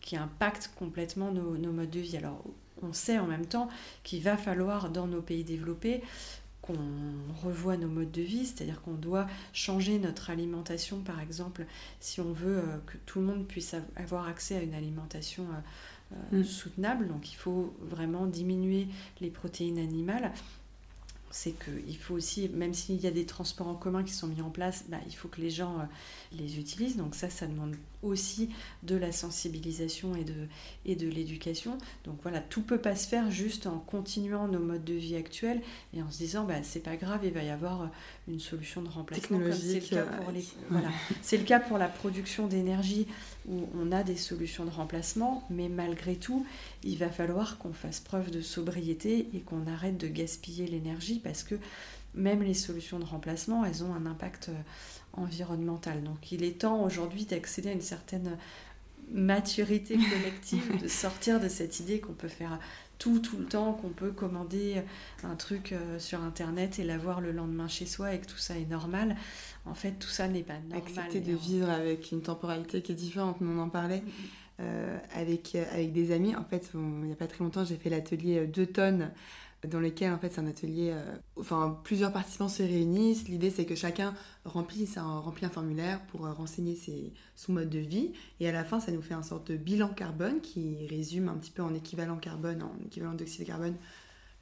qui 0.00 0.16
impactent 0.16 0.72
complètement 0.78 1.30
nos, 1.30 1.72
modes 1.72 1.90
de 1.90 2.00
vie. 2.00 2.16
Alors 2.16 2.42
on 2.82 2.92
sait 2.92 3.18
en 3.18 3.26
même 3.26 3.46
temps 3.46 3.68
qu'il 4.02 4.22
va 4.22 4.36
falloir 4.36 4.90
dans 4.90 5.06
nos 5.06 5.22
pays 5.22 5.44
développés 5.44 6.02
qu'on 6.62 6.76
revoie 7.42 7.76
nos 7.76 7.88
modes 7.88 8.10
de 8.10 8.22
vie, 8.22 8.44
c'est-à-dire 8.44 8.82
qu'on 8.82 8.94
doit 8.94 9.26
changer 9.54 9.98
notre 9.98 10.28
alimentation, 10.28 11.00
par 11.00 11.20
exemple, 11.20 11.64
si 12.00 12.20
on 12.20 12.32
veut 12.32 12.62
que 12.86 12.98
tout 13.06 13.20
le 13.20 13.26
monde 13.26 13.46
puisse 13.46 13.74
avoir 13.96 14.28
accès 14.28 14.56
à 14.56 14.62
une 14.62 14.74
alimentation 14.74 15.46
euh, 16.12 16.40
mm. 16.40 16.44
soutenable. 16.44 17.08
Donc 17.08 17.32
il 17.32 17.36
faut 17.36 17.74
vraiment 17.80 18.26
diminuer 18.26 18.88
les 19.20 19.30
protéines 19.30 19.78
animales 19.78 20.32
c'est 21.30 21.52
qu'il 21.52 21.96
faut 21.96 22.14
aussi, 22.14 22.48
même 22.48 22.74
s'il 22.74 23.00
y 23.00 23.06
a 23.06 23.10
des 23.12 23.24
transports 23.24 23.68
en 23.68 23.74
commun 23.74 24.02
qui 24.02 24.12
sont 24.12 24.26
mis 24.26 24.42
en 24.42 24.50
place, 24.50 24.84
bah, 24.88 24.98
il 25.06 25.14
faut 25.14 25.28
que 25.28 25.40
les 25.40 25.50
gens 25.50 25.78
euh, 25.78 25.84
les 26.32 26.58
utilisent. 26.58 26.96
Donc 26.96 27.14
ça, 27.14 27.30
ça 27.30 27.46
demande 27.46 27.76
aussi 28.02 28.50
de 28.82 28.96
la 28.96 29.12
sensibilisation 29.12 30.16
et 30.16 30.24
de, 30.24 30.48
et 30.86 30.96
de 30.96 31.08
l'éducation. 31.08 31.78
Donc 32.04 32.18
voilà, 32.22 32.40
tout 32.40 32.62
peut 32.62 32.78
pas 32.78 32.96
se 32.96 33.06
faire 33.06 33.30
juste 33.30 33.66
en 33.66 33.78
continuant 33.78 34.48
nos 34.48 34.58
modes 34.58 34.84
de 34.84 34.94
vie 34.94 35.14
actuels 35.14 35.62
et 35.94 36.02
en 36.02 36.10
se 36.10 36.18
disant, 36.18 36.44
bah, 36.44 36.62
c'est 36.62 36.82
pas 36.82 36.96
grave, 36.96 37.20
il 37.24 37.32
va 37.32 37.42
y 37.42 37.50
avoir 37.50 37.82
euh, 37.82 37.86
une 38.26 38.40
solution 38.40 38.82
de 38.82 38.88
remplacement. 38.88 39.38
C'est 39.52 39.74
le, 39.74 39.80
cas 39.80 40.02
pour 40.02 40.32
les... 40.32 40.44
voilà. 40.68 40.88
le 41.30 41.44
cas 41.44 41.60
pour 41.60 41.78
la 41.78 41.88
production 41.88 42.48
d'énergie 42.48 43.06
où 43.50 43.68
on 43.78 43.92
a 43.92 44.02
des 44.02 44.16
solutions 44.16 44.64
de 44.64 44.70
remplacement, 44.70 45.44
mais 45.50 45.68
malgré 45.68 46.16
tout, 46.16 46.46
il 46.84 46.96
va 46.96 47.10
falloir 47.10 47.58
qu'on 47.58 47.72
fasse 47.72 48.00
preuve 48.00 48.30
de 48.30 48.40
sobriété 48.40 49.28
et 49.34 49.40
qu'on 49.40 49.66
arrête 49.66 49.98
de 49.98 50.06
gaspiller 50.06 50.66
l'énergie 50.66 51.18
parce 51.18 51.42
que 51.42 51.56
même 52.14 52.42
les 52.42 52.54
solutions 52.54 52.98
de 52.98 53.04
remplacement, 53.04 53.64
elles 53.64 53.84
ont 53.84 53.92
un 53.92 54.06
impact 54.06 54.48
euh, 54.48 54.52
environnemental. 55.12 56.02
Donc 56.02 56.32
il 56.32 56.44
est 56.44 56.60
temps 56.60 56.82
aujourd'hui 56.84 57.24
d'accéder 57.24 57.70
à 57.70 57.72
une 57.72 57.80
certaine 57.80 58.36
maturité 59.12 59.96
collective, 59.96 60.80
de 60.82 60.88
sortir 60.88 61.40
de 61.40 61.48
cette 61.48 61.80
idée 61.80 62.00
qu'on 62.00 62.12
peut 62.12 62.28
faire 62.28 62.58
tout 63.00 63.18
tout 63.18 63.38
le 63.38 63.46
temps, 63.46 63.72
qu'on 63.72 63.88
peut 63.88 64.12
commander 64.12 64.82
un 65.24 65.34
truc 65.34 65.72
euh, 65.72 65.98
sur 65.98 66.22
internet 66.22 66.78
et 66.78 66.84
l'avoir 66.84 67.20
le 67.20 67.32
lendemain 67.32 67.66
chez 67.66 67.86
soi 67.86 68.14
et 68.14 68.20
que 68.20 68.26
tout 68.26 68.38
ça 68.38 68.56
est 68.56 68.70
normal. 68.70 69.16
En 69.64 69.74
fait, 69.74 69.92
tout 69.92 70.08
ça 70.08 70.28
n'est 70.28 70.42
pas 70.42 70.58
normal. 70.68 70.78
Accepter 70.78 71.20
de 71.20 71.34
vivre 71.34 71.68
avec 71.68 72.12
une 72.12 72.20
temporalité 72.20 72.82
qui 72.82 72.92
est 72.92 72.94
différente, 72.94 73.38
on 73.40 73.58
en 73.58 73.68
parlait. 73.68 74.04
Euh, 74.60 74.98
avec, 75.14 75.54
avec 75.54 75.90
des 75.94 76.12
amis. 76.12 76.36
En 76.36 76.44
fait, 76.44 76.70
il 76.74 76.80
n'y 76.80 77.12
a 77.12 77.16
pas 77.16 77.26
très 77.26 77.42
longtemps, 77.42 77.64
j'ai 77.64 77.76
fait 77.76 77.88
l'atelier 77.88 78.46
2 78.46 78.66
tonnes 78.66 79.10
dans 79.68 79.80
lequel 79.80 80.12
en 80.12 80.18
fait 80.18 80.30
c'est 80.32 80.40
un 80.40 80.46
atelier, 80.46 80.90
euh, 80.92 81.16
enfin 81.36 81.78
plusieurs 81.84 82.12
participants 82.12 82.48
se 82.48 82.62
réunissent. 82.62 83.28
L'idée 83.28 83.50
c'est 83.50 83.66
que 83.66 83.74
chacun 83.74 84.14
remplisse 84.44 84.96
un, 84.96 85.18
remplit 85.20 85.46
un 85.46 85.50
formulaire 85.50 86.00
pour 86.06 86.26
euh, 86.26 86.32
renseigner 86.32 86.76
ses, 86.76 87.12
son 87.36 87.52
mode 87.52 87.68
de 87.68 87.78
vie 87.78 88.12
et 88.40 88.48
à 88.48 88.52
la 88.52 88.64
fin 88.64 88.80
ça 88.80 88.90
nous 88.92 89.02
fait 89.02 89.14
un 89.14 89.22
sorte 89.22 89.50
de 89.50 89.56
bilan 89.56 89.88
carbone 89.88 90.40
qui 90.40 90.86
résume 90.88 91.28
un 91.28 91.34
petit 91.34 91.50
peu 91.50 91.62
en 91.62 91.74
équivalent 91.74 92.16
carbone, 92.16 92.62
en 92.62 92.74
équivalent 92.84 93.12
d'oxyde 93.12 93.40
de 93.40 93.46
carbone 93.46 93.74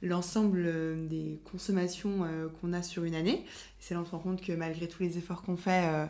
l'ensemble 0.01 0.63
euh, 0.65 1.07
des 1.07 1.41
consommations 1.51 2.25
qu'on 2.61 2.71
a 2.71 2.81
sur 2.81 3.03
une 3.03 3.15
année. 3.15 3.45
C'est 3.79 3.95
là 3.95 4.01
on 4.01 4.05
se 4.05 4.11
rend 4.11 4.19
compte 4.19 4.41
que 4.41 4.53
malgré 4.53 4.87
tous 4.87 5.03
les 5.03 5.17
efforts 5.17 5.41
qu'on 5.41 5.57
fait, 5.57 6.09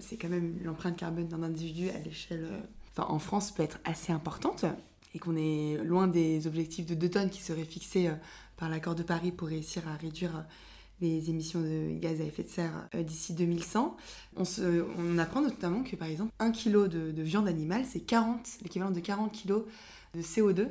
c'est 0.00 0.16
quand 0.16 0.30
même 0.30 0.58
l'empreinte 0.64 0.96
carbone 0.96 1.28
d'un 1.28 1.42
individu 1.42 1.90
à 1.90 1.98
l'échelle, 1.98 2.46
enfin 2.92 3.06
en 3.10 3.18
France 3.18 3.50
peut 3.50 3.62
être 3.62 3.78
assez 3.84 4.10
importante 4.10 4.64
et 5.16 5.18
qu'on 5.18 5.36
est 5.36 5.82
loin 5.82 6.08
des 6.08 6.46
objectifs 6.46 6.84
de 6.84 6.94
2 6.94 7.08
tonnes 7.08 7.30
qui 7.30 7.40
seraient 7.42 7.64
fixés 7.64 8.08
euh, 8.08 8.14
par 8.58 8.68
l'accord 8.68 8.94
de 8.94 9.02
Paris 9.02 9.32
pour 9.32 9.48
réussir 9.48 9.82
à 9.88 9.96
réduire 9.96 10.36
euh, 10.36 10.42
les 11.00 11.30
émissions 11.30 11.60
de 11.60 11.98
gaz 11.98 12.20
à 12.20 12.24
effet 12.24 12.42
de 12.42 12.48
serre 12.48 12.88
d'ici 12.94 13.34
2100. 13.34 13.96
On, 14.36 15.18
apprend 15.18 15.42
notamment 15.42 15.82
que 15.82 15.94
par 15.94 16.08
exemple, 16.08 16.32
un 16.38 16.50
kilo 16.50 16.88
de, 16.88 17.10
de 17.12 17.22
viande 17.22 17.48
animale, 17.48 17.84
c'est 17.86 18.00
40, 18.00 18.46
l'équivalent 18.62 18.90
de 18.90 19.00
40 19.00 19.30
kilos 19.30 19.64
de 20.14 20.22
CO2 20.22 20.68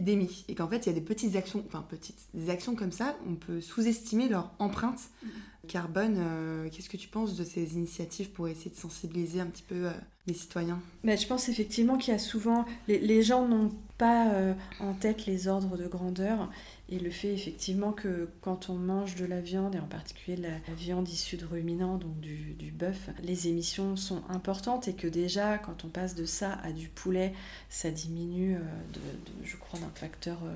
d'émis. 0.00 0.44
Et 0.48 0.54
qu'en 0.54 0.68
fait, 0.68 0.86
il 0.86 0.86
y 0.86 0.90
a 0.90 0.94
des 0.94 1.00
petites 1.00 1.36
actions, 1.36 1.62
enfin 1.66 1.84
petites, 1.88 2.18
des 2.34 2.50
actions 2.50 2.74
comme 2.74 2.92
ça, 2.92 3.16
on 3.28 3.34
peut 3.34 3.60
sous-estimer 3.60 4.28
leur 4.28 4.52
empreinte 4.58 5.00
mm. 5.22 5.28
carbone. 5.68 6.16
Euh, 6.18 6.68
qu'est-ce 6.70 6.88
que 6.88 6.96
tu 6.96 7.08
penses 7.08 7.36
de 7.36 7.44
ces 7.44 7.74
initiatives 7.74 8.30
pour 8.30 8.48
essayer 8.48 8.70
de 8.70 8.76
sensibiliser 8.76 9.40
un 9.40 9.46
petit 9.46 9.62
peu 9.62 9.86
euh, 9.86 9.92
les 10.26 10.34
citoyens? 10.34 10.80
Mais 11.02 11.16
Je 11.16 11.26
pense 11.26 11.48
effectivement 11.48 11.96
qu'il 11.96 12.12
y 12.12 12.16
a 12.16 12.20
souvent... 12.20 12.64
Les, 12.88 12.98
les 12.98 13.22
gens 13.22 13.46
n'ont 13.46 13.70
pas 13.98 14.32
euh, 14.32 14.54
en 14.80 14.94
tête 14.94 15.26
les 15.26 15.48
ordres 15.48 15.76
de 15.76 15.86
grandeur 15.86 16.50
et 16.90 16.98
le 16.98 17.10
fait 17.10 17.32
effectivement 17.32 17.92
que 17.92 18.28
quand 18.42 18.68
on 18.68 18.74
mange 18.74 19.14
de 19.14 19.24
la 19.24 19.40
viande, 19.40 19.74
et 19.74 19.78
en 19.78 19.86
particulier 19.86 20.36
la, 20.36 20.74
viande 20.74 21.08
issue 21.08 21.36
de 21.36 21.46
ruminants, 21.46 21.96
donc 21.96 22.20
du, 22.20 22.54
du 22.54 22.70
bœuf, 22.70 23.08
les 23.22 23.48
émissions 23.48 23.96
sont 23.96 24.22
importantes 24.28 24.86
et 24.88 24.94
que 24.94 25.06
déjà 25.06 25.58
quand 25.58 25.84
on 25.84 25.88
passe 25.88 26.14
de 26.14 26.26
ça 26.26 26.58
à 26.62 26.72
du 26.72 26.88
poulet, 26.88 27.32
ça 27.70 27.90
diminue, 27.90 28.56
euh, 28.56 28.60
de, 28.92 29.00
je 29.44 29.56
crois, 29.56 29.80
d'un 29.80 29.92
facteur 29.94 30.38
euh, 30.44 30.54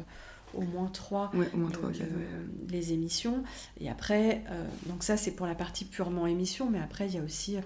au 0.55 0.63
moins 0.63 0.89
3, 0.89 1.33
les 2.69 2.93
émissions. 2.93 3.45
Et 3.81 3.91
après, 3.91 4.45
donc 4.87 5.03
ça 5.03 5.19
c'est 5.19 5.33
pour 5.33 5.47
la 5.47 5.55
partie 5.55 5.85
purement 5.85 6.27
émission, 6.27 6.71
mais 6.71 6.81
après 6.81 7.07
il 7.07 7.15
y 7.15 7.19
a 7.19 7.23
aussi 7.23 7.59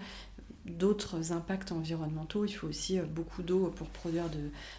d'autres 0.67 1.33
impacts 1.33 1.73
environnementaux. 1.73 2.45
Il 2.45 2.53
faut 2.53 2.69
aussi 2.69 2.99
euh, 2.99 3.05
beaucoup 3.05 3.43
d'eau 3.43 3.73
pour 3.75 3.89
produire 3.89 4.25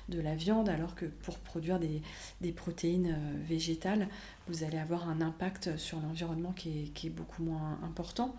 de, 0.09 0.21
la 0.21 0.35
viande, 0.35 0.69
alors 0.69 0.95
que 0.95 1.05
pour 1.05 1.37
produire 1.39 1.79
des, 1.79 2.51
protéines 2.51 3.15
euh, 3.17 3.47
végétales, 3.47 4.07
vous 4.47 4.63
allez 4.63 4.77
avoir 4.77 5.09
un 5.09 5.21
impact 5.21 5.77
sur 5.77 5.99
l'environnement 5.99 6.53
qui 6.53 6.91
est, 7.03 7.09
beaucoup 7.09 7.43
moins 7.43 7.79
important. 7.83 8.35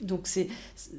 Donc 0.00 0.28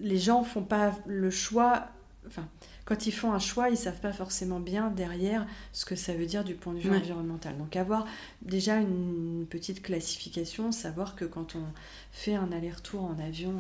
les 0.02 0.18
gens 0.18 0.42
ne 0.42 0.46
font 0.46 0.64
pas 0.64 0.98
le 1.06 1.30
choix, 1.30 1.88
enfin, 2.28 2.48
quand 2.86 3.08
ils 3.08 3.12
font 3.12 3.32
un 3.32 3.40
choix, 3.40 3.70
ils 3.70 3.78
savent 3.78 4.00
pas 4.00 4.12
forcément 4.12 4.60
bien 4.60 4.90
derrière 4.90 5.46
ce 5.72 5.86
que 5.86 5.96
ça 5.96 6.14
veut 6.14 6.26
dire 6.26 6.44
du 6.44 6.54
point 6.54 6.74
de 6.74 6.80
vue 6.80 6.94
environnemental. 6.94 7.58
Donc 7.58 7.76
avoir 7.78 8.06
déjà 8.42 8.78
une 8.78 9.46
petite 9.50 9.82
classification, 9.82 10.72
savoir 10.72 11.16
que 11.16 11.24
quand 11.24 11.56
on 11.56 11.64
fait 12.12 12.36
un 12.36 12.52
aller-retour 12.52 13.04
en 13.04 13.18
avion 13.20 13.54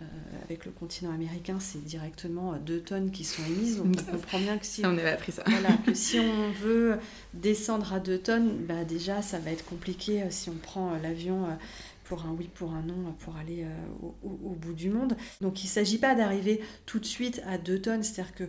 euh, 0.00 0.04
avec 0.44 0.64
le 0.64 0.72
continent 0.72 1.12
américain, 1.12 1.58
c'est 1.60 1.84
directement 1.84 2.54
2 2.54 2.80
tonnes 2.80 3.10
qui 3.10 3.24
sont 3.24 3.44
émises. 3.44 3.76
Donc 3.76 3.96
on 4.08 4.12
comprend 4.16 4.38
bien 4.38 4.56
que 4.56 4.64
si, 4.64 4.84
on, 4.84 4.96
appris 4.96 5.32
ça. 5.32 5.44
Voilà, 5.46 5.76
que 5.84 5.94
si 5.94 6.18
on 6.18 6.50
veut 6.52 6.98
descendre 7.34 7.92
à 7.92 8.00
2 8.00 8.18
tonnes, 8.18 8.64
bah 8.66 8.84
déjà 8.84 9.20
ça 9.20 9.38
va 9.38 9.50
être 9.50 9.66
compliqué 9.66 10.22
euh, 10.22 10.30
si 10.30 10.48
on 10.48 10.56
prend 10.56 10.94
euh, 10.94 10.98
l'avion 11.02 11.46
pour 12.04 12.24
un 12.26 12.32
oui, 12.32 12.48
pour 12.54 12.72
un 12.72 12.82
non, 12.82 13.12
pour 13.20 13.36
aller 13.36 13.64
euh, 13.64 14.08
au, 14.22 14.54
bout 14.54 14.74
du 14.74 14.90
monde. 14.90 15.16
Donc 15.40 15.62
il 15.64 15.66
ne 15.66 15.70
s'agit 15.70 15.98
pas 15.98 16.14
d'arriver 16.14 16.60
tout 16.86 16.98
de 16.98 17.06
suite 17.06 17.42
à 17.46 17.58
2 17.58 17.80
tonnes, 17.80 18.02
c'est-à-dire 18.02 18.34
que 18.34 18.44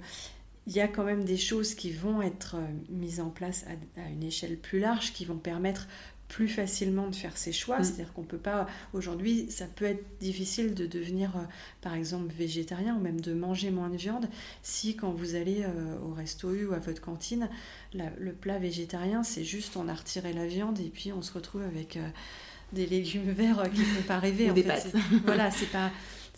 il 0.68 0.74
y 0.74 0.82
a 0.82 0.88
quand 0.88 1.03
même 1.03 1.26
des 1.26 1.38
choses 1.38 1.76
qui 1.76 1.91
vont 1.91 2.22
être 2.22 2.56
euh, 2.56 2.68
mises 2.89 3.20
en 3.20 3.30
place 3.30 3.66
à, 3.97 4.10
une 4.10 4.24
échelle 4.24 4.58
plus 4.58 4.80
large, 4.80 5.14
qui 5.14 5.24
vont 5.24 5.38
permettre 5.38 5.88
plus 6.28 6.47
facilement 6.47 7.08
de 7.08 7.16
faire 7.16 7.38
ses 7.38 7.51
choix. 7.51 7.80
Mm. 7.80 7.84
C'est-à-dire 7.84 8.14
qu'on 8.14 8.24
peut 8.24 8.39
pas, 8.39 8.68
aujourd'hui, 8.93 9.45
ça 9.51 9.68
peut 9.68 9.86
être 9.86 10.03
difficile 10.20 10.74
de 10.74 10.88
devenir, 10.88 11.38
euh, 11.38 11.43
par 11.82 11.93
exemple, 11.93 12.34
végétarien 12.34 12.95
ou 12.95 12.99
même 12.99 13.22
de 13.22 13.34
manger 13.34 13.70
moins 13.70 13.89
de 13.89 13.95
viande 13.95 14.28
si 14.64 14.95
quand 14.95 15.12
vous 15.12 15.36
allez 15.36 15.64
au 16.03 16.14
resto 16.14 16.51
U 16.51 16.66
ou 16.66 16.74
à 16.74 16.80
votre 16.80 16.99
cantine, 16.99 17.47
le 17.93 18.34
plat 18.34 18.58
végétarien, 18.58 19.22
c'est 19.22 19.43
juste 19.43 19.78
on 19.78 19.88
a 19.88 19.93
retiré 19.93 20.34
la 20.34 20.47
viande 20.47 20.80
et 20.80 20.89
puis 20.89 21.14
on 21.14 21.22
se 21.22 21.32
retrouve 21.32 21.62
avec 21.62 21.99
des 22.76 22.86
légumes 22.86 23.32
verts 23.32 23.63
qui 23.73 23.80
ne 23.80 23.86
font 23.86 24.03
pas 24.03 24.19
rêver. 24.19 24.51
en 24.51 24.53
des 24.53 24.61
fait. 24.61 24.93
Voilà, 25.26 25.49
c'est 25.49 25.71
pas. 25.71 25.89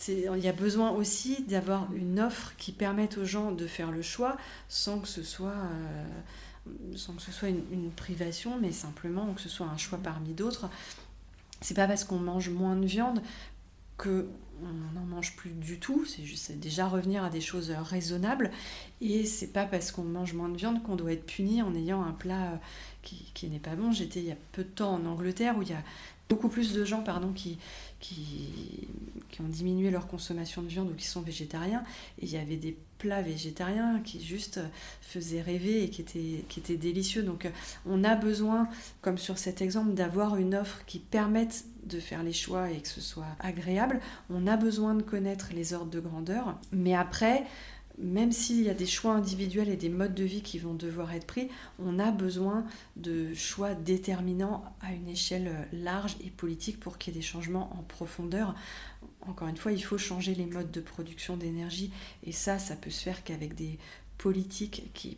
Il 0.08 0.44
y 0.44 0.48
a 0.48 0.54
besoin 0.54 0.92
aussi 0.92 1.44
d'avoir 1.44 1.92
une 1.94 2.20
offre 2.20 2.54
qui 2.58 2.72
permette 2.72 3.18
aux 3.18 3.26
gens 3.26 3.52
de 3.52 3.66
faire 3.66 3.92
le 3.92 4.04
choix 4.04 4.38
sans 4.70 5.00
que 5.00 5.08
ce 5.08 5.24
soit, 5.24 5.50
euh, 5.50 6.06
sans 6.96 7.14
que 7.14 7.22
ce 7.22 7.32
soit 7.32 7.50
une, 7.50 7.90
privation, 7.96 8.60
mais 8.62 8.72
simplement 8.72 9.34
que 9.34 9.42
ce 9.42 9.50
soit 9.50 9.66
un 9.66 9.78
choix 9.78 9.98
parmi 9.98 10.34
d'autres. 10.34 10.70
C'est 11.62 11.74
pas 11.74 11.88
parce 11.88 12.04
qu'on 12.04 12.20
mange 12.20 12.50
moins 12.50 12.76
de 12.76 12.86
viande 12.86 13.22
que 13.98 14.28
on 14.64 14.96
n'en 15.00 15.06
mange 15.06 15.36
plus 15.36 15.52
du 15.52 15.80
tout, 15.80 16.04
c'est 16.06 16.24
juste 16.24 16.52
déjà 16.54 16.88
revenir 16.88 17.24
à 17.24 17.30
des 17.30 17.42
choses 17.42 17.70
raisonnables 17.70 18.50
et 19.02 19.24
c'est 19.24 19.54
pas 19.54 19.66
parce 19.66 19.92
qu'on 19.92 20.04
mange 20.04 20.34
moins 20.34 20.50
de 20.50 20.58
viande 20.58 20.82
qu'on 20.82 20.96
doit 20.96 21.14
être 21.14 21.28
puni 21.28 21.62
en 21.62 21.76
ayant 21.76 22.04
un 22.04 22.12
plat 22.12 22.60
qui, 23.04 23.32
qui 23.36 23.50
n'est 23.50 23.60
pas 23.60 23.76
bon. 23.76 23.92
J'étais 23.92 24.20
il 24.20 24.26
y 24.26 24.32
a 24.32 24.38
peu 24.54 24.64
de 24.64 24.70
temps 24.70 24.96
en 24.96 25.06
Angleterre 25.06 25.58
où 25.60 25.62
il 25.62 25.70
y 25.70 25.74
a 25.74 25.84
beaucoup 26.30 26.50
plus 26.50 26.74
de 26.74 26.84
gens 26.84 27.02
pardon, 27.02 27.32
qui, 27.34 27.58
ont 29.40 29.48
diminué 29.48 29.92
leur 29.92 30.08
consommation 30.08 30.64
de 30.64 30.68
viande 30.68 30.90
ou 30.90 30.96
qui 30.96 31.06
sont 31.06 31.22
végétariens. 31.22 31.84
Et 32.20 32.26
il 32.26 32.32
y 32.32 32.38
avait 32.38 32.56
des 32.56 32.76
plats 32.98 33.22
végétariens 33.22 34.02
qui 34.04 34.24
juste 34.24 34.60
faisaient 35.02 35.42
rêver 35.42 35.84
et 35.84 35.90
qui 35.90 36.02
étaient, 36.02 36.44
qui 36.50 36.60
étaient 36.60 36.78
délicieux. 36.78 37.24
Donc 37.24 37.48
on 37.86 38.04
a 38.04 38.16
besoin, 38.16 38.68
comme 39.02 39.18
sur 39.18 39.38
cet 39.38 39.62
exemple, 39.62 39.94
d'avoir 39.94 40.38
une 40.38 40.56
offre 40.56 40.84
qui 40.86 41.00
permette 41.00 41.66
de 41.86 42.00
faire 42.00 42.24
les 42.24 42.34
choix 42.34 42.70
et 42.72 42.78
que 42.78 42.88
ce 42.88 43.02
soit 43.02 43.36
agréable. 43.40 44.00
On 44.30 44.48
a 44.48 44.58
besoin 44.58 44.96
de 44.96 45.04
connaître 45.04 45.50
les 45.54 45.74
ordres 45.74 45.92
de 45.92 46.00
grandeur. 46.00 46.58
Mais 46.72 46.96
après, 46.96 47.46
même 47.98 48.32
s'il 48.32 48.62
y 48.62 48.70
a 48.70 48.74
des 48.74 48.86
choix 48.86 49.14
individuels 49.14 49.70
et 49.70 49.76
des 49.76 49.90
modes 49.90 50.14
de 50.14 50.24
vie 50.24 50.42
qui 50.42 50.60
vont 50.60 50.74
devoir 50.74 51.14
être 51.14 51.26
pris, 51.26 51.50
on 51.80 51.98
a 52.00 52.12
besoin 52.12 52.66
de 52.96 53.34
choix 53.34 53.74
déterminants 53.74 54.64
à 54.82 54.94
une 54.94 55.08
échelle 55.08 55.68
large 55.74 56.16
et 56.24 56.30
politique 56.30 56.80
pour 56.80 56.98
qu'il 56.98 57.14
y 57.14 57.18
ait 57.18 57.20
des 57.20 57.26
changements 57.26 57.74
en 57.78 57.84
profondeur. 57.84 58.56
Encore 59.22 59.48
une 59.48 59.58
fois, 59.58 59.72
il 59.72 59.84
faut 59.84 59.98
changer 59.98 60.36
les 60.36 60.46
modes 60.46 60.72
de 60.72 60.82
production 60.82 61.38
d'énergie 61.38 61.92
et 62.24 62.32
ça, 62.32 62.60
ça 62.60 62.76
peut 62.76 62.92
se 62.92 63.04
faire 63.04 63.24
qu'avec 63.24 63.56
des 63.56 63.80
politiques 64.18 64.90
qui, 64.94 65.18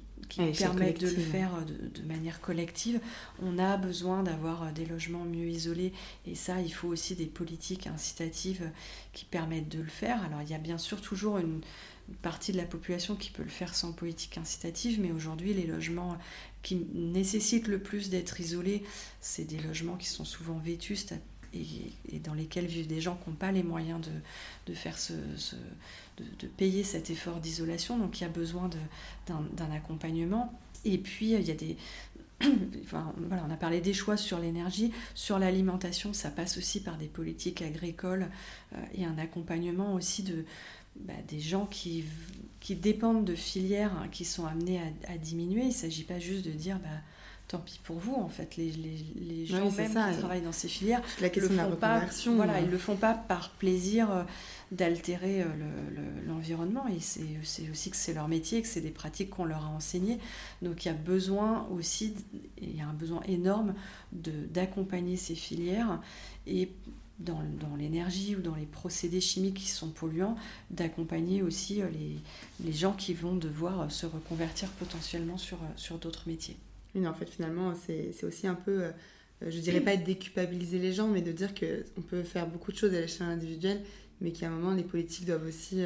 permettent 0.58 1.00
de 1.00 1.08
le 1.08 1.22
faire 1.22 1.52
de, 1.66 2.02
manière 2.04 2.40
collective. 2.42 3.00
On 3.42 3.58
a 3.58 3.78
besoin 3.78 4.24
d'avoir 4.24 4.72
des 4.74 4.86
logements 4.86 5.24
mieux 5.24 5.48
isolés 5.48 5.94
et 6.28 6.36
ça, 6.36 6.62
il 6.62 6.72
faut 6.72 6.88
aussi 6.88 7.16
des 7.16 7.26
politiques 7.26 7.88
incitatives 7.88 8.70
qui 9.14 9.26
permettent 9.26 9.70
de 9.70 9.80
le 9.80 9.90
faire. 9.90 10.24
Alors 10.24 10.42
il 10.42 10.50
y 10.50 10.54
a 10.54 10.60
bien 10.60 10.78
sûr 10.78 11.02
toujours 11.02 11.40
une, 11.40 11.62
partie 12.22 12.52
de 12.52 12.58
la 12.58 12.66
population 12.66 13.16
qui 13.16 13.32
peut 13.32 13.44
le 13.44 13.50
faire 13.50 13.76
sans 13.76 13.92
politique 13.92 14.38
incitative, 14.38 15.00
mais 15.00 15.12
aujourd'hui, 15.12 15.54
les 15.54 15.66
logements 15.66 16.18
qui 16.62 16.86
nécessitent 16.94 17.68
le 17.68 17.80
plus 17.80 18.10
d'être 18.10 18.40
isolés, 18.40 18.84
c'est 19.22 19.46
des 19.46 19.60
logements 19.60 19.96
qui 19.96 20.08
sont 20.08 20.26
souvent 20.26 20.58
vétustes 20.58 21.14
et, 21.54 22.20
dans 22.20 22.34
lesquels 22.34 22.66
vivent 22.66 22.88
des 22.88 23.02
gens 23.02 23.16
qui 23.16 23.30
n'ont 23.30 23.36
pas 23.36 23.52
les 23.52 23.64
moyens 23.64 24.02
de, 24.66 24.74
faire 24.74 24.98
ce, 24.98 25.14
de, 26.18 26.48
payer 26.48 26.84
cet 26.84 27.10
effort 27.10 27.40
d'isolation. 27.40 27.98
Donc 27.98 28.20
il 28.20 28.24
y 28.24 28.28
a 28.28 28.30
besoin 28.30 28.70
d'un 29.28 29.72
accompagnement. 29.72 30.54
Et 30.86 30.98
puis 30.98 31.34
il 31.34 31.42
y 31.42 31.52
a 31.52 31.56
des, 31.56 31.76
voilà, 32.88 33.46
on 33.48 33.52
a 33.52 33.58
parlé 33.58 33.82
des 33.82 33.94
choix 33.94 34.18
sur 34.18 34.40
l'énergie, 34.40 34.92
sur 35.14 35.40
l'alimentation, 35.40 36.14
ça 36.14 36.30
passe 36.30 36.58
aussi 36.58 36.82
par 36.82 36.98
des 36.98 37.08
politiques 37.08 37.62
agricoles 37.62 38.28
euh, 38.74 38.78
et 38.94 39.06
un 39.06 39.18
accompagnement 39.18 39.94
aussi 39.94 40.24
de, 40.24 40.46
bah, 40.96 41.14
des 41.28 41.40
gens 41.40 41.66
qui, 41.66 42.04
qui 42.60 42.76
dépendent 42.76 43.26
de 43.26 43.36
filières 43.36 43.94
hein, 43.94 44.08
qui 44.12 44.26
sont 44.26 44.46
amenées 44.46 44.82
à, 45.08 45.18
diminuer. 45.18 45.62
Il 45.62 45.68
ne 45.68 45.74
s'agit 45.74 46.04
pas 46.04 46.20
juste 46.20 46.46
de 46.46 46.52
dire 46.52 46.78
bah, 46.80 46.90
tant 47.48 47.60
pis 47.60 47.80
pour 47.84 47.98
vous, 47.98 48.16
en 48.16 48.30
fait. 48.30 48.58
Les, 48.58 48.72
les, 48.72 48.98
les 49.16 49.46
gens 49.46 49.72
même 49.72 49.88
qui 49.88 50.18
travaillent 50.20 50.42
dans 50.42 50.52
ces 50.52 50.68
filières 50.68 51.02
la 51.22 51.30
le 51.30 51.42
font 51.42 51.76
pas, 51.76 52.06
voilà, 52.28 52.60
ils 52.62 52.70
le 52.70 52.78
font 52.78 52.96
pas 52.96 53.14
par 53.14 53.52
plaisir 53.52 54.12
euh, 54.12 54.24
d'altérer 54.72 55.42
euh, 55.42 55.48
l'environnement. 56.28 56.86
et 56.88 57.00
c'est 57.00 57.70
aussi 57.72 57.90
que 57.90 57.98
c'est 57.98 58.14
leur 58.14 58.28
métier, 58.28 58.62
que 58.62 58.68
c'est 58.68 58.82
des 58.82 58.92
pratiques 58.92 59.30
qu'on 59.30 59.46
leur 59.46 59.66
a 59.66 59.70
enseignées. 59.70 60.20
Donc 60.62 60.86
il 60.86 60.90
y 60.90 60.92
a 60.92 60.96
besoin 60.96 61.68
aussi, 61.72 62.14
il 62.62 62.76
y 62.76 62.82
a 62.82 62.88
un 62.88 62.94
besoin 62.94 63.22
énorme 63.28 63.74
d'accompagner 64.12 65.18
ces 65.18 65.36
filières 65.36 66.02
et 66.46 66.72
dans, 67.20 67.42
dans 67.60 67.76
l'énergie 67.76 68.36
ou 68.36 68.42
dans 68.42 68.56
les 68.56 68.66
procédés 68.66 69.22
chimiques 69.22 69.56
qui 69.56 69.68
sont 69.68 69.90
polluants, 69.90 70.36
d'accompagner 70.72 71.42
aussi 71.42 71.82
euh, 71.82 71.90
les, 71.90 72.18
les, 72.66 72.74
gens 72.74 72.94
qui 72.94 73.14
vont 73.14 73.36
devoir 73.36 73.82
euh, 73.82 73.90
se 73.90 74.06
reconvertir 74.06 74.70
potentiellement 74.72 75.38
sur, 75.38 75.58
euh, 75.58 75.68
sur 75.76 75.98
d'autres 75.98 76.24
métiers. 76.28 76.58
Oui, 76.96 77.06
en 77.08 77.14
fait, 77.14 77.30
finalement, 77.30 77.74
c'est 77.76 78.24
aussi 78.24 78.48
un 78.48 78.56
peu, 78.56 78.86
je 79.46 79.60
dirais 79.60 79.80
pas 79.80 79.96
déculpabiliser 79.96 80.80
les 80.80 80.92
gens, 80.92 81.08
mais 81.08 81.22
de 81.22 81.32
dire 81.32 81.54
qu'on 81.54 82.02
peut 82.02 82.24
faire 82.24 82.48
beaucoup 82.48 82.72
de 82.72 82.78
choses 82.78 82.96
à 82.96 83.00
l'échelle 83.00 83.28
individuelle, 83.28 83.82
mais 84.22 84.32
qu'à 84.32 84.48
un 84.48 84.50
moment, 84.50 84.74
les 84.74 84.84
politiques 84.84 85.26
doivent 85.28 85.46
aussi 85.46 85.84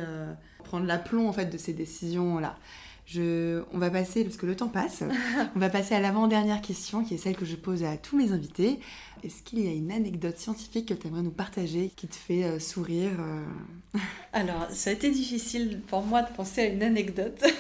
prendre 0.64 0.86
l'aplomb 0.86 1.28
en 1.28 1.34
fait, 1.34 1.48
de 1.48 1.58
ces 1.58 1.74
décisions-là. 1.74 2.58
Je, 3.06 3.64
on 3.74 3.78
va 3.78 3.90
passer, 3.90 4.24
parce 4.24 4.38
que 4.38 4.46
le 4.46 4.56
temps 4.56 4.70
passe, 4.70 5.04
on 5.56 5.60
va 5.60 5.70
passer 5.70 5.94
à 5.94 6.00
l'avant-dernière 6.00 6.62
question, 6.62 7.04
qui 7.04 7.16
est 7.16 7.18
celle 7.18 7.36
que 7.36 7.46
je 7.46 7.56
pose 7.56 7.84
à 7.84 7.98
tous 7.98 8.18
mes 8.18 8.32
invités. 8.32 8.80
Est-ce 9.24 9.44
qu'il 9.44 9.60
y 9.60 9.68
a 9.68 9.72
une 9.72 9.92
anecdote 9.92 10.38
scientifique 10.38 10.90
que 10.90 10.94
tu 10.94 11.08
aimerais 11.08 11.22
nous 11.22 11.32
partager 11.32 11.92
qui 11.96 12.08
te 12.08 12.16
fait 12.16 12.44
euh, 12.44 12.60
sourire 12.60 13.12
euh? 13.20 14.00
Alors, 14.34 14.68
ça 14.72 14.90
a 14.90 14.94
été 14.94 15.12
difficile 15.12 15.82
pour 15.88 16.04
moi 16.04 16.22
de 16.24 16.34
penser 16.34 16.62
à 16.62 16.66
une 16.66 16.84
anecdote. 16.84 17.44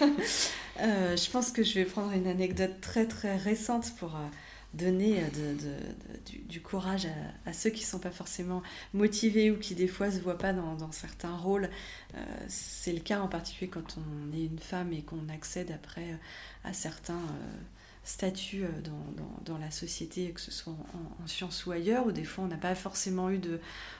Euh, 0.82 1.16
je 1.16 1.30
pense 1.30 1.52
que 1.52 1.62
je 1.62 1.76
vais 1.76 1.86
prendre 1.86 2.12
une 2.14 2.26
anecdote 2.26 2.82
très 2.82 3.06
très 3.06 3.38
récente 3.38 3.94
pour 4.00 4.18
donner 4.74 5.24
du, 6.49 6.61
courage 6.61 7.07
à, 7.45 7.53
ceux 7.53 7.69
qui 7.69 7.82
ne 7.82 7.88
sont 7.88 7.99
pas 7.99 8.11
forcément 8.11 8.63
motivés 8.93 9.51
ou 9.51 9.57
qui 9.57 9.76
des 9.76 9.88
fois 9.88 10.07
ne 10.07 10.13
se 10.13 10.19
voient 10.19 10.38
pas 10.38 10.53
dans, 10.53 10.91
certains 10.91 11.36
rôles. 11.36 11.69
c'est 12.47 12.93
le 12.93 12.99
cas 12.99 13.19
en 13.19 13.28
particulier 13.28 13.69
quand 13.69 13.97
on 13.97 14.36
est 14.36 14.45
une 14.45 14.59
femme 14.59 14.91
et 14.93 15.01
qu'on 15.01 15.30
accède 15.30 15.71
après 15.71 16.17
à 16.63 16.74
certains 16.74 17.21
statut 18.04 18.66
euh, 18.66 18.70
dans, 19.45 19.58
la 19.58 19.72
société, 19.72 20.32
que 20.32 20.41
ce 20.41 20.51
soit 20.51 20.74
en, 20.74 21.28
sciences 21.28 21.66
ou 21.66 21.72
ailleurs, 21.72 22.06
où 22.06 22.12
des 22.12 22.26
fois 22.26 22.43
on 22.43 22.47
n'a 22.47 22.58
pas 22.58 22.76
forcément 22.76 23.30
eu 23.30 23.38
de 23.38 23.60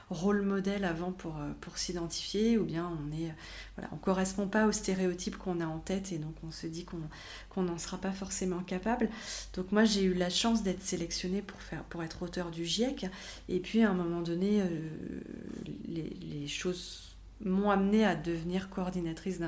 rôle 0.10 0.42
modèle 0.42 0.84
avant 0.84 1.12
pour, 1.12 1.38
euh, 1.38 1.52
pour 1.62 1.78
s'identifier, 1.78 2.58
ou 2.58 2.66
bien 2.66 2.90
on 2.90 3.12
est 3.16 3.34
voilà, 3.76 3.90
on 3.94 3.98
correspond 3.98 4.48
pas 4.48 4.68
aux 4.68 4.72
stéréotypes 4.72 5.38
qu'on 5.38 5.62
a 5.62 5.66
en 5.66 5.80
tête 5.80 6.12
et 6.12 6.18
donc 6.18 6.36
on 6.44 6.52
se 6.52 6.68
dit 6.68 6.86
qu'on 6.86 7.64
n'en 7.64 7.78
sera 7.78 7.98
pas 7.98 8.12
forcément 8.12 8.60
capable. 8.60 9.10
Donc 9.54 9.72
moi 9.72 9.86
j'ai 9.86 10.04
eu 10.04 10.14
la 10.14 10.30
chance 10.30 10.64
d'être 10.64 10.82
sélectionnée 10.82 11.42
pour, 11.42 11.62
faire, 11.62 11.84
pour 11.86 12.04
être 12.04 12.24
auteur 12.24 12.52
du 12.52 12.66
GIEC, 12.66 13.06
et 13.48 13.60
puis 13.60 13.84
à 13.84 13.90
un 13.90 13.94
moment 13.94 14.22
donné, 14.22 14.62
euh, 14.62 14.68
les, 15.86 16.10
les 16.22 16.48
choses 16.48 17.16
m'ont 17.46 17.70
amenée 17.70 18.06
à 18.06 18.16
devenir 18.16 18.70
coordinatrice 18.70 19.40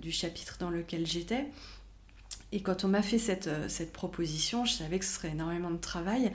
du 0.00 0.12
chapitre 0.12 0.56
dans 0.58 0.70
lequel 0.70 1.06
j'étais. 1.06 1.46
Et 2.54 2.60
quand 2.60 2.84
on 2.84 2.88
m'a 2.88 3.02
fait 3.02 3.18
cette, 3.18 3.48
euh, 3.48 3.68
cette, 3.68 3.92
proposition, 3.92 4.64
je 4.64 4.74
savais 4.74 5.00
que 5.00 5.04
ce 5.04 5.14
serait 5.14 5.30
énormément 5.30 5.72
de 5.72 5.76
travail, 5.76 6.30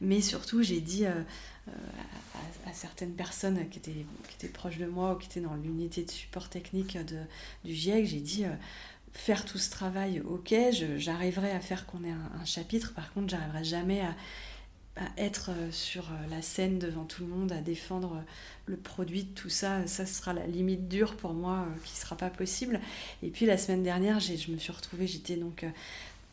mais 0.00 0.20
surtout 0.20 0.62
j'ai 0.62 0.80
dit 0.80 1.04
euh, 1.04 1.10
euh, 1.66 1.72
à, 2.68 2.72
certaines 2.72 3.14
personnes 3.14 3.68
qui 3.68 3.80
étaient, 3.80 4.06
qui 4.28 4.34
étaient 4.36 4.52
proches 4.52 4.78
de 4.78 4.86
moi 4.86 5.14
ou 5.14 5.16
qui 5.16 5.26
étaient 5.26 5.40
dans 5.40 5.56
l'unité 5.56 6.04
de 6.04 6.10
support 6.12 6.48
technique 6.48 6.96
de, 6.96 7.18
du 7.64 7.74
GIEC, 7.74 8.06
j'ai 8.06 8.20
dit 8.20 8.44
faire 9.12 9.44
tout 9.44 9.58
ce 9.58 9.68
travail, 9.68 10.22
ok, 10.24 10.54
j'arriverai 10.96 11.50
à 11.50 11.58
faire 11.58 11.86
qu'on 11.86 12.04
ait 12.04 12.10
un, 12.10 12.40
un, 12.40 12.44
chapitre, 12.44 12.94
par 12.94 13.12
contre 13.12 13.30
j'arriverai 13.30 13.64
jamais 13.64 14.00
à 14.00 14.14
à 14.96 15.06
être 15.16 15.50
euh, 15.50 15.72
sur 15.72 16.04
euh, 16.04 16.30
la 16.30 16.40
scène 16.40 16.78
devant 16.78 17.04
tout 17.04 17.22
le 17.22 17.28
monde, 17.28 17.50
à 17.52 17.60
défendre 17.60 18.14
euh, 18.14 18.22
le 18.66 18.76
produit, 18.76 19.26
tout 19.26 19.48
ça, 19.48 19.86
ça 19.86 20.06
sera 20.06 20.32
la 20.32 20.46
limite 20.46 20.88
dure 20.88 21.16
pour 21.16 21.34
moi 21.34 21.66
qui 21.84 21.94
ne 21.94 21.98
sera 21.98 22.16
pas 22.16 22.30
possible. 22.30 22.80
Et 23.22 23.30
puis 23.30 23.46
la 23.46 23.58
semaine 23.58 23.82
dernière, 23.82 24.20
je 24.20 24.50
me 24.50 24.58
suis 24.58 24.72
retrouvée, 24.72 25.06
j'étais 25.06 25.36
donc, 25.36 25.66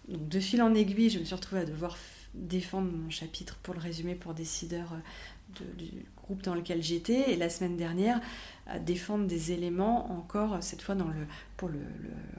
donc 0.08 0.30
de 0.30 0.40
fil 0.40 0.62
en 0.62 0.74
aiguille, 0.76 1.10
je 1.10 1.20
me 1.20 1.26
suis 1.26 1.36
retrouvée 1.36 1.62
à 1.62 1.66
devoir 1.66 1.98
défendre 2.34 2.90
mon 2.90 3.10
chapitre 3.10 3.58
pour 3.64 3.74
le 3.74 3.82
résumer 3.82 4.16
pour 4.16 4.34
décideurs 4.34 4.94
du 5.78 6.06
groupe 6.18 6.44
dans 6.44 6.56
lequel 6.56 6.82
j'étais. 6.82 7.32
Et 7.32 7.36
la 7.36 7.50
semaine 7.50 7.78
dernière, 7.78 8.20
à 8.68 8.80
défendre 8.80 9.28
des 9.28 9.52
éléments 9.52 10.12
encore, 10.12 10.58
cette 10.62 10.82
fois 10.82 10.96
dans 10.96 11.08
le, 11.08 11.26
pour 11.58 11.70
le, 11.70 11.80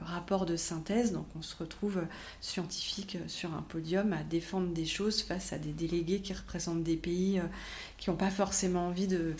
rapport 0.01 0.45
de 0.45 0.55
synthèse. 0.55 1.11
Donc 1.11 1.25
on 1.37 1.41
se 1.41 1.55
retrouve 1.55 2.01
scientifique 2.41 3.17
sur 3.27 3.53
un 3.53 3.61
podium 3.61 4.13
à 4.13 4.23
défendre 4.23 4.73
des 4.73 4.85
choses 4.85 5.21
face 5.21 5.53
à 5.53 5.57
des 5.57 5.71
délégués 5.71 6.19
qui 6.19 6.33
représentent 6.33 6.83
des 6.83 6.97
pays 6.97 7.39
euh, 7.39 7.43
qui 7.97 8.09
n'ont 8.09 8.15
pas 8.15 8.31
forcément 8.31 8.87
envie 8.87 9.07
de 9.07 9.35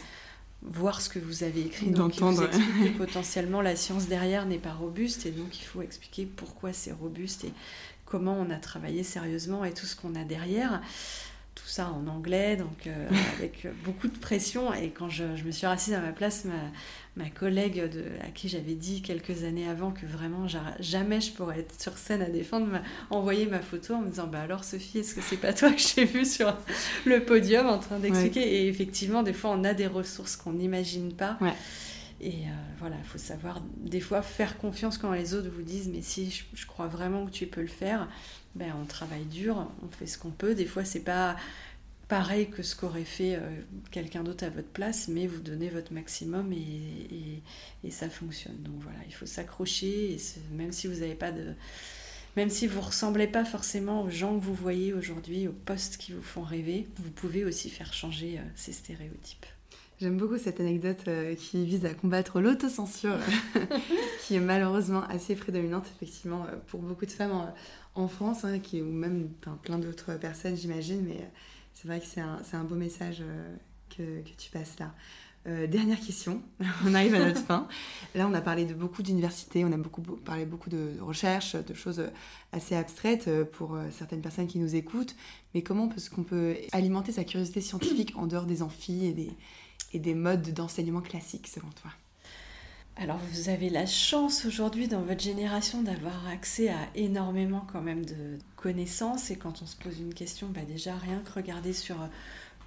voir 0.61 1.01
ce 1.01 1.09
que 1.09 1.19
vous 1.19 1.43
avez 1.43 1.61
écrit. 1.61 1.91
Donc 1.91 2.17
il 2.17 2.93
potentiellement 2.97 3.61
la 3.61 3.75
science 3.75 4.07
derrière 4.07 4.45
n'est 4.45 4.59
pas 4.59 4.73
robuste 4.73 5.25
et 5.25 5.31
donc 5.31 5.59
il 5.59 5.63
faut 5.63 5.81
expliquer 5.81 6.25
pourquoi 6.25 6.71
c'est 6.73 6.91
robuste 6.91 7.43
et 7.43 7.51
comment 8.05 8.37
on 8.39 8.49
a 8.49 8.57
travaillé 8.57 9.03
sérieusement 9.03 9.65
et 9.65 9.73
tout 9.73 9.85
ce 9.85 9.95
qu'on 9.95 10.15
a 10.15 10.23
derrière 10.23 10.81
tout 11.55 11.67
ça 11.67 11.89
en 11.91 12.07
anglais, 12.07 12.55
donc 12.55 12.87
euh, 12.87 13.09
avec 13.37 13.67
beaucoup 13.83 14.07
de 14.07 14.17
pression. 14.17 14.73
Et 14.73 14.89
quand 14.89 15.09
je, 15.09 15.23
me 15.45 15.51
suis 15.51 15.65
assise 15.65 15.93
à 15.93 15.99
ma 15.99 16.11
place, 16.11 16.45
ma, 17.15 17.29
collègue 17.29 17.89
de, 17.89 18.05
à 18.21 18.31
qui 18.31 18.49
j'avais 18.49 18.73
dit 18.73 19.01
quelques 19.01 19.43
années 19.43 19.67
avant 19.67 19.91
que 19.91 20.05
vraiment 20.05 20.47
jamais 20.79 21.21
je 21.21 21.31
pourrais 21.31 21.59
être 21.59 21.79
sur 21.79 21.97
scène 21.97 22.21
à 22.21 22.29
défendre 22.29 22.65
m'a 22.67 22.81
envoyé 23.09 23.45
ma 23.45 23.59
photo 23.59 23.95
en 23.95 24.01
me 24.01 24.09
disant 24.09 24.27
bah 24.27 24.41
alors 24.41 24.63
Sophie, 24.63 24.99
est-ce 24.99 25.13
que 25.13 25.21
c'est 25.21 25.37
pas 25.37 25.53
toi 25.53 25.71
que 25.73 25.81
j'ai 25.81 26.05
vu 26.05 26.25
sur 26.25 26.55
le 27.05 27.23
podium 27.23 27.67
en 27.67 27.77
train 27.77 27.99
d'expliquer? 27.99 28.41
Et 28.41 28.67
effectivement, 28.67 29.23
des 29.23 29.33
fois, 29.33 29.51
on 29.51 29.63
a 29.63 29.73
des 29.73 29.87
ressources 29.87 30.35
qu'on 30.35 30.53
n'imagine 30.53 31.13
pas. 31.13 31.37
Et 32.23 32.45
euh, 32.47 32.51
voilà, 32.79 32.95
il 32.97 33.03
faut 33.03 33.17
savoir 33.17 33.61
des 33.77 33.99
fois 33.99 34.21
faire 34.21 34.57
confiance 34.57 34.97
quand 34.97 35.11
les 35.11 35.33
autres 35.33 35.49
vous 35.49 35.61
disent 35.61 35.89
mais 35.89 36.01
si 36.01 36.43
je 36.53 36.65
crois 36.65 36.87
vraiment 36.87 37.25
que 37.25 37.31
tu 37.31 37.47
peux 37.47 37.61
le 37.61 37.67
faire, 37.67 38.07
ben, 38.55 38.71
on 38.81 38.85
travaille 38.85 39.25
dur, 39.25 39.67
on 39.83 39.89
fait 39.89 40.07
ce 40.07 40.17
qu'on 40.17 40.31
peut. 40.31 40.55
Des 40.55 40.65
fois, 40.65 40.85
c'est 40.85 41.01
pas 41.01 41.35
pareil 42.07 42.49
que 42.49 42.63
ce 42.63 42.75
qu'aurait 42.75 43.03
fait 43.03 43.35
euh, 43.35 43.61
quelqu'un 43.91 44.23
d'autre 44.23 44.45
à 44.45 44.49
votre 44.49 44.67
place, 44.67 45.07
mais 45.07 45.27
vous 45.27 45.41
donnez 45.41 45.69
votre 45.69 45.93
maximum 45.93 46.53
et, 46.53 47.41
ça 47.89 48.09
fonctionne. 48.09 48.57
Donc 48.61 48.75
voilà, 48.79 48.99
il 49.07 49.13
faut 49.13 49.25
s'accrocher, 49.25 50.17
même 50.51 50.71
si 50.71 50.87
vous 50.87 50.99
n'avez 50.99 51.15
pas 51.15 51.31
de. 51.31 51.53
Même 52.35 52.49
si 52.49 52.65
vous 52.65 52.79
ne 52.79 52.85
ressemblez 52.85 53.27
pas 53.27 53.45
forcément 53.45 54.03
aux 54.03 54.09
gens 54.09 54.37
que 54.39 54.43
vous 54.43 54.55
voyez 54.55 54.93
aujourd'hui, 54.93 55.47
aux 55.47 55.53
postes 55.53 55.97
qui 55.97 56.13
vous 56.13 56.23
font 56.23 56.41
rêver, 56.41 56.87
vous 56.95 57.11
pouvez 57.11 57.45
aussi 57.45 57.69
faire 57.69 57.93
changer 57.93 58.39
euh, 58.39 58.43
ces 58.55 58.73
stéréotypes. 58.73 59.45
J'aime 60.03 60.17
beaucoup 60.17 60.37
cette 60.37 60.59
anecdote 60.59 60.99
euh, 61.07 61.33
qui 61.33 61.63
vise 61.63 61.85
à 61.85 61.93
combattre 61.93 62.41
l'autocensure, 62.41 63.15
qui 64.27 64.35
est 64.35 64.41
malheureusement 64.41 65.03
assez 65.05 65.33
prédominante, 65.33 65.85
effectivement, 65.95 66.45
pour 66.67 66.81
beaucoup 66.81 67.05
de 67.05 67.11
femmes 67.11 67.53
en 67.95 68.09
France, 68.09 68.43
hein, 68.43 68.59
ou 68.73 68.83
même 68.83 69.29
plein 69.61 69.77
d'autres 69.77 70.15
personnes, 70.15 70.57
j'imagine, 70.57 71.05
mais 71.05 71.15
euh, 71.21 71.29
c'est 71.73 71.87
vrai 71.87 72.01
que 72.01 72.05
c'est 72.05 72.19
un, 72.21 72.63
beau 72.63 72.75
message 72.75 73.19
euh, 73.21 73.55
que, 73.95 74.29
tu 74.37 74.51
passes 74.51 74.77
là. 74.77 74.93
Euh, 75.45 75.67
dernière 75.67 76.01
question, 76.01 76.41
on 76.85 76.93
arrive 76.93 77.15
à 77.15 77.19
notre 77.19 77.41
fin. 77.41 77.67
Là, 78.13 78.27
on 78.27 78.33
a 78.33 78.41
parlé 78.41 78.65
de 78.65 78.73
beaucoup 78.73 79.03
d'universités, 79.03 79.63
on 79.63 79.71
a 79.71 79.77
beaucoup 79.77 80.01
parlé 80.01 80.45
beaucoup 80.45 80.69
de 80.69 80.97
recherches, 80.99 81.55
de 81.55 81.73
choses 81.73 82.03
assez 82.51 82.75
abstraites 82.75 83.29
pour 83.51 83.77
certaines 83.91 84.21
personnes 84.21 84.47
qui 84.47 84.59
nous 84.59 84.75
écoutent. 84.75 85.15
Mais 85.53 85.61
comment 85.61 85.89
est-ce 85.95 86.09
qu'on 86.09 86.23
peut 86.23 86.55
alimenter 86.71 87.11
sa 87.11 87.23
curiosité 87.23 87.61
scientifique 87.61 88.13
en 88.15 88.25
dehors 88.25 88.45
des 88.45 88.63
amphis 88.63 89.05
et 89.05 89.11
des, 89.11 89.31
et 89.93 89.99
des 89.99 90.15
modes 90.15 90.53
d'enseignement 90.53 91.01
classiques, 91.01 91.47
selon 91.47 91.69
toi 91.81 91.91
alors 92.95 93.17
vous 93.31 93.49
avez 93.49 93.69
la 93.69 93.87
chance 93.87 94.45
aujourd'hui 94.45 94.87
dans 94.87 95.01
votre 95.01 95.23
génération 95.23 95.81
d'avoir 95.81 96.27
accès 96.27 96.69
à 96.69 96.87
énormément 96.93 97.65
quand 97.71 97.81
même 97.81 98.05
de 98.05 98.37
connaissances 98.55 99.31
et 99.31 99.35
quand 99.35 99.63
on 99.63 99.65
se 99.65 99.75
pose 99.75 99.99
une 99.99 100.13
question, 100.13 100.47
bah 100.49 100.61
déjà 100.61 100.95
rien 100.95 101.19
que 101.25 101.31
regarder 101.31 101.73
sur, 101.73 101.97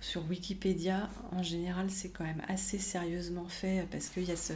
sur 0.01 0.29
Wikipédia, 0.29 1.09
en 1.31 1.45
général 1.45 1.91
c'est 1.91 2.09
quand 2.09 2.24
même 2.24 2.43
assez 2.49 2.81
sérieusement 2.81 3.47
fait 3.47 3.87
parce 3.93 4.09
qu'il 4.09 4.24
y 4.24 4.33
a 4.33 4.37
ce, 4.37 4.53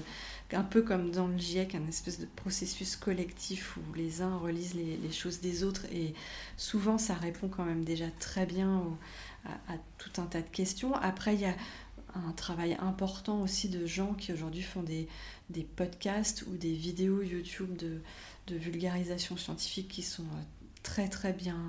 un 0.53 0.65
peu 0.65 0.83
comme 0.83 1.13
dans 1.13 1.29
le 1.29 1.39
GIEC, 1.39 1.77
un 1.77 1.87
espèce 1.87 2.19
de 2.19 2.27
processus 2.35 2.97
collectif 2.97 3.77
où 3.77 3.95
les 3.95 4.23
uns 4.23 4.39
relisent 4.39 4.75
les, 4.75 5.13
choses 5.13 5.41
des 5.41 5.63
autres 5.63 5.85
et 5.93 6.15
souvent 6.57 6.99
ça 6.99 7.15
répond 7.15 7.47
quand 7.49 7.65
même 7.65 7.85
déjà 7.85 8.07
très 8.19 8.45
bien 8.45 8.83
à, 9.45 9.75
à, 9.75 9.77
tout 9.99 10.21
un 10.21 10.27
tas 10.27 10.43
de 10.43 10.49
questions. 10.49 10.95
Après 10.97 11.35
il 11.35 11.43
y 11.43 11.47
a 11.47 11.55
un 12.15 12.33
travail 12.33 12.77
important 12.81 13.41
aussi 13.43 13.69
de 13.69 13.87
gens 13.87 14.15
qui 14.15 14.33
aujourd'hui 14.33 14.63
font 14.63 14.83
des, 14.83 15.09
des, 15.51 15.63
podcasts 15.63 16.45
ou 16.49 16.57
des 16.57 16.73
vidéos 16.73 17.23
YouTube 17.23 17.77
de, 17.77 18.01
de, 18.47 18.57
vulgarisation 18.57 19.37
scientifique 19.37 19.89
qui 19.89 20.03
sont 20.03 20.23
euh, 20.23 20.43
très 20.83 21.09
très 21.09 21.33
bien, 21.33 21.61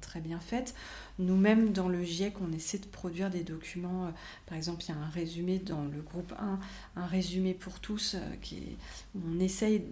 très 0.00 0.20
bien 0.20 0.38
faites. 0.40 0.74
Nous-mêmes 1.18 1.72
dans 1.72 1.88
le 1.88 2.02
GIEC, 2.02 2.34
on 2.40 2.52
essaie 2.52 2.78
de 2.78 2.86
produire 2.86 3.30
des 3.30 3.42
documents. 3.42 4.06
Euh, 4.06 4.10
par 4.46 4.56
exemple, 4.56 4.84
il 4.84 4.88
y 4.90 4.92
a 4.92 4.96
un 4.96 5.08
résumé 5.08 5.58
dans 5.58 5.84
le 5.84 6.00
groupe 6.02 6.32
1, 6.38 6.58
un 6.96 7.06
résumé 7.06 7.54
pour 7.54 7.80
tous, 7.80 8.14
euh, 8.14 8.18
qui 8.42 8.76
où 9.14 9.20
on 9.28 9.40
essaye 9.40 9.82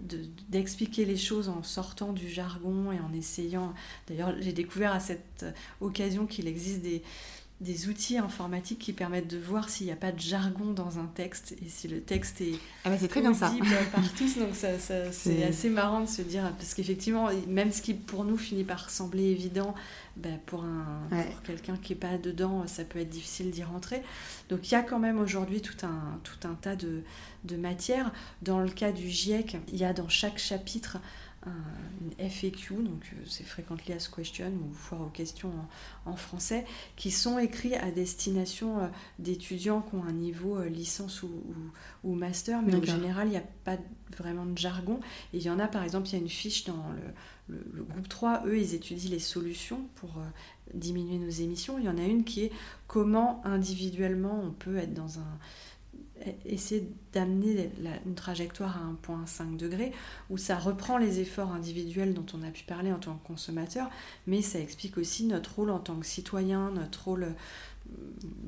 d'expliquer 0.49 1.05
les 1.05 1.17
choses 1.17 1.49
en 1.49 1.63
sortant 1.63 2.13
du 2.13 2.29
jargon 2.29 2.93
et 2.93 3.01
en 3.01 3.13
essayant. 3.13 3.75
D'ailleurs, 4.07 4.35
j'ai 4.41 4.53
découvert 4.53 4.93
à 4.93 5.01
cette 5.01 5.45
occasion 5.81 6.27
qu'il 6.27 6.47
existe 6.47 6.83
des 6.83 7.03
des 7.61 7.89
outils 7.89 8.19
informatiques 8.19 8.79
qui 8.79 8.93
permettent 8.93 9.27
de 9.27 9.37
voir 9.37 9.69
s'il 9.69 9.87
n'y 9.87 9.93
a 9.93 9.97
pas 9.97 10.13
de 10.13 10.21
jargon 10.21 10.73
dans 10.73 11.01
un 11.01 11.07
texte 11.07 11.57
et 11.61 11.69
si 11.69 11.89
le 11.89 12.01
texte 12.01 12.41
est 12.41 12.55
ah 12.85 12.91
bah 12.91 12.97
c'est 13.01 13.09
très 13.09 13.21
bien 13.21 13.35
ça. 13.35 13.53
par 13.93 14.13
tous. 14.17 14.39
Donc 14.39 14.55
ça, 14.55 14.69
c'est 15.11 15.43
assez 15.43 15.69
marrant 15.69 16.01
de 16.01 16.09
se 16.09 16.23
dire 16.23 16.53
parce 16.57 16.75
qu'effectivement 16.75 17.29
même 17.49 17.73
ce 17.73 17.83
qui 17.83 17.95
pour 17.95 18.25
nous 18.25 18.37
finit 18.37 18.63
par 18.63 18.91
sembler 18.91 19.25
évident 19.25 19.75
bah, 20.17 20.29
pour 20.47 20.63
un 20.63 21.09
pour 21.11 21.43
quelqu'un 21.43 21.77
qui 21.77 21.93
n'est 21.93 21.99
pas 21.99 22.17
dedans 22.17 22.65
ça 22.69 22.85
peut 22.85 23.01
être 23.01 23.11
difficile 23.11 23.51
d'y 23.51 23.65
rentrer. 23.65 24.03
Donc 24.51 24.71
il 24.71 24.73
y 24.73 24.77
a 24.77 24.83
quand 24.83 25.01
même 25.01 25.19
aujourd'hui 25.19 25.61
tout 25.61 25.85
un 25.85 26.21
tout 26.23 26.47
un 26.47 26.55
tas 26.55 26.77
de, 26.77 27.03
de 27.45 27.57
matières. 27.57 28.13
Dans 28.43 28.61
le 28.61 28.71
cas 28.71 28.93
du 28.93 29.09
GIEC 29.09 29.57
il 29.73 29.79
y 29.79 29.85
a 29.85 29.93
dans 29.93 30.09
chaque 30.09 30.39
chapitre 30.39 30.99
une 31.47 32.31
FAQ, 32.31 32.83
donc 32.83 33.13
euh, 33.13 33.23
c'est 33.27 33.45
Frequently 33.45 33.93
Asked 33.93 34.15
Question 34.15 34.49
ou 34.49 34.73
foire 34.73 35.03
aux 35.03 35.11
questions 35.11 35.53
en, 36.05 36.17
français, 36.17 36.65
qui 36.97 37.11
sont 37.11 37.39
écrits 37.39 37.75
à 37.75 37.91
destination 37.91 38.81
euh, 38.81 38.87
d'étudiants 39.19 39.83
qui 39.83 39.95
ont 39.95 40.05
un 40.05 40.13
niveau 40.13 40.59
euh, 40.59 40.69
licence 40.69 41.23
ou, 41.23 41.31
ou, 42.05 42.15
master, 42.15 42.63
mais 42.63 42.75
en 42.75 42.83
général 42.83 43.29
il 43.29 43.31
n'y 43.31 43.37
a 43.37 43.45
pas 43.65 43.77
vraiment 44.17 44.47
de 44.47 44.59
jargon. 44.59 45.01
Et 45.33 45.39
il 45.39 45.43
y 45.43 45.51
en 45.51 45.59
a 45.59 45.69
par 45.69 45.83
exemple, 45.83 46.09
il 46.09 46.13
y 46.13 46.17
a 46.17 46.21
une 46.21 46.29
fiche 46.29 46.65
dans 46.65 46.87
le, 47.49 47.65
le, 47.73 47.83
groupe 47.85 48.09
3, 48.09 48.43
eux 48.47 48.59
ils 48.59 48.75
étudient 48.75 49.11
les 49.11 49.19
solutions 49.19 49.83
pour 49.95 50.21
diminuer 50.75 51.19
nos 51.19 51.31
émissions. 51.31 51.79
Il 51.79 51.85
y 51.85 51.89
en 51.89 51.99
a 51.99 52.05
une 52.05 52.25
qui 52.25 52.45
est 52.45 52.53
comment 52.87 53.41
individuellement 53.45 54.41
on 54.45 54.51
peut 54.51 54.77
être 54.77 54.95
dans 54.95 55.19
un 55.19 55.39
essayer 56.45 56.89
d'amener 57.13 57.71
une 58.07 58.15
trajectoire 58.15 58.77
à 58.77 58.81
un 58.81 58.95
point 58.95 59.27
5 59.27 59.57
degrés 59.57 59.93
où 60.31 60.39
ça 60.39 60.57
reprend 60.57 60.99
les 60.99 61.21
efforts 61.21 61.53
individuels 61.53 62.15
dont 62.15 62.27
on 62.35 62.43
a 62.43 62.51
pu 62.51 62.65
parler 62.65 62.93
en 62.93 62.99
tant 62.99 63.15
que 63.15 63.27
consommateur, 63.27 63.89
mais 64.27 64.43
ça 64.43 64.59
explique 64.59 64.99
aussi 64.99 65.25
notre 65.25 65.57
rôle 65.57 65.71
en 65.71 65.79
tant 65.79 65.97
que 65.97 66.07
citoyen, 66.07 66.71
notre 66.71 67.05
rôle 67.05 67.35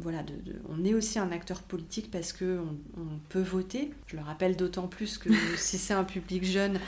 voilà, 0.01 0.25
on 0.69 0.85
est 0.85 0.95
aussi 0.95 1.19
un 1.19 1.31
acteur 1.31 1.63
politique 1.63 2.11
parce 2.11 2.33
que 2.33 2.59
on, 2.97 3.19
peut 3.29 3.43
voter. 3.43 3.91
Je 4.07 4.17
le 4.17 4.23
rappelle 4.23 4.57
d'autant 4.57 4.89
plus 4.89 5.19
que 5.19 5.29
si 5.57 5.79
c'est 5.79 5.95
un 5.95 6.05
public 6.05 6.45
jeune, 6.45 6.81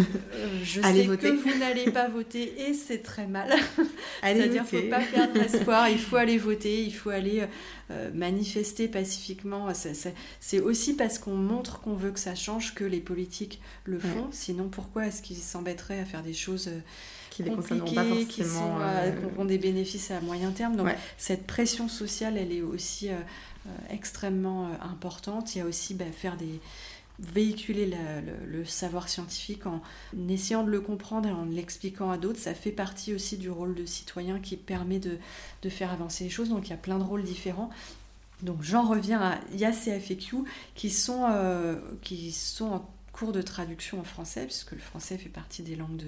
euh, 0.00 0.04
je 0.64 0.80
sais 0.80 1.06
que 1.06 1.28
vous 1.28 1.58
n'allez 1.58 1.90
pas 1.90 2.08
voter 2.08 2.68
et 2.68 2.74
c'est 2.74 3.02
très 3.02 3.26
mal. 3.26 3.54
C'est-à-dire 4.22 4.64
qu'il 4.66 4.78
ne 4.78 4.84
faut 4.84 4.90
pas 4.90 5.00
perdre 5.04 5.40
espoir, 5.40 5.88
il 5.90 5.98
faut 5.98 6.16
aller 6.16 6.38
voter, 6.38 6.82
il 6.82 6.94
faut 6.94 7.10
aller 7.10 7.46
euh, 7.90 8.10
manifester 8.14 8.88
pacifiquement. 8.88 9.68
C'est 10.40 10.60
aussi 10.60 10.94
parce 10.94 11.18
qu'on 11.18 11.36
montre 11.36 11.80
qu'on 11.80 11.94
veut 11.94 12.10
que 12.10 12.20
ça 12.20 12.34
change 12.34 12.74
que 12.74 12.84
les 12.84 13.00
politiques 13.00 13.60
le 13.84 13.98
font. 13.98 14.28
Sinon, 14.32 14.68
pourquoi 14.68 15.06
est-ce 15.06 15.22
qu'ils 15.22 15.36
s'embêteraient 15.36 16.00
à 16.00 16.04
faire 16.04 16.22
des 16.22 16.34
choses 16.34 16.68
euh, 16.68 16.80
qui 17.36 17.42
les 17.42 17.50
concernent 17.50 17.80
pas 17.80 18.04
forcément. 18.04 18.24
Qui 18.24 18.44
sont, 18.44 18.78
euh, 18.80 19.12
ont 19.38 19.44
des 19.44 19.58
bénéfices 19.58 20.10
à 20.10 20.20
moyen 20.20 20.52
terme. 20.52 20.76
Donc 20.76 20.88
cette 21.18 21.46
pression 21.46 21.88
sociale, 21.88 22.38
elle 22.38 22.52
est 22.52 22.62
aussi 22.62 23.10
euh, 23.10 23.16
euh, 23.66 23.70
extrêmement 23.90 24.70
importante. 24.80 25.54
Il 25.54 25.58
y 25.58 25.60
a 25.60 25.66
aussi 25.66 25.94
bah, 25.94 26.06
faire 26.10 26.36
des 26.36 26.60
véhiculer 27.18 27.90
le, 28.46 28.64
savoir 28.66 29.08
scientifique 29.08 29.64
en 29.64 29.80
essayant 30.28 30.64
de 30.64 30.70
le 30.70 30.82
comprendre 30.82 31.26
et 31.26 31.32
en 31.32 31.46
l'expliquant 31.46 32.10
à 32.10 32.18
d'autres, 32.18 32.38
ça 32.38 32.52
fait 32.52 32.72
partie 32.72 33.14
aussi 33.14 33.38
du 33.38 33.48
rôle 33.48 33.74
de 33.74 33.86
citoyen 33.86 34.38
qui 34.38 34.58
permet 34.58 34.98
de, 34.98 35.16
de, 35.62 35.68
faire 35.70 35.90
avancer 35.92 36.24
les 36.24 36.30
choses. 36.30 36.50
Donc 36.50 36.66
il 36.66 36.70
y 36.72 36.74
a 36.74 36.78
plein 36.78 36.98
de 36.98 37.04
rôles 37.04 37.22
différents. 37.22 37.70
Donc 38.42 38.58
j'en 38.60 38.86
reviens 38.86 39.22
à 39.22 39.38
il 39.54 39.58
y 39.58 39.64
a 39.64 39.72
ces 39.72 39.98
FAQ 39.98 40.44
qui 40.74 40.90
sont, 40.90 41.26
qui 42.02 42.32
sont 42.32 42.66
en 42.66 42.90
cours 43.16 43.32
de 43.32 43.40
traduction 43.40 43.98
en 44.00 44.04
français, 44.04 44.44
puisque 44.44 44.72
le 44.72 44.78
français 44.78 45.16
fait 45.16 45.30
partie 45.30 45.62
des 45.62 45.74
langues 45.74 46.02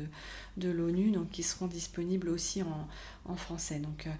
de, 0.58 0.68
l'ONU, 0.68 1.10
donc 1.10 1.30
qui 1.30 1.42
seront 1.42 1.66
disponibles 1.66 2.28
aussi 2.28 2.62
en, 2.62 3.36
français. 3.36 3.78
Donc 3.78 4.06
euh, 4.06 4.10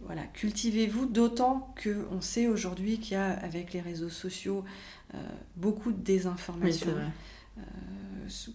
voilà, 0.00 0.22
cultivez-vous, 0.24 1.06
d'autant 1.06 1.74
qu'on 1.82 2.20
sait 2.20 2.46
aujourd'hui 2.46 2.98
qu'il 2.98 3.12
y 3.12 3.16
a 3.16 3.30
avec 3.30 3.72
les 3.72 3.80
réseaux 3.80 4.10
sociaux 4.10 4.64
euh, 5.14 5.18
beaucoup 5.56 5.92
de 5.92 6.00
désinformation. 6.02 6.94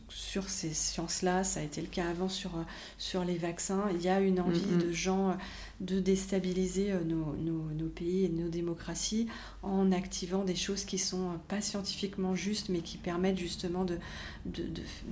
Sur 0.09 0.49
ces 0.49 0.73
sciences-là, 0.73 1.43
ça 1.43 1.59
a 1.59 1.63
été 1.63 1.81
le 1.81 1.87
cas 1.87 2.09
avant 2.09 2.29
sur, 2.29 2.51
sur 2.97 3.23
les 3.23 3.37
vaccins. 3.37 3.85
Il 3.93 4.01
y 4.01 4.09
a 4.09 4.19
une 4.19 4.39
envie 4.39 4.65
mm, 4.65 4.75
mm. 4.75 4.81
de 4.81 4.91
gens 4.91 5.37
de 5.79 5.99
déstabiliser 5.99 6.91
euh, 6.91 7.03
nos, 7.05 7.35
nos, 7.73 7.87
pays 7.87 8.25
et 8.25 8.29
nos 8.29 8.49
démocraties 8.49 9.27
en 9.63 9.91
activant 9.91 10.43
des 10.43 10.55
choses 10.55 10.83
qui 10.83 10.97
sont 10.97 11.39
pas 11.47 11.61
scientifiquement 11.61 12.35
justes, 12.35 12.69
mais 12.69 12.79
qui 12.79 12.97
permettent 12.97 13.37
justement 13.37 13.85
de, 13.85 13.97
de, 14.45 14.63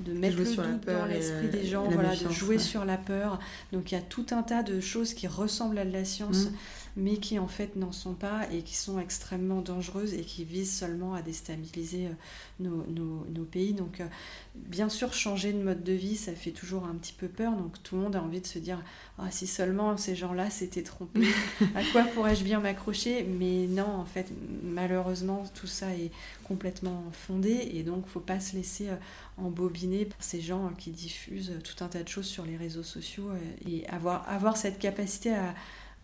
de, 0.06 0.14
mettre 0.14 0.38
le 0.38 0.46
doute 0.46 0.86
dans 0.86 1.06
l'esprit 1.06 1.50
des 1.50 1.66
gens, 1.66 1.88
voilà, 1.88 2.16
de 2.16 2.30
jouer 2.30 2.60
sur 2.60 2.86
la 2.86 2.98
peur. 2.98 3.40
Donc 3.72 3.92
il 3.92 3.96
y 3.96 3.98
a 3.98 4.02
tout 4.02 4.26
un 4.32 4.44
tas 4.44 4.64
de 4.64 4.80
choses 4.80 5.14
qui 5.14 5.28
ressemblent 5.28 5.80
à 5.80 5.86
de 5.86 5.92
la 5.92 6.06
science. 6.06 6.46
Mm 6.46 6.54
mais 6.98 7.18
qui 7.18 7.38
en 7.38 7.48
fait 7.48 7.76
n'en 7.76 7.92
sont 7.92 8.16
pas 8.16 8.52
et 8.52 8.64
qui 8.64 8.76
sont 8.76 9.00
extrêmement 9.00 9.62
dangereuses 9.62 10.16
et 10.16 10.24
qui 10.24 10.44
visent 10.44 10.76
seulement 10.76 11.14
à 11.14 11.22
déstabiliser 11.22 12.08
euh, 12.08 12.70
nos, 12.90 13.44
pays. 13.44 13.74
Donc 13.74 14.02
euh, 14.02 14.08
bien 14.56 14.90
sûr, 14.90 15.14
changer 15.14 15.54
de 15.54 15.62
mode 15.62 15.84
de 15.84 15.94
vie, 15.94 16.16
ça 16.16 16.34
fait 16.34 16.52
toujours 16.52 16.86
un 16.86 16.96
petit 16.96 17.14
peu 17.14 17.28
peur. 17.28 17.56
Donc 17.56 17.82
tout 17.84 17.96
le 17.96 18.02
monde 18.02 18.16
a 18.16 18.22
envie 18.22 18.42
de 18.42 18.48
se 18.48 18.58
dire, 18.58 18.84
ah, 19.20 19.30
si 19.30 19.46
seulement 19.46 19.96
ces 19.96 20.16
gens-là 20.16 20.50
s'étaient 20.50 20.82
trompés, 20.82 21.28
à 21.76 21.84
quoi 21.92 22.04
pourrais-je 22.16 22.44
bien 22.44 22.60
m'accrocher? 22.60 23.24
Mais 23.24 23.68
non, 23.68 23.88
en 23.88 24.06
fait, 24.06 24.32
malheureusement, 24.64 25.44
tout 25.54 25.68
ça 25.68 25.94
est 25.94 26.10
complètement 26.46 27.04
fondé 27.12 27.70
et 27.74 27.84
donc 27.84 28.08
faut 28.08 28.20
pas 28.20 28.40
se 28.40 28.56
laisser 28.56 28.90
euh, 28.90 28.96
embobiner 29.38 30.06
par 30.06 30.24
ces 30.24 30.42
gens 30.42 30.72
qui 30.80 30.90
diffusent 30.90 31.54
tout 31.64 31.84
un 31.84 31.90
tas 31.90 32.02
de 32.02 32.10
choses 32.10 32.26
sur 32.26 32.44
les 32.44 32.58
réseaux 32.58 32.82
sociaux 32.82 33.30
et 33.70 33.88
avoir, 33.88 34.28
avoir 34.28 34.58
cette 34.58 34.80
capacité 34.80 35.32
à 35.36 35.54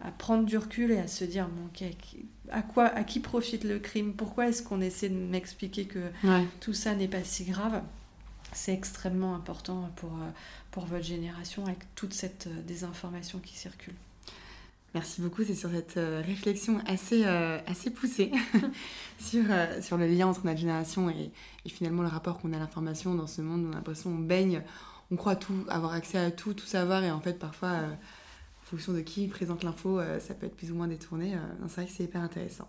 à 0.03 0.11
prendre 0.11 0.45
du 0.45 0.57
recul 0.57 0.91
et 0.91 0.99
à 0.99 1.07
se 1.07 1.23
dire 1.23 1.47
bon, 1.47 1.69
à, 2.51 2.61
quoi, 2.61 2.85
à 2.85 3.03
qui 3.03 3.19
profite 3.19 3.63
le 3.63 3.79
crime? 3.79 4.13
Pourquoi 4.13 4.49
est-ce 4.49 4.61
qu'on 4.61 4.81
essaie 4.81 5.09
de 5.09 5.15
m'expliquer 5.15 5.85
que 5.85 6.11
tout 6.59 6.73
ça 6.73 6.93
n'est 6.93 7.07
pas 7.07 7.23
si 7.23 7.45
grave? 7.45 7.81
C'est 8.51 8.73
extrêmement 8.73 9.33
important 9.33 9.89
pour, 9.95 10.11
euh, 10.11 10.29
pour 10.69 10.85
votre 10.85 11.03
génération 11.03 11.65
avec 11.65 11.79
toute 11.95 12.13
cette 12.13 12.47
euh, 12.47 12.61
désinformation 12.61 13.39
qui 13.39 13.55
circule. 13.55 13.95
Merci 14.93 15.21
beaucoup, 15.21 15.43
c'est 15.43 15.55
sur 15.55 15.71
cette 15.71 15.97
euh, 15.97 16.21
réflexion 16.23 16.79
assez, 16.85 17.25
assez 17.25 17.89
poussée 17.89 18.31
sur, 19.19 19.43
sur 19.81 19.97
le 19.97 20.05
lien 20.05 20.27
entre 20.27 20.45
notre 20.45 20.59
génération 20.59 21.09
et, 21.09 21.31
et 21.65 21.69
finalement 21.69 22.03
le 22.03 22.09
rapport 22.09 22.39
qu'on 22.39 22.53
a 22.53 22.57
à 22.57 22.59
l'information. 22.59 23.15
Dans 23.15 23.25
ce 23.25 23.41
monde 23.41 23.63
où 23.63 23.69
on 23.69 23.71
a 23.71 23.75
l'impression 23.75 24.11
qu'on 24.11 24.19
baigne, 24.19 24.61
on 25.09 25.15
croit 25.15 25.35
tout, 25.35 25.65
avoir 25.67 25.93
accès 25.93 26.19
à 26.19 26.29
tout, 26.29 26.53
tout 26.53 26.67
savoir 26.67 27.03
et 27.03 27.09
en 27.09 27.21
fait 27.21 27.39
parfois 27.39 27.79
fonction 28.73 28.93
de 28.93 29.01
qui 29.01 29.27
présente 29.27 29.63
l'info, 29.63 29.99
euh, 29.99 30.19
ça 30.19 30.33
peut 30.33 30.47
être 30.47 30.55
plus 30.55 30.71
ou 30.71 30.75
moins 30.75 30.87
détourné. 30.87 31.35
Euh, 31.35 31.37
c'est 31.67 31.75
vrai 31.75 31.85
que 31.85 31.91
c'est 31.91 32.05
hyper 32.05 32.21
intéressant. 32.21 32.67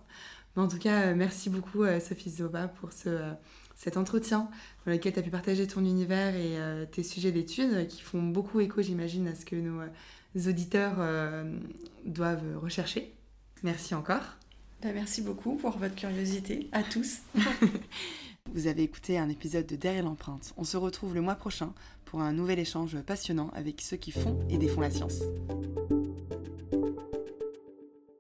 Mais 0.54 0.62
en 0.62 0.68
tout 0.68 0.78
cas, 0.78 1.06
euh, 1.06 1.14
merci 1.16 1.48
beaucoup 1.48 1.84
Sophie 1.98 2.28
Zoba 2.28 2.68
pour 2.68 2.92
ce, 2.92 3.32
cet 3.74 3.96
entretien 3.96 4.50
dans 4.84 4.92
lequel 4.92 5.14
tu 5.14 5.18
as 5.18 5.22
pu 5.22 5.30
partager 5.30 5.66
ton 5.66 5.80
univers 5.80 6.36
et 6.36 6.86
tes 6.92 7.02
sujets 7.02 7.32
d'études 7.32 7.86
qui 7.88 8.02
font 8.02 8.22
beaucoup 8.22 8.60
écho, 8.60 8.82
j'imagine, 8.82 9.28
à 9.28 9.34
ce 9.34 9.46
que 9.46 9.56
nos 9.56 9.80
auditeurs 10.48 10.98
doivent 12.04 12.58
rechercher. 12.60 13.14
Merci 13.62 13.94
encore. 13.94 14.36
Bah, 14.82 14.90
merci 14.92 15.22
beaucoup 15.22 15.56
pour 15.56 15.78
votre 15.78 15.94
curiosité 15.94 16.68
à 16.72 16.82
tous. 16.82 17.22
Vous 18.52 18.66
avez 18.66 18.82
écouté 18.82 19.18
un 19.18 19.30
épisode 19.30 19.66
de 19.66 19.74
Derrière 19.74 20.04
l'empreinte. 20.04 20.52
On 20.56 20.64
se 20.64 20.76
retrouve 20.76 21.14
le 21.14 21.22
mois 21.22 21.34
prochain 21.34 21.72
pour 22.14 22.22
un 22.22 22.32
nouvel 22.32 22.60
échange 22.60 22.96
passionnant 23.00 23.50
avec 23.54 23.80
ceux 23.80 23.96
qui 23.96 24.12
font 24.12 24.38
et 24.48 24.56
défont 24.56 24.80
la 24.80 24.90
science. 24.90 25.18